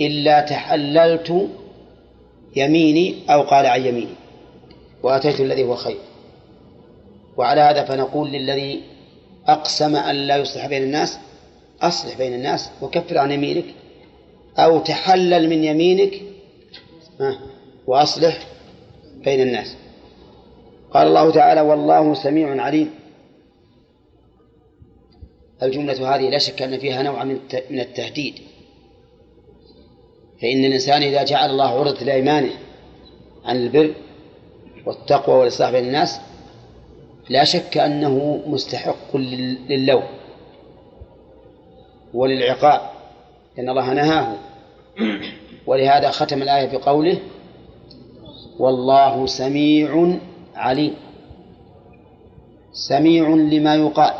[0.00, 1.48] إلا تحللت
[2.56, 4.14] يميني أو قال عن يميني
[5.02, 5.98] وأتيت الذي هو خير.
[7.36, 8.80] وعلى هذا فنقول للذي
[9.46, 11.18] أقسم أن لا يصلح بين الناس
[11.82, 13.64] أصلح بين الناس وكفر عن يمينك
[14.58, 16.29] أو تحلل من يمينك
[17.86, 18.46] وأصلح
[19.24, 19.76] بين الناس.
[20.90, 22.90] قال الله تعالى والله سميع عليم.
[25.62, 27.24] الجملة هذه لا شك أن فيها نوع
[27.70, 28.34] من التهديد.
[30.42, 32.52] فإن الإنسان إذا جعل الله عرضة لأيمانه
[33.44, 33.94] عن البر
[34.86, 36.20] والتقوى والإصلاح بين الناس
[37.28, 40.04] لا شك أنه مستحق للوم
[42.14, 42.80] وللعقاب
[43.56, 44.36] لأن الله نهاه
[45.66, 47.18] ولهذا ختم الآية بقوله
[48.58, 50.16] والله سميع
[50.56, 50.94] عليم.
[52.72, 54.14] سميع لما يقال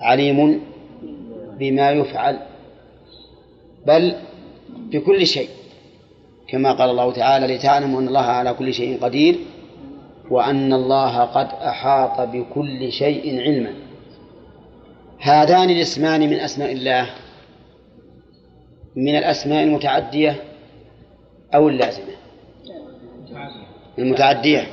[0.00, 0.60] عليم
[1.58, 2.38] بما يفعل
[3.86, 4.14] بل
[4.70, 5.48] بكل شيء.
[6.48, 9.38] كما قال الله تعالى لتعلموا أن الله على كل شيء قدير
[10.30, 13.74] وأن الله قد أحاط بكل شيء علما.
[15.20, 17.10] هذان الاسمان من أسماء الله.
[18.96, 20.36] من الأسماء المتعدية
[21.54, 22.14] أو اللازمة؟
[23.98, 24.66] المتعدية.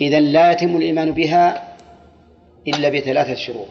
[0.00, 1.74] إذا لا يتم الإيمان بها
[2.68, 3.68] إلا بثلاثة شروط.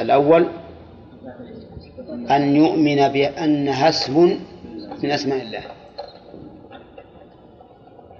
[0.00, 0.46] الأول
[2.30, 4.40] أن يؤمن بأنها اسم
[5.02, 5.62] من أسماء الله.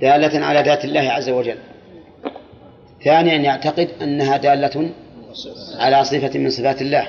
[0.00, 1.58] دالة على ذات الله عز وجل.
[3.04, 4.90] ثانيا يعتقد أنها دالة
[5.78, 7.08] على صفة من صفات الله.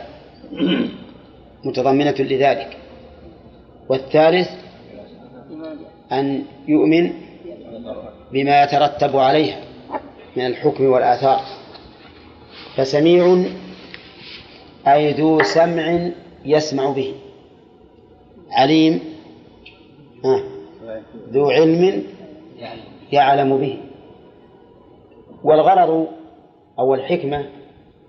[1.63, 2.77] متضمنة لذلك.
[3.89, 4.49] والثالث
[6.11, 7.13] أن يؤمن
[8.31, 9.59] بما يترتب عليها
[10.35, 11.41] من الحكم والآثار.
[12.75, 13.45] فسميع
[14.87, 16.09] أي ذو سمع
[16.45, 17.13] يسمع به.
[18.51, 18.99] عليم
[21.31, 22.03] ذو علم
[23.11, 23.77] يعلم به.
[25.43, 26.07] والغرض
[26.79, 27.49] أو الحكمة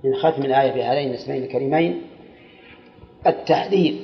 [0.05, 2.03] من ختم الآية بهذين الاسمين الكريمين
[3.27, 3.95] التحذير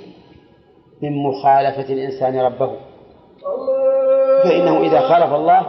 [1.02, 2.76] من مخالفة الإنسان ربه.
[4.44, 5.62] فإنه إذا خالف الله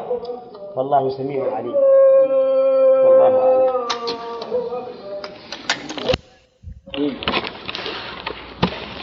[0.76, 1.76] فالله سميع عليم.
[3.06, 3.76] والله أعلم.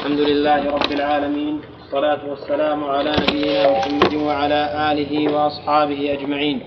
[0.00, 6.60] الحمد لله رب العالمين والصلاة والسلام على نبينا محمد وعلى آله وأصحابه أجمعين.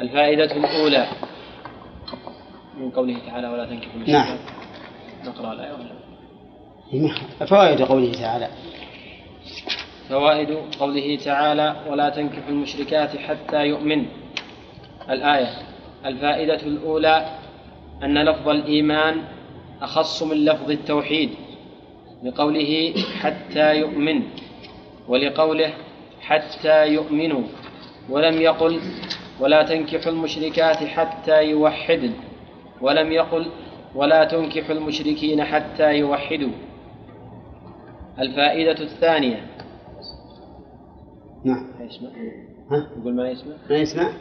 [0.00, 1.06] الفائدة الأولى
[2.80, 4.38] من قوله تعالى ولا تنكحوا نعم.
[5.26, 8.48] نقرأ الآية ولا فوائد قوله تعالى.
[10.08, 14.06] فوائد قوله تعالى ولا تنكحوا المشركات حتى يؤمن.
[15.10, 15.48] الآية
[16.06, 17.38] الفائدة الأولى
[18.02, 19.22] أن لفظ الإيمان
[19.82, 21.30] أخص من لفظ التوحيد
[22.22, 24.22] لقوله حتى يؤمن
[25.08, 25.74] ولقوله
[26.20, 27.42] حتى يؤمنوا
[28.10, 28.80] ولم يقل
[29.40, 32.12] ولا تنكحوا المشركات حتى يوحدن
[32.80, 33.46] ولم يقل
[33.94, 36.52] ولا تنكحوا المشركين حتى يوحدوا.
[38.18, 39.46] الفائدة الثانية.
[41.44, 41.66] نعم.
[41.80, 42.10] يسمع؟
[42.70, 44.12] ها؟ يقول ما يسمع؟ ما يسمع؟